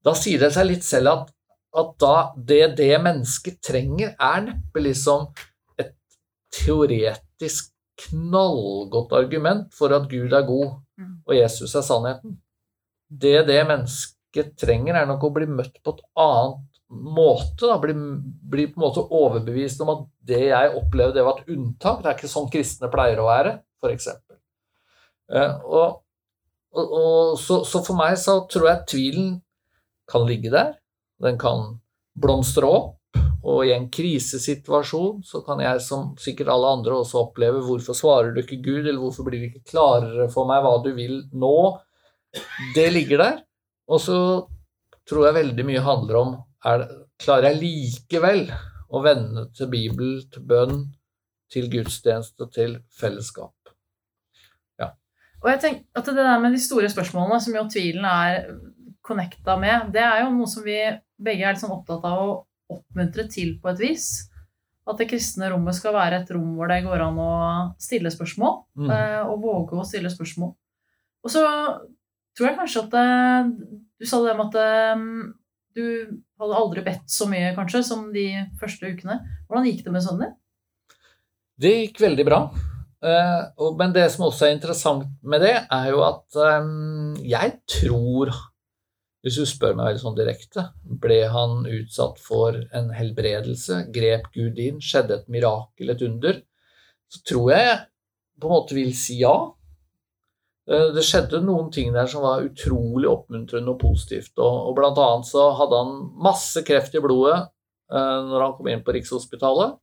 Da 0.05 0.15
sier 0.17 0.41
det 0.41 0.53
seg 0.55 0.69
litt 0.69 0.85
selv 0.87 1.11
at, 1.13 1.33
at 1.75 1.93
da 1.99 2.15
det 2.37 2.77
det 2.77 2.93
mennesket 3.03 3.59
trenger, 3.65 4.13
er 4.15 4.43
neppe 4.45 4.81
liksom 4.81 5.27
et 5.79 5.93
teoretisk 6.53 7.73
knallgodt 8.07 9.15
argument 9.17 9.73
for 9.73 9.93
at 9.95 10.05
Gud 10.09 10.33
er 10.33 10.45
god 10.47 10.77
Mm. 10.97 11.19
og 11.27 11.35
Jesus 11.37 11.75
er 11.77 11.85
sannheten. 11.85 12.37
Det 13.07 13.45
det 13.47 13.59
mennesket 13.69 14.55
trenger, 14.59 14.97
er 14.97 15.05
nok 15.09 15.27
å 15.27 15.33
bli 15.35 15.47
møtt 15.49 15.77
på 15.83 15.93
et 15.93 16.01
annet 16.23 16.81
måte. 16.89 17.67
Da. 17.67 17.77
Bli, 17.81 17.93
bli 18.53 18.67
på 18.71 18.79
en 18.79 18.85
måte 18.87 19.05
overbevist 19.05 19.83
om 19.85 19.93
at 19.93 20.03
det 20.27 20.41
jeg 20.49 20.73
opplevde, 20.79 21.19
det 21.19 21.27
var 21.27 21.39
et 21.41 21.53
unntak. 21.53 22.01
Det 22.01 22.11
er 22.11 22.17
ikke 22.17 22.31
sånn 22.33 22.49
kristne 22.53 22.89
pleier 22.93 23.21
å 23.21 23.29
være, 23.29 23.53
f.eks. 23.83 24.09
Eh, 25.27 25.55
og, 25.67 26.01
og, 26.73 26.83
og, 26.83 27.37
så, 27.41 27.61
så 27.67 27.83
for 27.85 27.99
meg 27.99 28.17
så 28.21 28.39
tror 28.49 28.71
jeg 28.71 28.85
tvilen 28.93 29.31
kan 30.09 30.25
ligge 30.27 30.51
der. 30.53 30.75
Den 31.23 31.39
kan 31.41 31.77
blomstre 32.17 32.69
opp. 32.69 32.93
Og 33.47 33.61
i 33.63 33.71
en 33.71 33.87
krisesituasjon 33.93 35.21
så 35.23 35.39
kan 35.45 35.61
jeg, 35.63 35.79
som 35.85 36.09
sikkert 36.19 36.49
alle 36.51 36.73
andre, 36.79 36.97
også 36.97 37.21
oppleve 37.29 37.61
hvorfor 37.63 37.95
svarer 37.95 38.33
du 38.35 38.41
ikke 38.41 38.59
Gud, 38.65 38.81
eller 38.83 38.99
hvorfor 38.99 39.27
blir 39.27 39.39
det 39.39 39.51
ikke 39.51 39.71
klarere 39.71 40.27
for 40.33 40.49
meg 40.49 40.65
hva 40.65 40.73
du 40.83 40.91
vil 40.97 41.21
nå? 41.31 41.57
Det 42.75 42.89
ligger 42.91 43.23
der. 43.23 43.37
Og 43.87 44.01
så 44.03 44.19
tror 45.07 45.29
jeg 45.29 45.39
veldig 45.39 45.67
mye 45.69 45.85
handler 45.85 46.21
om 46.23 46.35
er, 46.67 46.87
Klarer 47.17 47.49
jeg 47.49 47.61
likevel 47.63 48.43
å 48.93 48.99
vende 49.01 49.47
til 49.57 49.71
Bibel, 49.71 50.19
til 50.29 50.43
bønn, 50.45 50.83
til 51.49 51.71
gudstjeneste, 51.71 52.45
til 52.53 52.75
fellesskap? 52.93 53.55
Og 55.43 55.51
jeg 55.53 55.83
at 55.95 56.07
det 56.07 56.15
der 56.17 56.39
med 56.41 56.55
de 56.55 56.61
store 56.61 56.89
spørsmålene, 56.89 57.39
som 57.41 57.55
jo 57.55 57.67
tvilen 57.69 58.05
er 58.09 58.47
connecta 59.05 59.55
med, 59.59 59.91
det 59.93 60.03
er 60.03 60.23
jo 60.23 60.31
noe 60.33 60.49
som 60.49 60.65
vi 60.65 60.79
begge 61.19 61.45
er 61.49 61.57
sånn 61.59 61.73
opptatt 61.73 62.03
av 62.05 62.19
å 62.23 62.31
oppmuntre 62.77 63.27
til 63.31 63.55
på 63.61 63.69
et 63.71 63.79
vis. 63.81 64.07
At 64.87 64.99
det 65.01 65.09
kristne 65.09 65.49
rommet 65.51 65.75
skal 65.75 65.93
være 65.95 66.21
et 66.21 66.29
rom 66.31 66.53
hvor 66.55 66.69
det 66.71 66.81
går 66.85 67.01
an 67.03 67.17
å 67.19 67.31
stille 67.81 68.11
spørsmål, 68.13 68.63
Mm. 68.77 68.89
eh, 68.91 69.21
og 69.27 69.41
våge 69.43 69.75
å 69.75 69.85
stille 69.87 70.09
spørsmål. 70.11 70.53
Og 71.25 71.31
så 71.33 71.41
tror 72.37 72.47
jeg 72.47 72.57
kanskje 72.59 72.83
at 72.85 72.93
eh, 72.93 73.51
Du 73.99 74.05
sa 74.05 74.19
det 74.23 74.35
med 74.37 74.53
at 74.53 74.55
eh, 74.61 75.03
du 75.75 76.21
hadde 76.39 76.55
aldri 76.55 76.83
bedt 76.85 77.09
så 77.09 77.25
mye, 77.27 77.55
kanskje, 77.55 77.83
som 77.83 78.11
de 78.13 78.27
første 78.59 78.85
ukene. 78.93 79.19
Hvordan 79.49 79.65
gikk 79.65 79.83
det 79.85 79.91
med 79.93 80.01
sønnen 80.05 80.21
din? 80.27 80.35
Det 81.59 81.71
gikk 81.75 81.99
veldig 82.01 82.25
bra. 82.25 82.39
Men 83.77 83.93
det 83.93 84.07
som 84.11 84.25
også 84.25 84.47
er 84.47 84.55
interessant 84.55 85.05
med 85.21 85.41
det, 85.41 85.55
er 85.69 85.89
jo 85.91 86.01
at 86.05 86.37
jeg 87.21 87.51
tror 87.69 88.31
Hvis 89.27 89.41
du 89.41 89.43
spør 89.43 89.73
meg 89.75 89.89
veldig 89.89 89.99
sånn 89.99 90.13
direkte, 90.15 90.61
ble 91.03 91.17
han 91.27 91.65
utsatt 91.67 92.15
for 92.23 92.55
en 92.79 92.85
helbredelse? 92.95 93.81
Grep 93.91 94.29
Gud 94.31 94.55
inn? 94.63 94.77
Skjedde 94.79 95.17
et 95.17 95.25
mirakel, 95.27 95.91
et 95.91 96.03
under? 96.05 96.37
Så 97.11 97.19
tror 97.27 97.49
jeg 97.51 97.73
på 98.39 98.47
en 98.47 98.53
måte 98.53 98.77
vil 98.77 98.93
si 98.95 99.17
ja. 99.19 99.33
Eh, 100.71 100.93
Det 100.95 101.03
skjedde 101.03 101.41
noen 101.43 101.67
ting 101.75 101.91
der 101.91 102.07
som 102.07 102.23
var 102.23 102.45
utrolig 102.47 103.09
oppmuntrende 103.11 103.73
og 103.73 103.81
positivt. 103.81 104.31
Og, 104.37 104.69
og 104.69 104.77
blant 104.79 105.03
annet 105.03 105.27
så 105.27 105.49
hadde 105.59 105.81
han 105.83 105.93
masse 106.23 106.63
kreft 106.63 106.95
i 106.95 107.03
blodet 107.03 107.35
eh, 107.35 108.19
når 108.31 108.45
han 108.45 108.55
kom 108.55 108.71
inn 108.71 108.85
på 108.87 108.95
Rikshospitalet. 108.95 109.75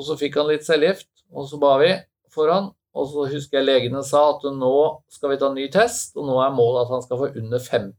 Og 0.00 0.08
så 0.08 0.16
fikk 0.16 0.40
han 0.40 0.48
litt 0.48 0.64
cellegift, 0.64 1.10
og 1.36 1.52
så 1.52 1.60
ba 1.60 1.74
vi 1.82 1.92
for 2.32 2.48
han. 2.48 2.72
Og 2.96 3.12
så 3.12 3.28
husker 3.28 3.60
jeg 3.60 3.68
legene 3.68 4.00
sa 4.08 4.24
at 4.32 4.48
nå 4.56 4.76
skal 5.12 5.34
vi 5.34 5.42
ta 5.44 5.52
en 5.52 5.60
ny 5.60 5.68
test, 5.68 6.16
og 6.16 6.24
nå 6.32 6.40
er 6.40 6.56
målet 6.56 6.86
at 6.86 6.94
han 6.96 7.04
skal 7.04 7.20
få 7.20 7.34
under 7.36 7.60
5 7.60 7.92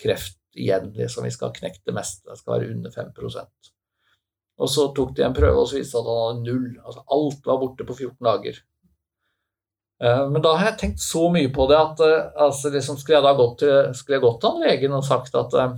kreft 0.00 0.38
igjen. 0.56 0.92
liksom 0.96 1.26
Vi 1.26 1.34
skal 1.34 1.54
knekt 1.54 1.84
det 1.86 1.94
meste. 1.96 2.28
Det 2.30 2.38
skal 2.40 2.54
være 2.58 2.70
under 2.74 2.94
5% 2.94 3.72
Og 4.58 4.70
så 4.72 4.88
tok 4.94 5.14
de 5.16 5.22
en 5.26 5.36
prøve, 5.36 5.60
og 5.60 5.68
så 5.70 5.78
viste 5.78 6.00
at 6.00 6.08
han 6.08 6.24
hadde 6.24 6.46
null. 6.48 6.72
Altså 6.84 7.04
alt 7.14 7.46
var 7.46 7.60
borte 7.62 7.86
på 7.86 7.94
14 7.98 8.16
dager. 8.26 8.62
Eh, 10.02 10.24
Men 10.30 10.42
da 10.42 10.54
har 10.56 10.72
jeg 10.72 10.78
tenkt 10.82 11.02
så 11.02 11.28
mye 11.34 11.50
på 11.54 11.66
det 11.70 11.78
at 11.78 12.00
eh, 12.06 12.32
altså 12.46 12.70
liksom, 12.74 12.98
skulle 12.98 13.18
jeg 13.18 13.26
da 13.26 13.36
gått 13.38 13.58
til, 13.64 13.94
skulle 13.98 14.18
jeg 14.18 14.26
gått 14.26 14.40
til 14.44 14.60
legen 14.64 14.98
og 14.98 15.06
sagt 15.06 15.34
at 15.38 15.54
eh, 15.58 15.76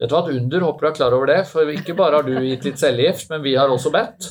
Dette 0.00 0.16
var 0.16 0.30
et 0.30 0.38
under, 0.40 0.62
håper 0.64 0.80
du 0.80 0.88
er 0.88 0.94
klar 0.96 1.12
over 1.12 1.28
det, 1.28 1.40
for 1.44 1.68
ikke 1.68 1.92
bare 1.92 2.16
har 2.16 2.24
du 2.24 2.32
gitt 2.40 2.64
litt 2.64 2.78
cellegift, 2.80 3.26
men 3.28 3.42
vi 3.44 3.52
har 3.58 3.68
også 3.68 3.90
bedt. 3.92 4.30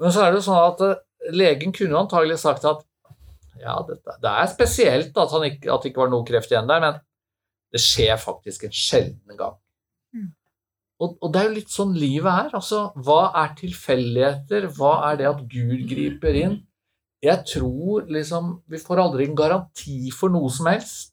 Men 0.00 0.14
så 0.14 0.22
er 0.24 0.30
det 0.32 0.38
jo 0.40 0.46
sånn 0.46 0.62
at 0.62 0.80
eh, 0.86 1.02
legen 1.36 1.74
kunne 1.76 1.98
antagelig 2.00 2.38
sagt 2.40 2.64
at 2.64 2.80
ja, 3.60 3.74
dette, 3.84 4.14
det 4.22 4.30
er 4.32 4.48
spesielt 4.48 5.18
at, 5.20 5.34
ikke, 5.44 5.68
at 5.68 5.84
det 5.84 5.90
ikke 5.90 6.00
var 6.00 6.12
noe 6.14 6.24
kreft 6.24 6.54
igjen 6.54 6.70
der, 6.70 6.80
men 6.80 6.96
det 7.70 7.80
skjer 7.82 8.16
faktisk 8.20 8.66
en 8.66 8.74
sjelden 8.74 9.38
gang. 9.38 9.56
Mm. 10.14 10.30
Og, 11.00 11.14
og 11.22 11.30
det 11.32 11.40
er 11.40 11.48
jo 11.48 11.56
litt 11.56 11.72
sånn 11.72 11.94
livet 11.96 12.30
er. 12.30 12.50
Altså, 12.58 12.82
hva 13.00 13.30
er 13.42 13.54
tilfeldigheter? 13.58 14.68
Hva 14.76 14.96
er 15.10 15.20
det 15.20 15.30
at 15.30 15.44
Gud 15.50 15.86
griper 15.88 16.36
inn? 16.42 16.58
Jeg 17.20 17.44
tror 17.44 18.06
liksom 18.08 18.62
Vi 18.70 18.78
får 18.80 19.02
aldri 19.02 19.26
en 19.28 19.36
garanti 19.36 20.10
for 20.14 20.32
noe 20.32 20.50
som 20.52 20.70
helst. 20.70 21.12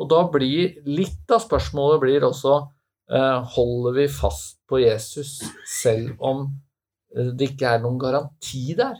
Og 0.00 0.08
da 0.10 0.24
blir 0.30 0.80
litt 0.88 1.30
av 1.32 1.42
spørsmålet 1.44 2.02
blir 2.02 2.26
også 2.26 2.56
eh, 2.58 3.40
Holder 3.54 3.96
vi 4.00 4.06
fast 4.10 4.58
på 4.68 4.80
Jesus 4.82 5.36
selv 5.70 6.18
om 6.18 6.46
eh, 7.14 7.30
det 7.32 7.52
ikke 7.52 7.76
er 7.76 7.84
noen 7.84 8.00
garanti 8.00 8.74
der? 8.78 8.98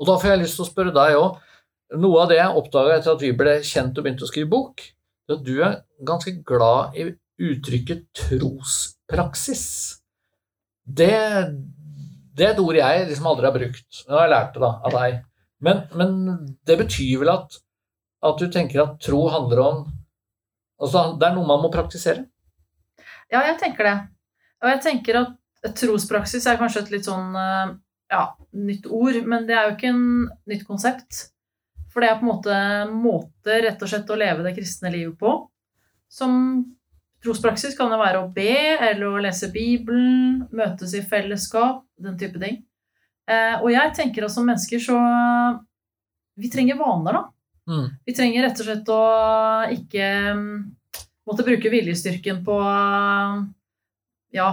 Og 0.00 0.08
da 0.08 0.16
får 0.18 0.32
jeg 0.32 0.42
lyst 0.42 0.58
til 0.58 0.66
å 0.66 0.70
spørre 0.70 0.94
deg 0.96 1.20
òg. 1.20 1.38
Noe 2.02 2.24
av 2.24 2.32
det 2.32 2.40
jeg 2.40 2.58
oppdaga 2.58 2.96
etter 2.96 3.12
at 3.14 3.22
vi 3.22 3.30
ble 3.36 3.58
kjent 3.68 3.98
og 3.98 4.04
begynte 4.04 4.24
å 4.26 4.30
skrive 4.30 4.50
bok, 4.50 4.82
er 5.30 5.42
du 5.46 5.54
er 5.62 5.82
ganske 6.06 6.34
glad 6.46 6.96
i 6.98 7.10
uttrykket 7.42 8.08
trospraksis. 8.16 9.64
Det, 10.82 11.12
det 12.34 12.46
er 12.46 12.54
et 12.54 12.62
ord 12.62 12.78
jeg 12.78 13.06
liksom 13.08 13.28
aldri 13.30 13.48
har 13.48 13.56
brukt. 13.56 14.02
Nå 14.08 14.16
har 14.16 14.26
jeg 14.26 14.34
lært 14.34 14.58
det 14.58 14.70
av 14.70 14.96
deg. 14.96 15.20
Men, 15.62 15.84
men 15.94 16.16
det 16.66 16.78
betyr 16.80 17.22
vel 17.22 17.32
at, 17.36 17.58
at 18.26 18.40
du 18.42 18.48
tenker 18.50 18.82
at 18.82 18.98
tro 19.02 19.26
handler 19.32 19.66
om 19.66 19.82
Altså, 20.82 21.12
det 21.14 21.28
er 21.28 21.36
noe 21.36 21.46
man 21.46 21.60
må 21.62 21.68
praktisere? 21.70 22.24
Ja, 23.30 23.44
jeg 23.46 23.54
tenker 23.60 23.86
det. 23.86 23.92
Og 24.64 24.66
jeg 24.66 24.80
tenker 24.82 25.18
at 25.20 25.76
trospraksis 25.78 26.48
er 26.50 26.58
kanskje 26.58 26.82
et 26.82 26.90
litt 26.90 27.06
sånn 27.06 27.36
eh, 27.38 27.74
ja, 28.10 28.22
nytt 28.58 28.88
ord, 28.90 29.20
men 29.30 29.46
det 29.46 29.54
er 29.54 29.68
jo 29.68 29.76
ikke 29.76 29.92
en 29.92 30.02
nytt 30.50 30.64
konsept. 30.66 31.20
For 31.92 32.02
det 32.02 32.10
er 32.10 32.20
på 32.20 32.24
en 32.24 32.32
måte 32.32 32.58
måter 32.88 33.66
rett 33.66 33.82
og 33.84 33.90
slett 33.90 34.10
å 34.10 34.18
leve 34.18 34.44
det 34.46 34.54
kristne 34.56 34.92
livet 34.92 35.18
på. 35.20 35.34
Som 36.12 36.32
trospraksis 37.22 37.76
kan 37.78 37.92
det 37.92 38.00
være 38.00 38.22
å 38.22 38.30
be, 38.32 38.54
eller 38.78 39.06
å 39.08 39.20
lese 39.22 39.50
Bibelen, 39.52 40.42
møtes 40.56 40.94
i 40.98 41.02
fellesskap, 41.06 41.84
den 42.00 42.16
type 42.20 42.40
ting. 42.42 42.62
Eh, 43.30 43.60
og 43.60 43.68
jeg 43.70 43.92
tenker 43.96 44.26
at 44.26 44.34
som 44.34 44.48
mennesker 44.48 44.80
så 44.82 44.96
Vi 46.32 46.48
trenger 46.50 46.78
vaner, 46.80 47.12
da. 47.12 47.22
Mm. 47.68 47.88
Vi 48.08 48.14
trenger 48.16 48.46
rett 48.46 48.60
og 48.62 48.66
slett 48.66 48.88
å 48.90 49.02
ikke 49.74 50.06
mm, 50.32 50.54
måtte 51.28 51.44
bruke 51.44 51.70
viljestyrken 51.70 52.40
på 52.46 52.56
ja, 54.32 54.48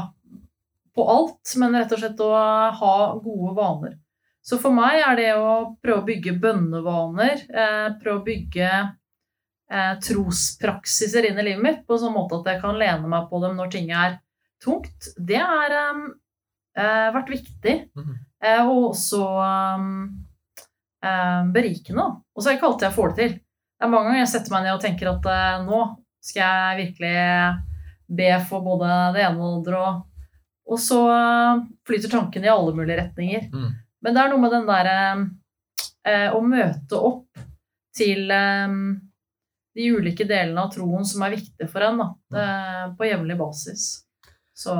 på 0.95 1.05
alt, 1.07 1.53
men 1.55 1.77
rett 1.79 1.95
og 1.95 2.01
slett 2.03 2.19
å 2.19 2.29
ha 2.81 2.95
gode 3.23 3.53
vaner. 3.55 3.95
Så 4.49 4.57
for 4.57 4.73
meg 4.73 4.97
er 5.03 5.17
det 5.19 5.27
å 5.37 5.75
prøve 5.77 6.01
å 6.01 6.07
bygge 6.07 6.33
bønnevaner, 6.41 7.43
eh, 7.53 7.89
prøve 8.01 8.17
å 8.17 8.25
bygge 8.25 8.69
eh, 9.69 9.91
trospraksiser 10.01 11.27
inn 11.29 11.37
i 11.37 11.43
livet 11.51 11.61
mitt 11.61 11.83
på 11.85 11.93
en 11.93 12.01
sånn 12.01 12.15
måte 12.15 12.39
at 12.39 12.47
jeg 12.49 12.61
kan 12.63 12.79
lene 12.79 13.11
meg 13.11 13.27
på 13.29 13.41
dem 13.43 13.59
når 13.59 13.69
ting 13.75 13.91
er 13.93 14.15
tungt, 14.63 15.11
det 15.21 15.37
har 15.37 15.75
eh, 15.75 15.99
eh, 16.81 17.09
vært 17.13 17.29
viktig. 17.29 17.75
Eh, 18.41 18.61
og 18.63 18.87
også 18.87 19.19
eh, 21.03 21.43
berikende. 21.53 22.07
Og 22.33 22.41
så 22.41 22.49
er 22.49 22.55
det 22.55 22.57
ikke 22.57 22.69
alltid 22.71 22.87
jeg 22.87 22.97
får 22.97 23.11
det 23.11 23.19
til. 23.19 23.35
Det 23.79 23.85
er 23.85 23.91
mange 23.93 24.09
ganger 24.09 24.23
jeg 24.23 24.31
setter 24.31 24.55
meg 24.55 24.65
ned 24.65 24.77
og 24.77 24.81
tenker 24.83 25.11
at 25.11 25.29
nå 25.67 25.83
skal 26.25 26.41
jeg 26.41 26.79
virkelig 26.79 28.15
be 28.17 28.31
for 28.49 28.65
både 28.65 28.89
det 29.15 29.21
ene 29.27 29.37
og 29.37 29.61
det 29.67 29.75
andre. 29.75 29.83
Og, 29.83 30.25
og 30.73 30.81
så 30.83 31.03
flyter 31.87 32.11
tankene 32.11 32.49
i 32.49 32.51
alle 32.51 32.73
mulige 32.75 32.97
retninger. 32.99 33.45
Mm. 33.53 33.69
Men 34.05 34.15
det 34.15 34.23
er 34.23 34.31
noe 34.31 34.41
med 34.41 34.53
den 34.55 34.67
derre 34.67 34.97
eh, 36.07 36.29
å 36.35 36.41
møte 36.45 36.99
opp 36.99 37.45
til 37.95 38.31
eh, 38.31 38.75
de 39.79 39.87
ulike 39.95 40.27
delene 40.27 40.65
av 40.65 40.73
troen 40.73 41.07
som 41.07 41.23
er 41.23 41.37
viktig 41.37 41.69
for 41.71 41.85
en, 41.85 42.01
da, 42.01 42.11
eh, 42.35 42.85
på 42.97 43.07
jevnlig 43.07 43.39
basis. 43.39 43.87
Så 44.55 44.75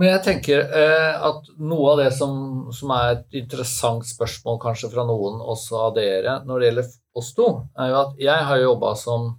Men 0.00 0.14
jeg 0.14 0.22
tenker 0.24 0.62
eh, 0.64 1.16
at 1.28 1.50
noe 1.60 1.90
av 1.92 1.98
det 2.00 2.10
som, 2.16 2.70
som 2.72 2.92
er 2.96 3.18
et 3.18 3.40
interessant 3.42 4.06
spørsmål 4.08 4.56
kanskje 4.62 4.88
fra 4.94 5.04
noen, 5.04 5.42
også 5.44 5.82
av 5.88 5.94
dere, 5.98 6.38
når 6.48 6.60
det 6.60 6.70
gjelder 6.70 6.92
oss 7.20 7.32
to, 7.36 7.48
er 7.76 7.92
jo 7.92 7.98
at 8.00 8.22
jeg 8.22 8.46
har 8.48 8.62
jobba 8.62 8.94
som 8.96 9.34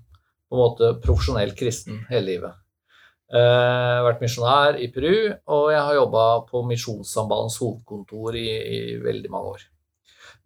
på 0.51 0.57
en 0.57 0.61
måte 0.61 0.91
profesjonell 1.01 1.55
kristen 1.57 2.03
hele 2.11 2.27
livet. 2.27 2.60
Eh, 3.31 3.97
vært 4.03 4.19
misjonær 4.19 4.75
i 4.83 4.89
Peru, 4.91 5.13
og 5.55 5.69
jeg 5.71 5.79
har 5.79 5.95
jobba 5.95 6.23
på 6.49 6.65
Misjonssambandets 6.67 7.61
hovedkontor 7.61 8.35
i, 8.35 8.47
i 8.59 8.79
veldig 8.99 9.31
mange 9.31 9.53
år. 9.53 9.61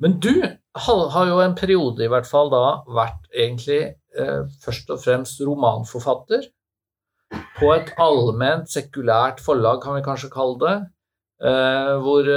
Men 0.04 0.20
du 0.22 0.34
har, 0.38 1.26
jo 1.32 1.40
en 1.42 1.56
periode 1.58 2.06
i 2.06 2.12
hvert 2.12 2.30
fall 2.30 2.52
da 2.52 2.84
vært 2.86 3.30
egentlig 3.32 3.80
uh, 4.20 4.44
først 4.62 4.92
og 4.92 5.00
fremst 5.02 5.40
romanforfatter 5.48 6.50
på 7.56 7.72
et 7.74 7.94
allment 8.04 8.68
sekulært 8.70 9.40
forlag, 9.42 9.80
kan 9.82 9.96
vi 9.96 10.04
kanskje 10.06 10.30
kalle 10.34 10.60
det, 10.62 10.76
uh, 11.48 11.96
hvor 12.04 12.30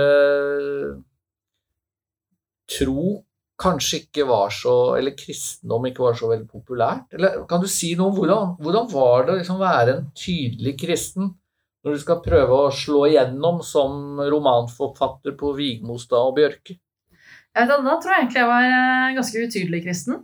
tro 2.79 3.09
kanskje 3.59 4.03
ikke 4.05 4.27
var 4.29 4.53
så 4.55 4.75
Eller 4.99 5.17
kristendom 5.19 5.89
ikke 5.89 6.05
var 6.05 6.17
så 6.19 6.31
veldig 6.31 6.49
populært? 6.51 7.09
Eller 7.17 7.43
kan 7.51 7.63
du 7.63 7.69
si 7.71 7.95
noe 7.99 8.13
om 8.13 8.17
hvordan, 8.19 8.55
hvordan 8.63 8.89
var 8.93 9.27
det 9.27 9.35
å 9.35 9.39
liksom 9.41 9.61
være 9.61 9.97
en 9.97 10.09
tydelig 10.17 10.77
kristen 10.81 11.33
når 11.85 11.95
du 11.95 12.03
skal 12.03 12.23
prøve 12.25 12.57
å 12.57 12.73
slå 12.75 13.05
igjennom 13.07 13.61
som 13.65 14.19
romanforfatter 14.19 15.37
på 15.39 15.53
Vigmostad 15.57 16.31
og 16.31 16.35
Bjørke? 16.39 16.79
Jeg 17.59 17.69
vet, 17.71 17.85
Da 17.87 17.95
tror 17.99 18.13
jeg 18.13 18.25
egentlig 18.25 18.43
jeg 18.43 18.51
var 18.51 18.67
eh, 18.67 19.15
ganske 19.17 19.45
utydelig 19.47 19.81
kristen. 19.87 20.19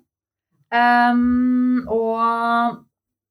Um, 0.75 1.87
og 1.91 2.19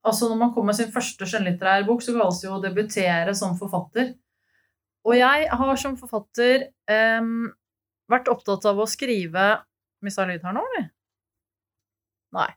altså 0.08 0.30
når 0.30 0.40
man 0.40 0.54
kommer 0.54 0.72
med 0.72 0.80
sin 0.80 0.92
første 0.94 1.28
skjønnlitterære 1.28 1.86
bok, 1.88 2.04
så 2.04 2.16
kalles 2.16 2.40
det 2.40 2.48
jo 2.48 2.56
å 2.58 2.64
debutere 2.64 3.36
som 3.38 3.58
forfatter. 3.60 4.14
Og 5.04 5.18
jeg 5.20 5.50
har 5.52 5.80
som 5.80 5.98
forfatter 6.00 6.70
um, 7.20 7.52
vært 8.12 8.32
opptatt 8.32 8.66
av 8.72 8.80
å 8.80 8.88
skrive 8.88 9.50
Mista 10.04 10.26
lyd 10.28 10.44
her 10.44 10.56
nå, 10.56 10.64
eller? 10.72 10.90
Nei. 12.34 12.50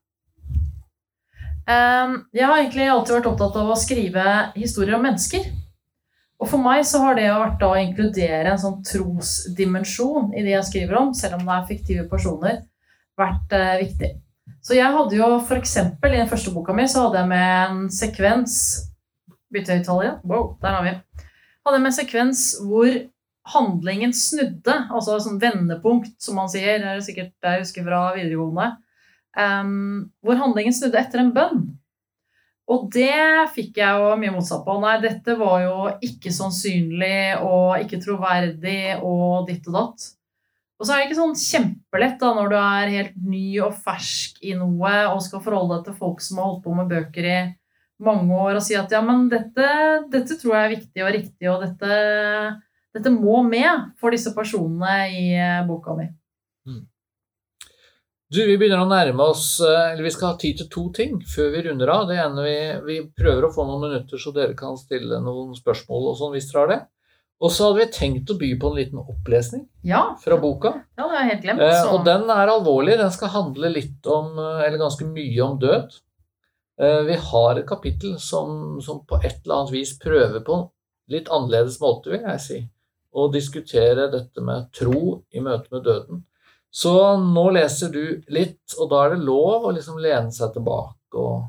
Ehm, 1.70 2.18
jeg 2.34 2.46
har 2.46 2.58
egentlig 2.58 2.88
alltid 2.90 3.18
vært 3.18 3.30
opptatt 3.30 3.60
av 3.60 3.70
å 3.70 3.78
skrive 3.78 4.26
historier 4.56 4.96
om 4.98 5.06
mennesker. 5.06 5.46
Og 6.36 6.50
for 6.50 6.60
meg 6.60 6.82
så 6.84 7.00
har 7.00 7.16
det 7.16 7.30
vært 7.32 7.62
å 7.64 7.72
inkludere 7.80 8.52
en 8.52 8.60
sånn 8.60 8.82
trosdimensjon 8.84 10.34
i 10.36 10.44
det 10.44 10.52
jeg 10.52 10.68
skriver 10.68 10.98
om, 11.00 11.14
selv 11.16 11.38
om 11.38 11.46
det 11.46 11.54
er 11.54 11.68
fiktive 11.70 12.04
personer, 12.10 12.60
vært 13.16 13.54
eh, 13.56 13.78
viktig. 13.86 14.10
Så 14.60 14.76
jeg 14.76 14.92
hadde 14.92 15.16
jo 15.16 15.30
eksempel 15.56 16.12
i 16.12 16.20
den 16.20 16.28
første 16.28 16.52
boka 16.52 16.74
mi 16.74 16.84
så 16.90 17.06
hadde 17.06 17.22
jeg 17.22 17.30
med 17.30 17.48
en 17.70 17.82
sekvens 17.92 18.58
Byttehøyttaler 19.54 20.02
igjen. 20.02 20.16
Wow, 20.26 20.56
der 20.60 20.74
har 20.74 20.82
vi. 20.82 20.92
Hadde 21.64 21.78
jeg 21.78 21.84
med 21.84 21.92
en 21.92 21.96
sekvens 21.96 22.40
hvor 22.66 22.88
handlingen 23.52 24.12
snudde, 24.16 24.74
altså 24.90 25.20
sånn 25.22 25.40
vendepunkt, 25.42 26.16
som 26.22 26.38
man 26.40 26.50
sier. 26.50 26.80
Det 26.82 26.92
er 26.92 27.04
sikkert 27.04 27.32
det 27.44 27.54
jeg 27.54 27.64
husker 27.66 27.86
fra 27.86 28.00
videregående. 28.16 28.72
um, 29.36 30.06
hvor 30.24 30.38
handlingen 30.40 30.74
snudde 30.74 31.00
etter 31.00 31.20
en 31.22 31.34
bønn. 31.36 31.66
Og 32.66 32.88
det 32.90 33.46
fikk 33.54 33.78
jeg 33.78 34.00
jo 34.00 34.14
mye 34.18 34.32
motsatt 34.34 34.64
på. 34.66 34.74
Nei, 34.82 34.96
dette 35.04 35.36
var 35.38 35.60
jo 35.62 35.74
ikke 36.02 36.32
sannsynlig 36.34 37.36
og 37.44 37.76
ikke 37.84 38.00
troverdig 38.02 38.96
og 39.06 39.46
ditt 39.50 39.68
og 39.70 39.76
datt. 39.76 40.08
Og 40.76 40.84
så 40.84 40.92
er 40.92 40.98
det 40.98 41.06
ikke 41.06 41.20
sånn 41.20 41.38
kjempelett 41.38 42.18
da, 42.20 42.32
når 42.36 42.50
du 42.50 42.56
er 42.58 42.90
helt 42.96 43.14
ny 43.22 43.44
og 43.64 43.76
fersk 43.84 44.42
i 44.44 44.56
noe 44.58 44.96
og 45.12 45.22
skal 45.24 45.44
forholde 45.44 45.78
deg 45.78 45.86
til 45.86 45.96
folk 46.00 46.24
som 46.24 46.40
har 46.40 46.50
holdt 46.50 46.66
på 46.66 46.74
med 46.76 46.90
bøker 46.90 47.28
i 47.30 47.38
mange 48.04 48.28
år, 48.34 48.58
og 48.58 48.64
si 48.66 48.74
at 48.76 48.92
ja, 48.92 49.00
men 49.00 49.28
dette, 49.32 49.68
dette 50.12 50.36
tror 50.36 50.52
jeg 50.52 50.64
er 50.66 50.74
viktig 50.74 51.04
og 51.06 51.14
riktig, 51.14 51.46
og 51.48 51.62
dette, 51.64 52.00
dette 52.96 53.12
må 53.14 53.42
med 53.46 53.92
for 54.00 54.14
disse 54.14 54.32
personene 54.34 54.96
i 55.12 55.26
eh, 55.36 55.62
boka 55.68 55.94
mi. 55.98 56.08
Du, 58.26 58.40
vi 58.42 58.56
begynner 58.58 58.82
å 58.82 58.88
nærme 58.90 59.22
oss 59.30 59.60
eh, 59.62 59.92
Eller 59.92 60.02
vi 60.02 60.10
skal 60.10 60.32
ha 60.32 60.38
tid 60.40 60.58
til 60.58 60.66
to 60.72 60.88
ting 60.94 61.20
før 61.30 61.52
vi 61.54 61.60
runder 61.68 61.92
av. 61.94 62.08
Det 62.08 62.16
ene 62.18 62.42
vi, 62.42 62.56
vi 62.88 62.96
prøver 63.14 63.46
å 63.46 63.52
få 63.54 63.66
noen 63.68 63.84
minutter 63.86 64.18
så 64.18 64.32
dere 64.34 64.56
kan 64.58 64.74
stille 64.80 65.20
noen 65.22 65.54
spørsmål 65.54 66.10
og 66.10 66.18
sånn 66.18 66.34
hvis 66.34 66.48
dere 66.50 66.64
har 66.64 66.72
det. 66.72 66.80
Og 67.36 67.52
så 67.52 67.66
hadde 67.68 67.82
vi 67.82 67.86
tenkt 67.92 68.32
å 68.32 68.38
by 68.40 68.48
på 68.58 68.70
en 68.72 68.78
liten 68.80 68.98
opplesning 69.02 69.66
Ja, 69.86 70.00
fra 70.22 70.38
boka. 70.40 70.72
ja 70.96 71.04
det 71.04 71.12
har 71.12 71.20
jeg 71.22 71.30
helt 71.34 71.42
glemt. 71.44 71.64
Eh, 71.68 71.92
og 71.92 72.04
den 72.08 72.24
er 72.32 72.50
alvorlig. 72.50 72.96
Den 72.98 73.12
skal 73.14 73.34
handle 73.34 73.70
litt 73.74 74.08
om, 74.10 74.32
eh, 74.40 74.62
eller 74.66 74.80
ganske 74.80 75.06
mye 75.06 75.42
om 75.44 75.58
død. 75.62 75.98
Eh, 76.80 77.02
vi 77.06 77.18
har 77.28 77.60
et 77.60 77.68
kapittel 77.68 78.16
som, 78.18 78.80
som 78.82 79.04
på 79.06 79.20
et 79.22 79.36
eller 79.44 79.60
annet 79.60 79.74
vis 79.76 79.94
prøver 80.02 80.42
på 80.48 80.58
litt 81.12 81.28
annerledes 81.30 81.76
måte, 81.78 82.10
vil 82.10 82.24
jeg 82.26 82.42
si, 82.42 82.58
å 83.16 83.26
diskutere 83.32 84.10
dette 84.12 84.44
med 84.44 84.70
tro 84.76 85.20
i 85.32 85.42
møte 85.42 85.72
med 85.72 85.86
døden. 85.86 86.24
Så 86.76 86.92
nå 87.22 87.46
leser 87.56 87.92
du 87.92 88.02
litt, 88.34 88.76
og 88.76 88.90
da 88.92 89.04
er 89.04 89.14
det 89.14 89.24
lov 89.24 89.68
å 89.68 89.74
liksom 89.76 90.00
lene 90.02 90.34
seg 90.34 90.52
tilbake 90.56 91.16
og 91.16 91.46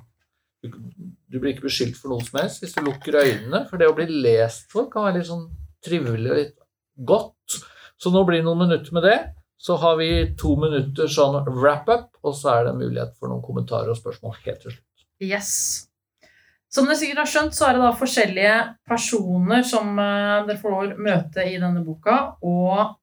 du 1.27 1.37
blir 1.37 1.53
ikke 1.53 1.67
beskyldt 1.67 1.97
for 1.99 2.11
noe 2.11 2.23
som 2.25 2.39
helst 2.41 2.63
hvis 2.63 2.75
du 2.75 2.81
lukker 2.85 3.19
øynene, 3.19 3.63
for 3.69 3.79
det 3.79 3.89
å 3.89 3.95
bli 3.97 4.07
lest 4.25 4.71
for 4.71 4.89
kan 4.91 5.05
være 5.07 5.19
litt 5.19 5.29
sånn 5.29 5.47
trivelig 5.83 6.31
og 6.31 6.39
litt 6.39 6.55
godt. 7.07 7.59
Så 7.97 8.11
nå 8.13 8.23
blir 8.27 8.41
det 8.41 8.47
noen 8.47 8.63
minutter 8.65 8.95
med 8.95 9.05
det. 9.05 9.17
Så 9.57 9.77
har 9.81 9.97
vi 9.97 10.09
to 10.37 10.53
minutter 10.59 11.09
sånn 11.09 11.39
wrap-up, 11.49 12.11
og 12.21 12.35
så 12.37 12.53
er 12.53 12.67
det 12.67 12.77
mulighet 12.77 13.15
for 13.17 13.31
noen 13.31 13.43
kommentarer 13.45 13.89
og 13.93 13.99
spørsmål 13.99 14.37
helt 14.43 14.61
til 14.63 14.75
slutt. 14.75 15.05
Yes. 15.23 15.86
Som 16.73 16.87
dere 16.87 16.99
sikkert 16.99 17.23
har 17.23 17.31
skjønt, 17.31 17.55
så 17.55 17.67
er 17.67 17.77
det 17.77 17.83
da 17.85 17.93
forskjellige 17.95 18.55
personer 18.89 19.63
som 19.67 19.93
eh, 20.03 20.45
dere 20.49 20.59
får 20.59 20.95
møte 20.99 21.45
i 21.47 21.55
denne 21.61 21.83
boka. 21.85 22.17
Og 22.43 22.97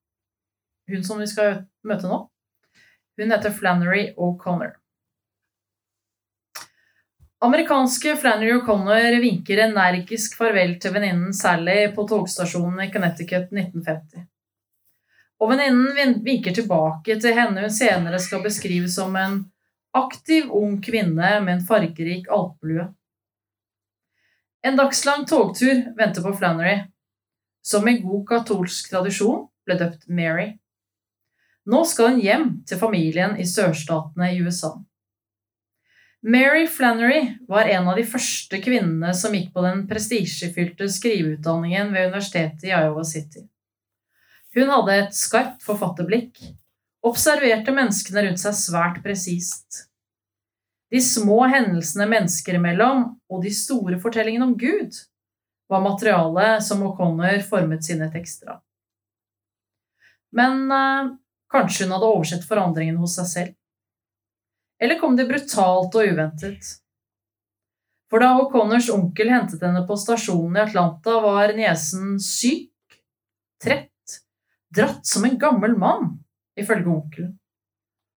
hun 0.93 1.05
som 1.07 1.23
vi 1.23 1.29
skal 1.31 1.63
møte 1.89 2.11
nå, 2.11 2.21
hun 3.21 3.33
heter 3.33 3.55
Flannery 3.55 4.11
O'Connor. 4.19 4.75
Amerikanske 7.45 8.17
Flannery 8.17 8.53
O'Connor 8.57 9.17
vinker 9.21 9.65
energisk 9.67 10.37
farvel 10.39 10.79
til 10.81 10.95
venninnen 10.95 11.33
Sally 11.37 11.91
på 11.97 12.07
togstasjonen 12.09 12.87
i 12.87 12.91
Connecticut 12.93 13.51
1950. 13.53 14.25
Og 15.43 15.51
venninnen 15.51 16.21
vinker 16.25 16.55
tilbake 16.57 17.19
til 17.21 17.37
henne 17.37 17.67
hun 17.67 17.75
senere 17.75 18.21
skal 18.23 18.45
beskrive 18.45 18.89
som 18.89 19.17
en 19.21 19.43
aktiv, 19.95 20.49
ung 20.49 20.79
kvinne 20.83 21.35
med 21.45 21.53
en 21.57 21.65
fargerik 21.69 22.31
alpelue. 22.33 22.89
En 24.65 24.77
dagslang 24.77 25.27
togtur 25.29 25.83
venter 25.97 26.23
på 26.23 26.33
Flannery, 26.33 26.79
som 27.63 27.89
i 27.89 27.99
god 28.01 28.23
katolsk 28.29 28.89
tradisjon 28.89 29.43
ble 29.69 29.77
døpt 29.77 30.09
Mary. 30.09 30.55
Nå 31.69 31.83
skal 31.89 32.15
hun 32.15 32.23
hjem 32.25 32.47
til 32.69 32.81
familien 32.81 33.37
i 33.37 33.45
sørstatene 33.49 34.31
i 34.33 34.41
USA. 34.41 34.73
Mary 36.25 36.65
Flannery 36.67 37.35
var 37.49 37.69
en 37.69 37.93
av 37.93 38.01
de 38.01 38.07
første 38.09 38.57
kvinnene 38.65 39.13
som 39.13 39.37
gikk 39.37 39.51
på 39.53 39.65
den 39.67 39.85
prestisjefylte 39.89 40.89
skriveutdanningen 40.89 41.93
ved 41.93 42.09
universitetet 42.09 42.65
i 42.65 42.73
Iowa 42.73 43.05
City. 43.05 43.45
Hun 44.57 44.73
hadde 44.73 45.01
et 45.03 45.17
skarpt 45.19 45.65
forfatterblikk, 45.67 46.41
observerte 47.05 47.75
menneskene 47.77 48.25
rundt 48.25 48.41
seg 48.41 48.57
svært 48.57 49.03
presist. 49.05 49.91
De 50.93 51.01
små 51.01 51.45
hendelsene 51.51 52.07
mennesker 52.11 52.59
imellom 52.59 53.07
og 53.31 53.43
de 53.43 53.51
store 53.55 53.99
fortellingene 54.03 54.47
om 54.51 54.55
Gud 54.59 54.97
var 55.71 55.83
materialet 55.85 56.65
som 56.65 56.85
O'Connor 56.87 57.41
formet 57.49 57.87
sine 57.87 58.11
tekster 58.13 58.57
av. 58.57 58.61
Men 60.35 60.67
eh, 60.71 61.13
kanskje 61.51 61.87
hun 61.87 61.95
hadde 61.97 62.11
oversett 62.11 62.47
forandringen 62.47 62.99
hos 63.01 63.17
seg 63.19 63.31
selv? 63.31 63.55
Eller 64.83 64.99
kom 65.01 65.17
det 65.17 65.29
brutalt 65.31 65.95
og 65.95 66.13
uventet? 66.13 66.75
For 68.13 68.23
da 68.23 68.35
O'Connors 68.43 68.91
onkel 68.93 69.33
hentet 69.33 69.63
henne 69.65 69.87
på 69.89 69.97
stasjonen 69.99 70.59
i 70.59 70.65
Atlanta, 70.67 71.17
var 71.25 71.55
niesen 71.57 72.19
syk, 72.23 72.71
trett, 73.63 73.91
Dratt 74.75 75.07
som 75.07 75.25
en 75.25 75.39
gammel 75.39 75.77
mann, 75.79 76.25
ifølge 76.59 76.91
onkelen. 76.91 77.35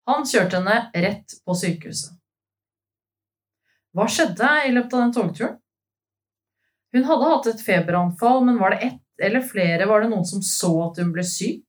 Han 0.09 0.26
kjørte 0.26 0.57
henne 0.57 1.03
rett 1.05 1.36
på 1.45 1.53
sykehuset. 1.53 2.16
Hva 3.97 4.05
skjedde 4.13 4.47
i 4.67 4.73
løpet 4.75 4.93
av 4.93 4.99
den 5.01 5.13
togturen? 5.15 5.55
Hun 6.93 7.05
hadde 7.07 7.29
hatt 7.31 7.47
et 7.49 7.61
feberanfall, 7.65 8.43
men 8.45 8.59
var 8.61 8.75
det 8.75 8.91
ett 8.91 9.25
eller 9.25 9.41
flere, 9.41 9.87
var 9.89 10.03
det 10.03 10.11
noen 10.11 10.25
som 10.25 10.43
så 10.45 10.69
at 10.85 10.99
hun 11.01 11.09
ble 11.15 11.23
syk? 11.25 11.65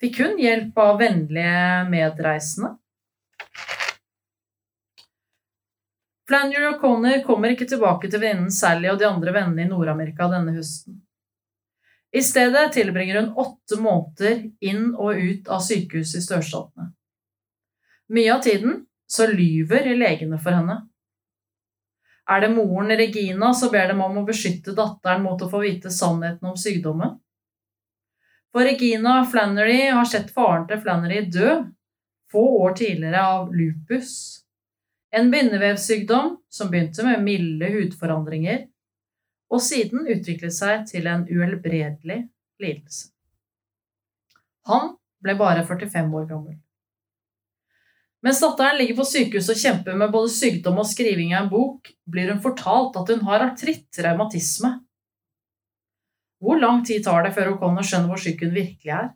Fikk 0.00 0.22
hun 0.24 0.40
hjelp 0.40 0.78
av 0.80 0.96
vennlige 1.02 1.84
medreisende? 1.92 2.70
Flannery 6.24 6.70
O'Connor 6.70 7.20
kommer 7.26 7.52
ikke 7.52 7.68
tilbake 7.68 8.08
til 8.08 8.22
venninnen 8.22 8.52
Sally 8.52 8.88
og 8.88 8.96
de 9.02 9.08
andre 9.10 9.36
vennene 9.36 9.66
i 9.66 9.68
Nord-Amerika 9.68 10.30
denne 10.32 10.56
høsten. 10.56 11.02
I 12.16 12.22
stedet 12.24 12.70
tilbringer 12.72 13.20
hun 13.20 13.36
åtte 13.44 13.76
måneder 13.84 14.46
inn 14.64 14.94
og 14.94 15.20
ut 15.20 15.52
av 15.52 15.60
sykehuset 15.66 16.22
i 16.22 16.24
størstatene. 16.24 16.88
Mye 18.16 18.32
av 18.32 18.40
tiden 18.48 18.84
så 19.10 19.28
lyver 19.28 19.92
legene 19.92 20.40
for 20.40 20.56
henne. 20.56 20.80
Er 22.30 22.40
det 22.40 22.54
moren 22.54 22.88
Regina 22.96 23.52
som 23.54 23.72
ber 23.72 23.90
dem 23.90 24.00
om 24.00 24.22
å 24.22 24.24
beskytte 24.24 24.72
datteren 24.76 25.22
mot 25.26 25.42
å 25.42 25.50
få 25.50 25.60
vite 25.64 25.92
sannheten 25.92 26.48
om 26.48 26.56
sykdommen? 26.56 27.18
For 28.54 28.64
Regina 28.64 29.18
Flannery 29.26 29.90
har 29.90 30.06
sett 30.08 30.30
faren 30.32 30.68
til 30.70 30.80
Flannery 30.80 31.24
dø 31.28 31.58
få 32.34 32.44
år 32.62 32.72
tidligere 32.72 33.22
av 33.22 33.54
lupus, 33.54 34.40
en 35.10 35.30
bindevevsykdom 35.30 36.36
som 36.50 36.70
begynte 36.70 37.04
med 37.06 37.22
milde 37.22 37.68
hudforandringer, 37.70 38.64
og 39.54 39.62
siden 39.62 40.08
utviklet 40.10 40.54
seg 40.56 40.88
til 40.90 41.06
en 41.06 41.22
uhelbredelig 41.28 42.24
lidelse. 42.62 43.12
Han 44.66 44.96
ble 45.22 45.36
bare 45.38 45.62
45 45.68 46.10
år 46.18 46.26
gammel. 46.32 46.56
Mens 48.24 48.40
datteren 48.40 48.78
ligger 48.80 48.96
på 48.96 49.04
sykehus 49.04 49.50
og 49.52 49.58
kjemper 49.60 49.96
med 50.00 50.12
både 50.12 50.30
sykdom 50.32 50.78
og 50.80 50.88
skriving 50.88 51.34
av 51.34 51.42
en 51.44 51.50
bok, 51.50 51.90
blir 52.08 52.30
hun 52.32 52.40
fortalt 52.40 52.96
at 52.96 53.10
hun 53.12 53.24
har 53.26 53.42
artritt, 53.44 53.90
revmatisme. 54.00 54.70
Hvor 56.40 56.56
lang 56.60 56.80
tid 56.88 57.04
tar 57.04 57.26
det 57.26 57.34
før 57.36 57.52
O'Connor 57.52 57.84
skjønner 57.84 58.08
hvor 58.08 58.22
syk 58.22 58.40
hun 58.46 58.54
virkelig 58.56 58.94
er? 58.96 59.10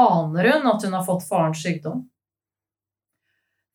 Aner 0.00 0.48
hun 0.48 0.70
at 0.72 0.86
hun 0.86 0.96
har 0.96 1.04
fått 1.04 1.26
farens 1.28 1.60
sykdom? 1.60 2.06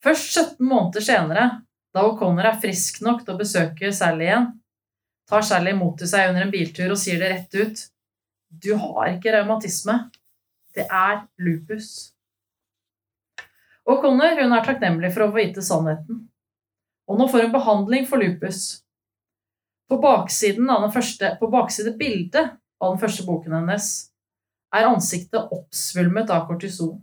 Først 0.02 0.34
17 0.34 0.66
måneder 0.74 1.06
senere, 1.06 1.46
da 1.94 2.08
O'Connor 2.10 2.50
er 2.50 2.60
frisk 2.62 3.04
nok 3.06 3.22
til 3.26 3.36
å 3.36 3.40
besøke 3.44 3.94
Sally 3.94 4.26
igjen, 4.26 4.50
tar 5.30 5.46
Sally 5.46 5.74
imot 5.74 6.02
til 6.02 6.10
seg 6.10 6.32
under 6.32 6.48
en 6.48 6.54
biltur 6.54 6.98
og 6.98 7.02
sier 7.02 7.22
det 7.22 7.30
rett 7.30 7.62
ut. 7.62 7.86
Du 8.50 8.74
har 8.74 9.14
ikke 9.14 9.38
revmatisme. 9.38 10.00
Det 10.74 10.90
er 10.90 11.24
lupus. 11.42 12.15
Og 13.86 14.02
Connor 14.02 14.40
hun 14.42 14.54
er 14.56 14.66
takknemlig 14.66 15.12
for 15.14 15.26
å 15.26 15.30
få 15.30 15.40
vite 15.40 15.64
sannheten. 15.66 16.26
Og 17.06 17.20
nå 17.20 17.28
får 17.30 17.46
hun 17.46 17.54
behandling 17.54 18.08
for 18.10 18.22
lupus. 18.22 18.82
På 19.90 20.00
baksiden 20.02 20.70
av 20.74 20.82
den 20.88 20.94
første, 20.94 21.36
på 21.40 21.50
bakside 21.54 21.94
bildet 22.00 22.56
av 22.82 22.96
den 22.96 23.02
første 23.02 23.26
boken 23.28 23.54
hennes 23.60 23.90
er 24.76 24.88
ansiktet 24.90 25.54
oppsvulmet 25.54 26.32
av 26.34 26.48
kortison. 26.50 26.98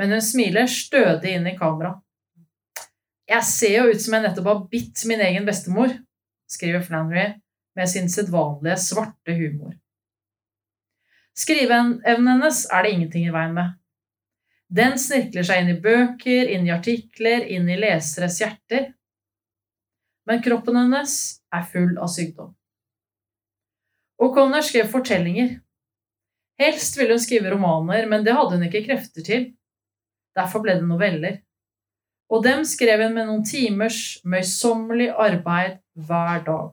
Men 0.00 0.16
hun 0.16 0.24
smiler 0.24 0.70
stødig 0.70 1.36
inn 1.36 1.50
i 1.50 1.58
kamera. 1.58 1.98
Jeg 3.30 3.46
ser 3.46 3.76
jo 3.76 3.90
ut 3.92 4.00
som 4.02 4.16
jeg 4.16 4.24
nettopp 4.24 4.48
har 4.48 4.62
bitt 4.72 5.04
min 5.06 5.20
egen 5.22 5.44
bestemor, 5.46 5.92
skriver 6.50 6.82
Flannery 6.82 7.26
med 7.78 7.90
sin 7.92 8.08
sedvanlige 8.10 8.80
svarte 8.82 9.36
humor. 9.36 9.76
Skriveevnen 11.36 12.32
hennes 12.32 12.64
er 12.72 12.82
det 12.84 12.94
ingenting 12.96 13.28
i 13.28 13.34
veien 13.34 13.54
med. 13.54 13.76
Den 14.70 14.94
snirkler 15.02 15.42
seg 15.42 15.64
inn 15.64 15.72
i 15.72 15.80
bøker, 15.82 16.46
inn 16.46 16.68
i 16.68 16.70
artikler, 16.70 17.42
inn 17.42 17.66
i 17.66 17.78
leseres 17.80 18.38
hjerter. 18.38 18.92
Men 20.30 20.42
kroppen 20.44 20.78
hennes 20.78 21.14
er 21.50 21.64
full 21.72 21.96
av 21.98 22.12
sykdom. 22.12 22.52
O'Connor 24.22 24.62
skrev 24.62 24.86
fortellinger. 24.92 25.56
Helst 26.60 26.98
ville 27.00 27.16
hun 27.16 27.22
skrive 27.22 27.50
romaner, 27.50 28.06
men 28.06 28.22
det 28.22 28.36
hadde 28.36 28.60
hun 28.60 28.68
ikke 28.68 28.84
krefter 28.86 29.26
til. 29.26 29.48
Derfor 30.38 30.62
ble 30.62 30.78
det 30.78 30.86
noveller. 30.86 31.40
Og 32.30 32.44
dem 32.46 32.62
skrev 32.68 33.02
hun 33.02 33.16
med 33.16 33.26
noen 33.26 33.42
timers 33.42 34.20
møysommelig 34.22 35.10
arbeid 35.10 35.80
hver 35.98 36.44
dag. 36.46 36.70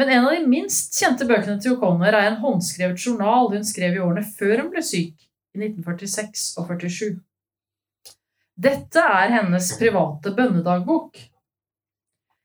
Men 0.00 0.16
en 0.16 0.26
av 0.26 0.34
de 0.34 0.50
minst 0.50 0.96
kjente 0.98 1.28
bøkene 1.28 1.60
til 1.62 1.76
O'Connor 1.76 2.16
er 2.16 2.32
en 2.32 2.42
håndskrevet 2.42 2.98
journal 2.98 3.52
hun 3.54 3.66
skrev 3.68 3.94
i 3.94 4.02
årene 4.02 4.26
før 4.26 4.64
hun 4.64 4.72
ble 4.74 4.82
syk 4.82 5.29
i 5.54 5.60
1946 5.60 6.54
og 6.60 6.70
47. 6.70 7.18
Dette 8.60 9.02
er 9.02 9.32
hennes 9.38 9.70
private 9.80 10.32
bønnedagbok. 10.36 11.16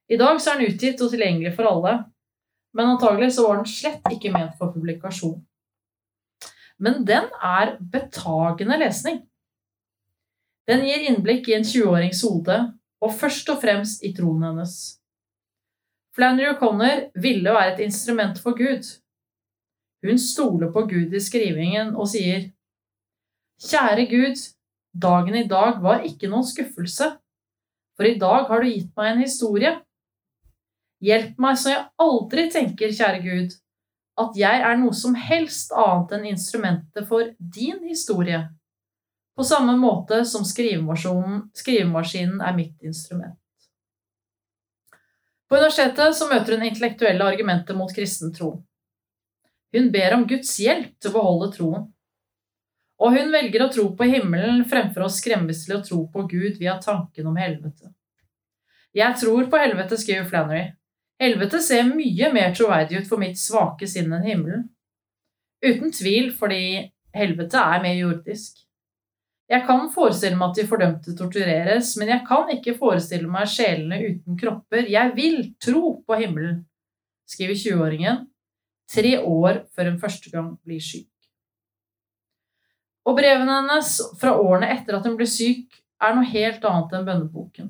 I 0.09 0.17
dag 0.21 0.37
er 0.37 0.59
den 0.59 0.69
utgitt 0.69 1.01
og 1.03 1.11
tilgjengelig 1.11 1.55
for 1.57 1.67
alle, 1.69 1.95
men 2.75 2.93
antagelig 2.93 3.33
så 3.35 3.47
var 3.47 3.59
den 3.59 3.69
slett 3.69 4.05
ikke 4.13 4.31
ment 4.35 4.55
for 4.59 4.73
publikasjon. 4.73 5.39
Men 6.79 7.05
den 7.07 7.29
er 7.43 7.77
betagende 7.79 8.77
lesning. 8.79 9.23
Den 10.67 10.83
gir 10.87 11.05
innblikk 11.09 11.49
i 11.49 11.55
en 11.59 11.67
20-årings 11.67 12.21
hode, 12.25 12.57
og 13.03 13.13
først 13.13 13.49
og 13.53 13.61
fremst 13.61 14.03
i 14.03 14.13
troen 14.17 14.43
hennes. 14.47 14.75
Flannery 16.15 16.53
O'Connor 16.53 17.09
ville 17.21 17.53
være 17.53 17.75
et 17.75 17.83
instrument 17.85 18.39
for 18.41 18.55
Gud. 18.57 18.87
Hun 20.05 20.19
stoler 20.19 20.71
på 20.71 20.85
Gud 20.89 21.13
i 21.13 21.21
skrivingen 21.21 21.95
og 21.95 22.07
sier 22.11 22.49
Kjære 23.61 24.05
Gud, 24.11 24.41
dagen 24.91 25.35
i 25.35 25.47
dag 25.47 25.79
var 25.83 26.03
ikke 26.03 26.27
noen 26.27 26.43
skuffelse, 26.43 27.13
for 27.95 28.07
i 28.07 28.17
dag 28.19 28.49
har 28.49 28.61
du 28.61 28.67
gitt 28.67 28.91
meg 28.99 29.13
en 29.13 29.21
historie. 29.23 29.71
Hjelp 31.05 31.39
meg 31.39 31.59
så 31.59 31.71
jeg 31.71 31.85
aldri 32.03 32.49
tenker, 32.51 32.91
kjære 32.91 33.21
Gud, 33.23 33.55
at 34.19 34.37
jeg 34.39 34.61
er 34.67 34.77
noe 34.79 34.95
som 34.95 35.15
helst 35.15 35.71
annet 35.75 36.13
enn 36.17 36.27
instrumentet 36.33 37.07
for 37.07 37.31
din 37.39 37.81
historie, 37.87 38.43
på 39.35 39.43
samme 39.43 39.75
måte 39.79 40.21
som 40.27 40.45
skrivemaskinen 40.47 42.39
er 42.39 42.55
mitt 42.55 42.83
instrument. 42.83 43.39
På 45.47 45.59
universitetet 45.59 46.15
så 46.17 46.27
møter 46.27 46.55
hun 46.55 46.67
intellektuelle 46.67 47.23
argumenter 47.23 47.75
mot 47.77 47.91
kristen 47.93 48.31
tro. 48.35 48.55
Hun 49.75 49.91
ber 49.91 50.15
om 50.15 50.23
Guds 50.27 50.55
hjelp 50.59 50.95
til 50.99 51.11
å 51.11 51.15
beholde 51.19 51.51
troen. 51.55 51.91
Og 53.03 53.11
hun 53.11 53.31
velger 53.33 53.65
å 53.65 53.71
tro 53.71 53.89
på 53.97 54.07
himmelen 54.07 54.63
fremfor 54.69 55.05
å 55.05 55.11
skremmes 55.11 55.65
til 55.65 55.75
å 55.77 55.83
tro 55.83 56.01
på 56.11 56.23
Gud 56.31 56.59
via 56.61 56.77
tanken 56.81 57.27
om 57.27 57.37
helvete. 57.39 57.91
Jeg 58.95 59.19
tror 59.19 59.49
på 59.51 59.59
helvete, 59.59 59.97
skriver 59.99 60.27
Flannery. 60.29 60.69
Helvete 61.19 61.59
ser 61.63 61.87
mye 61.89 62.29
mer 62.35 62.53
troverdig 62.55 63.01
ut 63.01 63.09
for 63.09 63.19
mitt 63.19 63.39
svake 63.39 63.87
sinn 63.87 64.13
enn 64.15 64.27
himmelen. 64.27 64.67
Uten 65.63 65.91
tvil 65.95 66.31
fordi 66.35 66.91
helvete 67.15 67.59
er 67.59 67.83
mer 67.83 67.97
jordisk. 67.97 68.61
Jeg 69.51 69.61
kan 69.67 69.83
forestille 69.93 70.37
meg 70.39 70.51
at 70.53 70.59
de 70.59 70.67
fordømte 70.69 71.15
tortureres, 71.17 71.91
men 71.99 72.09
jeg 72.15 72.23
kan 72.27 72.49
ikke 72.55 72.77
forestille 72.79 73.29
meg 73.29 73.51
sjelene 73.51 73.99
uten 74.01 74.39
kropper. 74.39 74.87
Jeg 74.89 75.11
vil 75.17 75.37
tro 75.61 75.99
på 76.07 76.17
himmelen, 76.17 76.63
skriver 77.29 77.59
20-åringen, 77.59 78.23
tre 78.89 79.19
år 79.21 79.65
før 79.75 79.91
hun 79.91 79.99
første 80.01 80.31
gang 80.33 80.55
blir 80.65 80.81
syk. 80.81 81.09
Og 83.05 83.17
brevene 83.19 83.59
hennes 83.59 83.97
fra 84.19 84.33
årene 84.41 84.71
etter 84.73 84.97
at 84.97 85.05
hun 85.05 85.17
ble 85.19 85.27
syk, 85.29 85.67
er 86.01 86.15
noe 86.15 86.27
helt 86.27 86.65
annet 86.65 86.95
enn 86.97 87.05
bønneboken. 87.07 87.69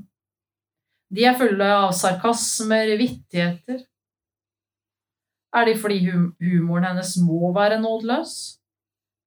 De 1.15 1.25
er 1.27 1.38
fulle 1.38 1.67
av 1.69 1.91
sarkasmer, 1.95 2.95
vittigheter. 2.99 3.83
Er 5.55 5.69
de 5.69 5.75
fordi 5.79 5.99
humoren 6.07 6.88
hennes 6.89 7.13
må 7.23 7.51
være 7.55 7.79
nådeløs? 7.83 8.33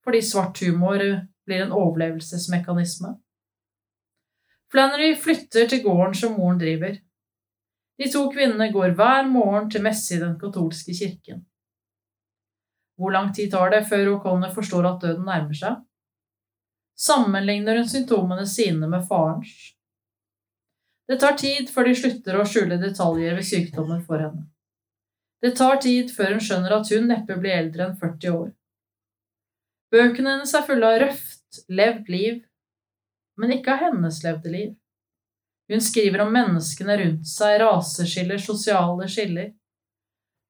Fordi 0.05 0.21
svart 0.25 0.61
humor 0.65 1.01
blir 1.47 1.65
en 1.65 1.75
overlevelsesmekanisme? 1.77 3.15
Flannery 4.73 5.15
flytter 5.17 5.69
til 5.69 5.85
gården 5.85 6.17
som 6.17 6.35
moren 6.37 6.61
driver. 6.61 6.99
De 7.99 8.09
to 8.13 8.27
kvinnene 8.31 8.69
går 8.73 8.97
hver 8.99 9.29
morgen 9.31 9.71
til 9.73 9.83
messe 9.83 10.17
i 10.17 10.21
den 10.21 10.37
katolske 10.41 10.93
kirken. 10.95 11.47
Hvor 12.99 13.15
lang 13.15 13.33
tid 13.35 13.51
tar 13.51 13.71
det 13.73 13.87
før 13.89 14.17
O'Connor 14.17 14.53
forstår 14.55 14.87
at 14.91 15.01
døden 15.03 15.25
nærmer 15.25 15.57
seg? 15.57 15.79
Sammenligner 17.01 17.77
hun 17.77 17.89
symptomene 17.89 18.47
sine 18.47 18.89
med 18.89 19.07
farens. 19.09 19.75
Det 21.09 21.17
tar 21.21 21.39
tid 21.41 21.71
før 21.73 21.89
de 21.89 21.95
slutter 21.97 22.37
å 22.37 22.47
skjule 22.47 22.77
detaljer 22.83 23.37
ved 23.39 23.47
sykdommen 23.49 24.03
for 24.05 24.21
henne. 24.21 24.49
Det 25.41 25.55
tar 25.57 25.79
tid 25.81 26.11
før 26.13 26.35
hun 26.35 26.43
skjønner 26.45 26.75
at 26.75 26.91
hun 26.93 27.07
neppe 27.09 27.39
blir 27.39 27.55
eldre 27.55 27.87
enn 27.87 27.95
40 28.01 28.35
år. 28.35 28.51
Bøkene 29.95 30.35
hennes 30.35 30.53
er 30.53 30.67
fulle 30.67 30.91
av 30.91 30.99
røft, 31.01 31.63
levd 31.73 32.11
liv, 32.13 32.43
men 33.41 33.55
ikke 33.55 33.73
av 33.73 33.87
hennes 33.87 34.19
levde 34.25 34.53
liv. 34.53 34.75
Hun 35.73 35.85
skriver 35.85 36.25
om 36.25 36.35
menneskene 36.35 36.97
rundt 36.99 37.29
seg, 37.29 37.61
raseskiller, 37.63 38.41
sosiale 38.43 39.09
skiller. 39.09 39.55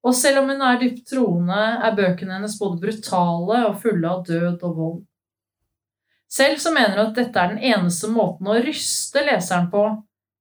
Og 0.07 0.15
selv 0.15 0.43
om 0.43 0.51
hun 0.51 0.63
er 0.65 0.81
dypt 0.81 1.05
troende, 1.11 1.61
er 1.85 1.95
bøkene 1.99 2.39
hennes 2.39 2.57
både 2.59 2.81
brutale 2.83 3.63
og 3.69 3.79
fulle 3.83 4.11
av 4.11 4.25
død 4.27 4.67
og 4.67 4.77
vold. 4.81 4.99
Selv 6.29 6.61
så 6.61 6.73
mener 6.75 6.97
hun 6.97 7.07
at 7.07 7.17
dette 7.17 7.41
er 7.41 7.55
den 7.55 7.63
eneste 7.71 8.11
måten 8.13 8.49
å 8.51 8.59
ryste 8.61 9.23
leseren 9.25 9.71
på, 9.73 9.85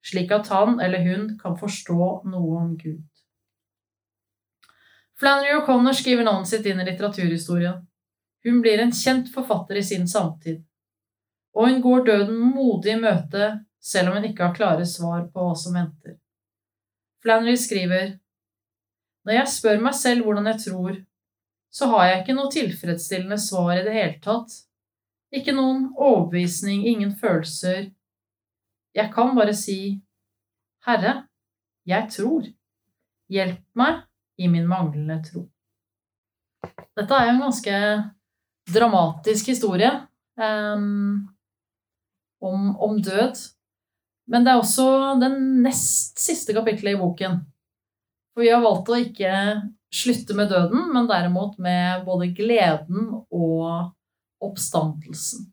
slik 0.03 0.31
at 0.35 0.49
han 0.51 0.81
eller 0.83 1.03
hun 1.05 1.29
kan 1.39 1.55
forstå 1.59 2.09
noe 2.27 2.59
om 2.61 2.73
Gud. 2.79 3.05
Flannery 5.17 5.55
O'Connor 5.57 5.95
skriver 5.97 6.27
navnet 6.27 6.51
sitt 6.51 6.67
inn 6.69 6.81
i 6.83 6.85
litteraturhistorien. 6.85 7.79
Hun 8.45 8.59
blir 8.61 8.83
en 8.83 8.93
kjent 8.93 9.31
forfatter 9.33 9.79
i 9.79 9.83
sin 9.83 10.05
samtid. 10.07 10.61
Og 11.57 11.71
hun 11.71 11.81
går 11.81 12.05
døden 12.05 12.37
modig 12.37 12.93
i 12.93 12.99
møte, 13.01 13.49
selv 13.81 14.11
om 14.11 14.19
hun 14.19 14.27
ikke 14.29 14.45
har 14.45 14.55
klare 14.55 14.85
svar 14.85 15.25
på 15.33 15.47
hva 15.47 15.55
som 15.57 15.73
venter. 15.79 16.19
Flannery 17.23 17.57
skriver 17.57 18.13
Når 19.25 19.39
jeg 19.39 19.53
spør 19.55 19.81
meg 19.87 19.97
selv 19.97 20.27
hvordan 20.27 20.51
jeg 20.51 20.63
tror, 20.67 21.01
så 21.73 21.89
har 21.95 22.05
jeg 22.07 22.21
ikke 22.21 22.37
noe 22.37 22.53
tilfredsstillende 22.53 23.39
svar 23.41 23.73
i 23.73 23.83
det 23.87 23.95
hele 23.95 24.19
tatt. 24.23 24.53
Ikke 25.35 25.51
noen 25.55 25.89
overbevisning, 25.95 26.85
ingen 26.87 27.11
følelser. 27.19 27.89
Jeg 28.95 29.11
kan 29.13 29.35
bare 29.35 29.53
si, 29.55 29.99
Herre, 30.87 31.27
jeg 31.87 32.07
tror. 32.13 32.47
Hjelp 33.27 33.59
meg 33.75 34.05
i 34.39 34.47
min 34.47 34.67
manglende 34.69 35.19
tro. 35.25 35.43
Dette 36.95 37.17
er 37.17 37.27
jo 37.27 37.33
en 37.33 37.43
ganske 37.43 37.79
dramatisk 38.71 39.49
historie 39.51 39.89
um, 40.39 41.27
om, 42.39 42.95
død. 43.03 43.43
Men 44.31 44.45
det 44.45 44.53
er 44.53 44.61
også 44.61 44.87
den 45.21 45.37
nest 45.63 46.19
siste 46.19 46.55
kapitlet 46.55 46.95
i 46.95 46.99
boken. 46.99 47.41
For 48.33 48.45
vi 48.45 48.53
har 48.53 48.63
valgt 48.63 48.91
å 48.91 48.99
ikke 49.01 49.33
slutte 49.93 50.35
med 50.37 50.51
døden, 50.51 50.87
men 50.93 51.07
derimot 51.09 51.59
med 51.63 52.03
både 52.07 52.31
gleden 52.35 53.11
og 53.27 53.91
oppstandelsen. 54.43 55.47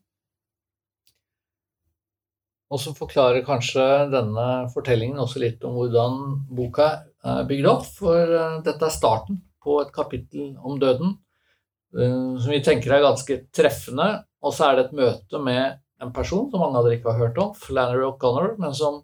Og 2.73 2.81
så 2.81 2.95
forklarer 2.97 3.45
kanskje 3.45 3.83
denne 4.11 4.45
fortellingen 4.73 5.21
også 5.21 5.41
litt 5.43 5.63
om 5.67 5.77
hvordan 5.77 6.21
boka 6.57 6.89
er 7.25 7.47
bygd 7.49 7.69
opp. 7.69 7.87
For 7.99 8.35
eh, 8.39 8.59
dette 8.65 8.87
er 8.87 8.93
starten 8.93 9.41
på 9.63 9.79
et 9.83 9.93
kapittel 9.93 10.53
om 10.57 10.79
døden 10.81 11.15
eh, 11.97 12.31
som 12.41 12.51
vi 12.51 12.63
tenker 12.65 12.95
er 12.95 13.05
ganske 13.05 13.39
treffende. 13.55 14.09
Og 14.45 14.55
så 14.55 14.69
er 14.69 14.77
det 14.77 14.87
et 14.87 14.97
møte 14.97 15.41
med 15.41 15.81
en 16.03 16.13
person 16.13 16.49
som 16.51 16.61
mange 16.61 16.79
av 16.79 16.87
dere 16.87 16.99
ikke 16.99 17.13
har 17.13 17.27
hørt 17.27 17.37
om, 17.41 17.53
Flannery 17.57 18.03
O'Connor, 18.05 18.57
men 18.59 18.73
som 18.75 18.97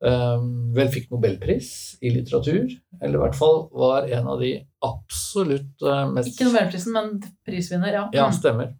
um, 0.00 0.46
vel 0.74 0.88
fikk 0.90 1.10
nobelpris 1.12 1.68
i 2.00 2.10
litteratur. 2.14 2.72
Eller 2.96 3.18
i 3.18 3.20
hvert 3.20 3.36
fall 3.38 3.60
var 3.76 4.08
en 4.08 4.30
av 4.32 4.40
de 4.40 4.54
absolutt 4.88 5.84
mest 6.16 6.32
Ikke 6.32 6.48
nobelprisen, 6.48 6.96
men 6.96 7.12
prisvinner, 7.46 7.92
ja. 7.92 8.06
Ja, 8.16 8.30
mm. 8.32 8.38
stemmer. 8.40 8.72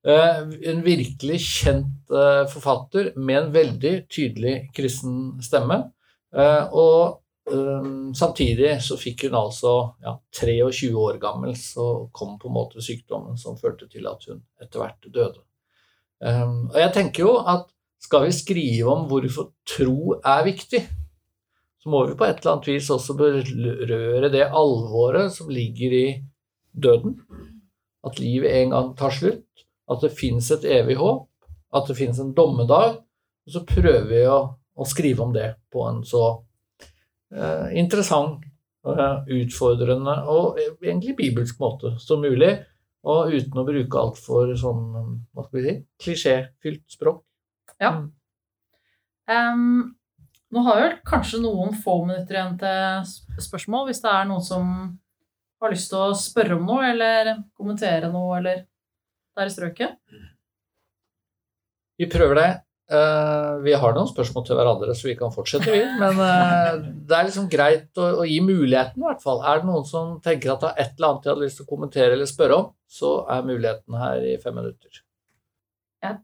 Eh, 0.00 0.38
en 0.70 0.78
virkelig 0.80 1.40
kjent 1.44 2.10
eh, 2.10 2.44
forfatter 2.48 3.10
med 3.20 3.36
en 3.36 3.50
veldig 3.52 3.94
tydelig 4.08 4.54
kristen 4.76 5.42
stemme. 5.44 5.82
Eh, 6.36 6.62
og 6.72 7.26
samtidig 8.14 8.76
så 8.84 8.94
fikk 8.94 9.24
hun 9.26 9.32
altså 9.34 9.70
ja, 10.04 10.12
23 10.38 10.90
år 10.94 11.16
gammel, 11.18 11.56
så 11.58 12.04
kom 12.14 12.36
på 12.38 12.46
en 12.46 12.54
måte 12.54 12.84
sykdommen 12.84 13.40
som 13.40 13.56
førte 13.58 13.88
til 13.90 14.06
at 14.06 14.22
hun 14.28 14.38
etter 14.62 14.78
hvert 14.78 15.08
døde. 15.08 15.40
Og 16.20 16.76
jeg 16.78 16.92
tenker 16.94 17.24
jo 17.24 17.32
at 17.40 17.64
skal 17.98 18.28
vi 18.28 18.36
skrive 18.36 18.92
om 18.92 19.08
hvorfor 19.10 19.48
tro 19.66 20.20
er 20.20 20.44
viktig, 20.46 20.84
så 21.82 21.90
må 21.90 22.04
vi 22.06 22.14
på 22.20 22.28
et 22.28 22.38
eller 22.38 22.52
annet 22.52 22.70
vis 22.70 22.92
også 22.94 23.18
berøre 23.18 24.30
det 24.30 24.46
alvoret 24.46 25.34
som 25.34 25.50
ligger 25.50 25.96
i 26.04 26.06
døden. 26.70 27.18
At 28.06 28.22
livet 28.22 28.54
en 28.60 28.76
gang 28.76 28.94
tar 29.00 29.16
slutt 29.16 29.66
at 29.90 30.04
det 30.04 30.12
fins 30.16 30.50
et 30.54 30.66
evig 30.68 30.96
håp, 31.00 31.26
at 31.74 31.90
det 31.90 31.96
fins 31.98 32.20
en 32.22 32.34
dommedag. 32.36 33.00
Og 33.46 33.54
så 33.54 33.64
prøver 33.66 34.06
vi 34.10 34.22
å, 34.30 34.38
å, 34.50 34.86
skrive 34.86 35.24
om 35.24 35.34
det 35.34 35.48
på 35.72 35.84
en 35.88 36.02
så 36.06 36.24
eh, 37.34 37.70
interessant, 37.80 38.44
eh, 38.86 39.16
utfordrende 39.40 40.16
og 40.30 40.60
egentlig 40.60 41.16
bibelsk 41.18 41.60
måte 41.62 41.96
som 42.02 42.22
mulig. 42.22 42.52
Og 43.10 43.32
uten 43.32 43.62
å 43.62 43.64
bruke 43.64 44.00
altfor 44.00 44.52
sånn, 44.60 44.82
hva 45.32 45.46
skal 45.46 45.56
vi 45.56 45.66
si, 45.66 45.76
klisjéfylt 46.04 46.84
språk. 46.92 47.22
Ja. 47.80 47.94
Um, 49.30 49.94
nå 50.52 50.64
har 50.66 50.82
vi 50.82 50.88
kanskje 51.08 51.40
noen 51.40 51.72
få 51.80 52.02
minutter 52.04 52.36
igjen 52.36 52.58
til 52.60 53.40
spørsmål, 53.46 53.86
hvis 53.88 54.02
det 54.04 54.12
er 54.12 54.28
noen 54.28 54.44
som 54.44 54.66
har 55.60 55.72
lyst 55.72 55.92
til 55.92 56.02
å 56.02 56.16
spørre 56.16 56.58
om 56.58 56.66
noe 56.68 56.90
eller 56.90 57.30
kommentere 57.56 58.10
noe, 58.12 58.40
eller 58.40 58.66
der 59.38 59.50
i 59.50 59.54
strøket? 59.54 60.18
Vi 62.00 62.08
prøver 62.10 62.38
det. 62.40 62.50
Uh, 62.90 63.60
vi 63.62 63.70
har 63.78 63.92
noen 63.94 64.08
spørsmål 64.10 64.42
til 64.48 64.58
hverandre, 64.58 64.94
så 64.98 65.06
vi 65.06 65.14
kan 65.18 65.30
fortsette, 65.30 65.70
vi. 65.70 65.82
Men 66.00 66.16
uh, 66.18 66.80
det 67.06 67.14
er 67.14 67.28
liksom 67.28 67.46
greit 67.52 68.00
å, 68.00 68.08
å, 68.22 68.24
gi 68.26 68.40
muligheten, 68.42 68.98
i 68.98 69.06
hvert 69.06 69.22
fall. 69.22 69.44
Er 69.46 69.60
det 69.60 69.68
noen 69.68 69.86
som 69.86 70.16
tenker 70.24 70.56
at 70.56 70.64
det 70.64 70.72
er 70.72 70.82
et 70.82 70.96
eller 70.96 71.12
annet 71.12 71.22
de 71.22 71.30
hadde 71.30 71.44
lyst 71.44 71.60
til 71.60 71.68
å 71.68 71.70
kommentere 71.70 72.16
eller 72.16 72.26
spørre 72.26 72.58
om, 72.58 72.72
så 72.90 73.12
er 73.30 73.46
muligheten 73.46 74.00
her 74.00 74.26
i 74.26 74.34
fem 74.42 74.58
minutter. 74.58 75.04
Jeg 76.02 76.18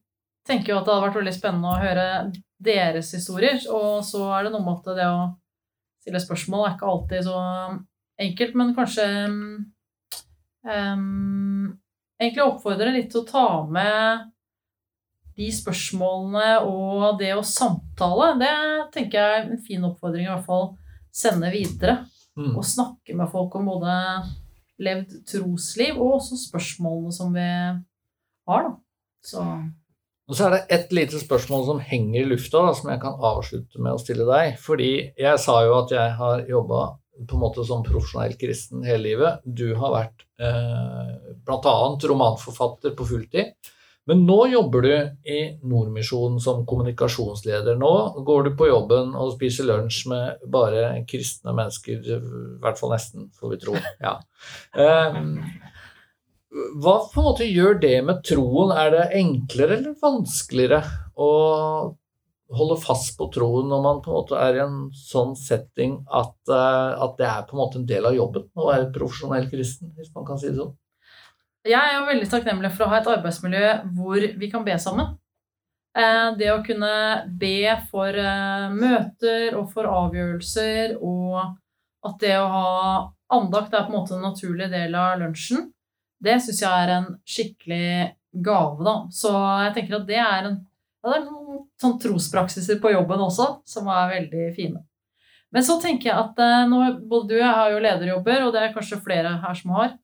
tenker 0.48 0.72
jo 0.72 0.80
at 0.80 0.88
det 0.88 0.96
hadde 0.96 1.06
vært 1.06 1.20
veldig 1.20 1.36
spennende 1.36 1.70
å 1.70 1.78
høre 1.84 2.08
deres 2.66 3.12
historier. 3.14 3.62
Og 3.70 4.02
så 4.08 4.24
er 4.34 4.48
det 4.48 4.54
noe 4.56 4.66
med 4.66 4.80
at 4.80 4.98
det 4.98 5.06
å 5.06 5.22
stille 6.02 6.22
spørsmål 6.24 6.66
er 6.66 6.74
ikke 6.74 6.90
alltid 6.90 7.28
så 7.28 7.38
enkelt, 8.26 8.58
men 8.58 8.74
kanskje 8.74 9.06
um, 10.66 11.76
egentlig 12.20 12.44
oppfordre 12.46 12.94
litt 12.94 13.10
til 13.12 13.22
å 13.22 13.28
ta 13.28 13.46
med 13.70 14.26
de 15.36 15.50
spørsmålene 15.52 16.62
og 16.64 17.20
det 17.20 17.34
å 17.36 17.44
samtale. 17.44 18.32
Det 18.40 18.54
tenker 18.94 19.20
jeg 19.20 19.38
er 19.38 19.48
en 19.50 19.64
fin 19.64 19.84
oppfordring 19.84 20.28
i 20.28 20.32
hvert 20.32 20.48
fall 20.48 20.70
sende 21.12 21.52
videre. 21.52 22.04
Mm. 22.36 22.52
Og 22.56 22.64
snakke 22.68 23.16
med 23.16 23.30
folk 23.32 23.54
om 23.56 23.68
både 23.68 23.96
levd 24.82 25.12
trosliv 25.28 25.96
og 25.96 26.18
også 26.18 26.38
spørsmålene 26.40 27.12
som 27.16 27.32
vi 27.36 27.46
har, 27.46 28.66
da. 28.68 28.72
Så 29.24 29.44
og 30.26 30.34
så 30.34 30.48
er 30.48 30.54
det 30.56 30.74
ett 30.74 30.94
lite 30.94 31.20
spørsmål 31.22 31.64
som 31.68 31.80
henger 31.86 32.24
i 32.24 32.28
lufta, 32.32 32.58
da, 32.66 32.72
som 32.74 32.88
jeg 32.90 32.98
kan 33.02 33.20
avslutte 33.28 33.78
med 33.78 33.94
å 33.94 34.00
stille 34.02 34.26
deg. 34.26 34.56
Fordi 34.58 34.90
jeg 35.14 35.38
sa 35.38 35.60
jo 35.62 35.76
at 35.78 35.92
jeg 35.94 36.16
har 36.18 36.42
jobba 36.50 36.80
på 37.16 37.36
en 37.36 37.42
måte 37.44 37.62
som 37.68 37.84
profesjonell 37.86 38.34
kristen 38.40 38.82
hele 38.84 39.04
livet. 39.04 39.44
Du 39.46 39.68
har 39.78 39.94
vært 39.94 40.25
bl.a. 40.36 41.76
romanforfatter 42.10 42.94
på 42.96 43.08
fulltid. 43.08 43.72
Men 44.06 44.22
nå 44.22 44.36
jobber 44.52 44.84
du 44.86 44.92
i 45.26 45.38
Nordmisjonen 45.66 46.38
som 46.42 46.62
kommunikasjonsleder. 46.68 47.74
Nå 47.80 47.92
går 48.26 48.46
du 48.46 48.50
på 48.58 48.68
jobben 48.68 49.16
og 49.18 49.32
spiser 49.34 49.66
lunsj 49.66 50.04
med 50.12 50.44
bare 50.52 51.00
kristne 51.10 51.54
mennesker, 51.56 52.04
i 52.06 52.18
hvert 52.62 52.78
fall 52.78 52.94
nesten, 52.94 53.26
får 53.34 53.54
vi 53.54 53.58
tro. 53.64 53.74
Ja. 54.06 54.20
Eh, 54.78 55.18
hva 56.78 56.94
på 57.10 57.20
en 57.20 57.26
måte 57.26 57.50
gjør 57.50 57.80
det 57.82 57.96
med 58.06 58.22
troen? 58.24 58.70
Er 58.78 58.94
det 58.94 59.08
enklere 59.18 59.80
eller 59.80 59.98
vanskeligere 59.98 60.84
å 61.18 61.30
holde 62.54 62.76
fast 62.78 63.16
på 63.18 63.26
troen 63.34 63.68
når 63.70 63.82
man 63.82 64.00
på 64.02 64.12
en 64.12 64.16
måte 64.20 64.38
er 64.38 64.58
i 64.58 64.62
en 64.62 64.78
sånn 64.94 65.34
setting 65.38 65.98
at, 66.06 66.36
uh, 66.50 66.94
at, 67.02 67.16
det 67.18 67.26
er 67.26 67.46
på 67.46 67.56
en 67.56 67.62
måte 67.62 67.80
en 67.80 67.86
del 67.88 68.06
av 68.06 68.14
jobben 68.14 68.46
å 68.54 68.68
være 68.68 68.92
profesjonell 68.94 69.48
kristen, 69.50 69.90
hvis 69.96 70.12
man 70.14 70.26
kan 70.28 70.38
si 70.40 70.50
det 70.52 70.60
sånn? 70.60 70.74
Jeg 71.66 71.80
er 71.80 71.96
jo 71.96 72.06
veldig 72.06 72.28
takknemlig 72.30 72.70
for 72.76 72.86
å 72.86 72.92
ha 72.92 73.00
et 73.00 73.08
arbeidsmiljø 73.10 73.70
hvor 73.96 74.26
vi 74.38 74.50
kan 74.52 74.66
be 74.66 74.76
sammen. 74.82 75.16
Uh, 75.96 76.36
det 76.38 76.52
å 76.52 76.62
kunne 76.62 76.92
be 77.40 77.72
for 77.90 78.14
uh, 78.14 78.68
møter 78.70 79.56
og 79.58 79.72
for 79.74 79.88
avgjørelser, 79.90 80.98
og 81.00 81.40
at 82.06 82.20
det 82.22 82.36
å 82.38 82.46
ha 82.52 82.68
andakt 83.34 83.74
er 83.74 83.88
på 83.88 83.90
en 83.90 83.98
måte 83.98 84.14
en 84.14 84.22
naturlig 84.28 84.70
del 84.70 84.94
av 84.94 85.18
lunsjen, 85.18 85.72
det 86.22 86.38
syns 86.44 86.62
jeg 86.62 86.84
er 86.84 86.94
en 86.94 87.08
skikkelig 87.26 88.12
gave, 88.46 88.84
da. 88.86 88.96
Så 89.10 89.32
jeg 89.64 89.74
tenker 89.74 89.98
at 89.98 90.06
det 90.08 90.22
er 90.22 90.50
en 90.52 90.60
ja, 91.06 91.10
det 91.12 91.18
er 91.20 91.26
noen 91.28 91.45
sånn 91.80 91.96
trospraksiser 92.02 92.80
på 92.82 92.92
jobben 92.94 93.22
også 93.26 93.48
som 93.68 93.88
er 93.92 94.12
veldig 94.14 94.50
fine. 94.56 94.82
Men 95.54 95.64
så 95.64 95.78
tenker 95.80 96.10
jeg 96.10 96.18
at 96.18 96.42
eh, 96.42 96.66
nå, 96.70 96.80
både 97.08 97.30
du 97.30 97.36
og 97.36 97.44
jeg 97.44 97.54
har 97.60 97.72
jo 97.72 97.84
lederjobber, 97.84 98.42
og 98.44 98.52
det 98.54 98.64
er 98.64 98.74
kanskje 98.74 99.00
flere 99.04 99.36
her 99.42 99.56
som 99.56 99.72
har. 99.76 99.94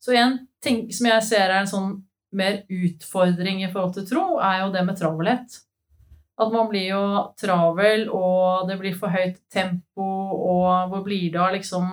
Så 0.00 0.14
en 0.16 0.38
ting 0.64 0.84
som 0.94 1.08
jeg 1.10 1.26
ser 1.26 1.48
er 1.48 1.62
en 1.62 1.70
sånn 1.70 1.90
mer 2.36 2.62
utfordring 2.70 3.64
i 3.64 3.70
forhold 3.72 3.96
til 3.96 4.06
tro, 4.06 4.24
er 4.38 4.62
jo 4.62 4.70
det 4.74 4.84
med 4.86 4.98
travelhet. 5.00 5.58
At 6.40 6.52
man 6.54 6.70
blir 6.70 6.86
jo 6.92 7.02
travel, 7.40 8.06
og 8.14 8.68
det 8.70 8.78
blir 8.80 8.94
for 8.96 9.12
høyt 9.12 9.40
tempo, 9.52 10.06
og 10.36 10.92
hvor 10.92 11.04
blir 11.04 11.28
det 11.34 11.42
av 11.42 11.52
liksom 11.56 11.90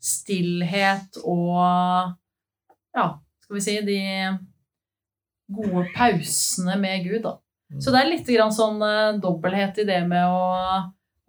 stillhet 0.00 1.20
og 1.28 2.16
Ja, 2.96 3.20
skal 3.44 3.54
vi 3.54 3.60
si 3.62 3.74
de 3.86 3.98
gode 5.54 5.84
pausene 5.94 6.74
med 6.80 7.04
Gud, 7.04 7.20
da. 7.22 7.36
Så 7.78 7.92
det 7.94 8.00
er 8.00 8.10
litt 8.10 8.26
grann 8.26 8.50
sånn 8.54 8.80
uh, 8.82 9.18
dobbelthet 9.22 9.78
i 9.82 9.86
det 9.86 10.00
med 10.10 10.26
å 10.26 10.42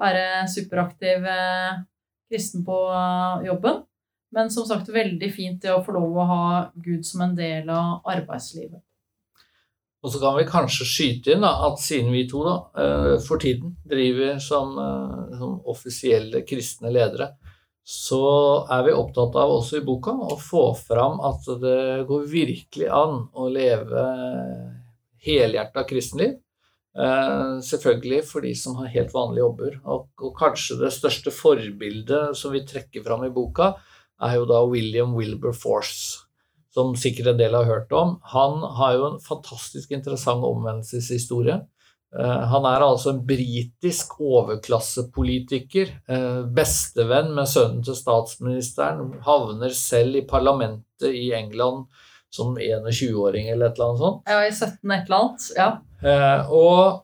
være 0.01 0.47
superaktiv 0.49 1.27
uh, 1.27 1.81
kristen 2.31 2.65
på 2.65 2.77
uh, 2.89 3.43
jobben. 3.45 3.83
Men 4.31 4.49
som 4.49 4.65
sagt, 4.65 4.89
veldig 4.89 5.29
fint 5.33 5.61
det 5.61 5.73
å 5.75 5.83
få 5.83 5.93
lov 5.97 6.15
å 6.17 6.29
ha 6.29 6.45
Gud 6.79 7.03
som 7.05 7.25
en 7.25 7.35
del 7.35 7.69
av 7.69 7.99
arbeidslivet. 8.07 8.79
Og 10.01 10.09
så 10.09 10.21
kan 10.21 10.37
vi 10.39 10.47
kanskje 10.49 10.87
skyte 10.87 11.35
inn 11.35 11.43
da, 11.45 11.51
at 11.67 11.81
siden 11.81 12.09
vi 12.13 12.23
to 12.29 12.41
da, 12.45 12.55
eh, 12.81 13.15
for 13.21 13.41
tiden 13.41 13.75
driver 13.85 14.39
som, 14.41 14.71
eh, 14.81 15.37
som 15.37 15.59
offisielle 15.69 16.41
kristne 16.47 16.89
ledere, 16.89 17.35
så 17.85 18.65
er 18.71 18.83
vi 18.87 18.95
opptatt 18.97 19.35
av 19.35 19.51
også 19.59 19.77
i 19.77 19.85
boka 19.85 20.11
å 20.11 20.39
få 20.39 20.63
fram 20.77 21.19
at 21.27 21.45
det 21.61 22.07
går 22.07 22.25
virkelig 22.29 22.89
an 22.89 23.27
å 23.33 23.49
leve 23.51 24.05
helhjerta 25.25 25.83
kristenliv. 25.87 26.39
Eh, 26.91 27.59
selvfølgelig 27.63 28.25
for 28.27 28.43
de 28.43 28.51
som 28.57 28.75
har 28.81 28.91
helt 28.91 29.13
vanlige 29.15 29.45
jobber. 29.45 29.77
Og, 29.85 30.09
og, 30.19 30.33
kanskje 30.39 30.79
det 30.81 30.91
største 30.95 31.33
forbildet 31.33 32.35
som 32.37 32.55
vi 32.55 32.65
trekker 32.67 33.05
fram 33.05 33.25
i 33.27 33.33
boka, 33.33 33.73
er 34.21 34.37
jo 34.37 34.47
da 34.49 34.61
William 34.69 35.15
Wilberforce, 35.17 36.27
som 36.75 36.93
sikkert 36.99 37.33
en 37.33 37.39
del 37.39 37.55
har 37.57 37.69
hørt 37.69 37.93
om. 37.95 38.17
Han 38.33 38.59
har 38.77 38.97
jo 38.97 39.07
en 39.07 39.21
fantastisk 39.23 39.93
interessant 39.95 40.45
omvendelseshistorie. 40.45 41.61
Eh, 42.19 42.43
han 42.51 42.67
er 42.67 42.83
altså 42.83 43.13
en 43.13 43.23
britisk 43.27 44.17
overklassepolitiker, 44.19 45.95
eh, 46.11 46.41
bestevenn 46.51 47.31
med 47.37 47.47
sønnen 47.47 47.83
til 47.87 47.95
statsministeren, 47.95 49.13
havner 49.23 49.71
selv 49.75 50.19
i 50.19 50.27
parlamentet 50.27 51.15
i 51.15 51.31
England 51.37 51.87
som 52.31 52.57
21-åring 52.57 53.49
eller 53.51 53.69
et 53.69 53.79
eller 53.79 53.91
annet 53.91 54.03
sånt. 54.03 54.21
Ja, 54.29 54.43
i 54.47 54.51
17 54.51 54.91
et 54.95 55.09
eller 55.09 55.17
annet. 55.17 55.47
Ja. 55.57 55.69
Eh, 56.01 56.53
og, 56.55 57.01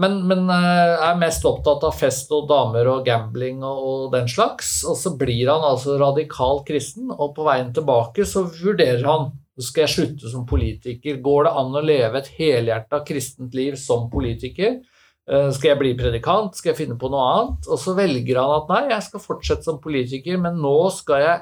men, 0.00 0.20
men, 0.30 0.46
er 0.50 1.18
mest 1.20 1.44
opptatt 1.48 1.84
av 1.84 1.96
fest 1.98 2.30
og 2.34 2.46
damer 2.50 2.88
og 2.92 3.02
gambling 3.06 3.64
og, 3.66 3.80
og, 3.82 4.04
den 4.14 4.30
slags. 4.30 4.78
Og 4.86 4.98
så 5.00 5.16
blir 5.18 5.50
han 5.50 5.66
altså 5.66 5.98
radikal 6.00 6.62
kristen, 6.68 7.10
og 7.10 7.34
på 7.36 7.46
veien 7.48 7.74
tilbake 7.76 8.28
så 8.28 8.46
vurderer 8.46 9.04
han 9.06 9.32
skal 9.56 9.86
jeg 9.86 9.94
slutte 9.94 10.30
som 10.30 10.44
politiker. 10.48 11.16
Går 11.24 11.46
det 11.46 11.54
an 11.56 11.78
å 11.78 11.84
leve 11.84 12.20
et 12.20 12.34
helhjerta 12.36 13.00
kristent 13.08 13.56
liv 13.56 13.78
som 13.80 14.10
politiker? 14.12 14.82
Skal 15.26 15.72
jeg 15.72 15.78
bli 15.80 15.92
predikant? 15.98 16.54
Skal 16.54 16.70
jeg 16.70 16.80
finne 16.84 16.98
på 17.00 17.08
noe 17.10 17.24
annet? 17.32 17.68
Og 17.72 17.80
så 17.82 17.96
velger 17.96 18.38
han 18.38 18.52
at 18.60 18.68
nei, 18.70 18.82
jeg 18.92 19.06
skal 19.08 19.24
fortsette 19.24 19.66
som 19.66 19.80
politiker, 19.82 20.36
men 20.38 20.60
nå 20.62 20.76
skal 20.94 21.24
jeg 21.24 21.38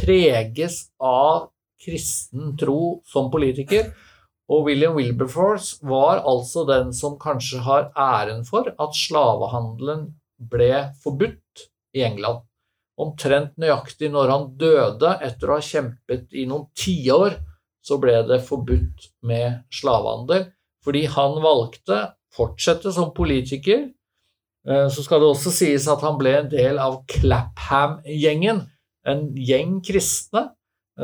preges 0.00 0.78
av 0.98 1.52
kristen 1.82 2.56
tro 2.58 3.02
som 3.08 3.30
politiker. 3.32 3.92
Og 4.52 4.66
William 4.68 4.96
Wilberforce 4.98 5.78
var 5.86 6.22
altså 6.28 6.64
den 6.68 6.92
som 6.96 7.18
kanskje 7.20 7.62
har 7.64 7.90
æren 7.96 8.42
for 8.48 8.68
at 8.72 8.96
slavehandelen 8.98 10.10
ble 10.52 10.72
forbudt 11.02 11.68
i 11.96 12.04
England. 12.06 12.42
Omtrent 13.00 13.56
nøyaktig 13.60 14.10
når 14.12 14.32
han 14.32 14.50
døde 14.60 15.14
etter 15.24 15.50
å 15.50 15.56
ha 15.56 15.64
kjempet 15.64 16.34
i 16.36 16.44
noen 16.50 16.68
tiår, 16.76 17.38
så 17.82 17.98
ble 18.02 18.18
det 18.28 18.42
forbudt 18.46 19.08
med 19.26 19.62
slavehandel. 19.74 20.50
Fordi 20.82 21.06
han 21.14 21.38
valgte 21.42 22.02
fortsette 22.34 22.92
som 22.94 23.12
politiker. 23.14 23.88
Eh, 24.68 24.88
så 24.92 25.04
skal 25.04 25.22
det 25.22 25.30
også 25.30 25.52
sies 25.54 25.86
at 25.90 26.02
han 26.04 26.18
ble 26.20 26.34
en 26.40 26.50
del 26.52 26.78
av 26.82 27.00
Clapham-gjengen, 27.10 28.64
en 29.08 29.22
gjeng 29.34 29.78
kristne 29.86 30.50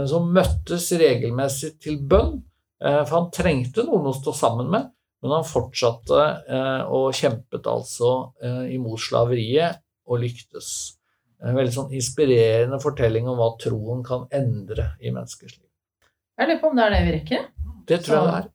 som 0.09 0.29
møttes 0.35 0.91
regelmessig 1.01 1.75
til 1.83 1.99
bønn. 2.11 2.39
Eh, 2.85 3.03
for 3.05 3.15
han 3.17 3.31
trengte 3.35 3.87
noen 3.87 4.11
å 4.11 4.17
stå 4.17 4.35
sammen 4.37 4.69
med, 4.73 4.91
men 5.25 5.35
han 5.35 5.47
fortsatte 5.47 6.27
eh, 6.47 6.83
og 6.95 7.17
kjempet 7.17 7.67
altså 7.67 8.13
imot 8.71 9.03
slaveriet 9.03 9.81
og 10.09 10.23
lyktes. 10.23 10.69
En 11.45 11.57
veldig 11.59 11.75
sånn 11.75 11.95
inspirerende 11.95 12.81
fortelling 12.83 13.29
om 13.31 13.39
hva 13.39 13.53
troen 13.63 14.03
kan 14.07 14.27
endre 14.35 14.93
i 14.99 15.13
menneskers 15.13 15.57
liv. 15.57 15.67
Jeg 16.39 16.51
lurer 16.51 16.63
på 16.63 16.71
om 16.71 16.79
det 16.79 16.87
er 16.87 16.95
det 16.95 17.03
vi 17.03 17.15
rekker. 17.17 17.45
Det 17.89 17.99
tror 18.05 18.17
jeg 18.17 18.27
det 18.29 18.39
er. 18.39 18.49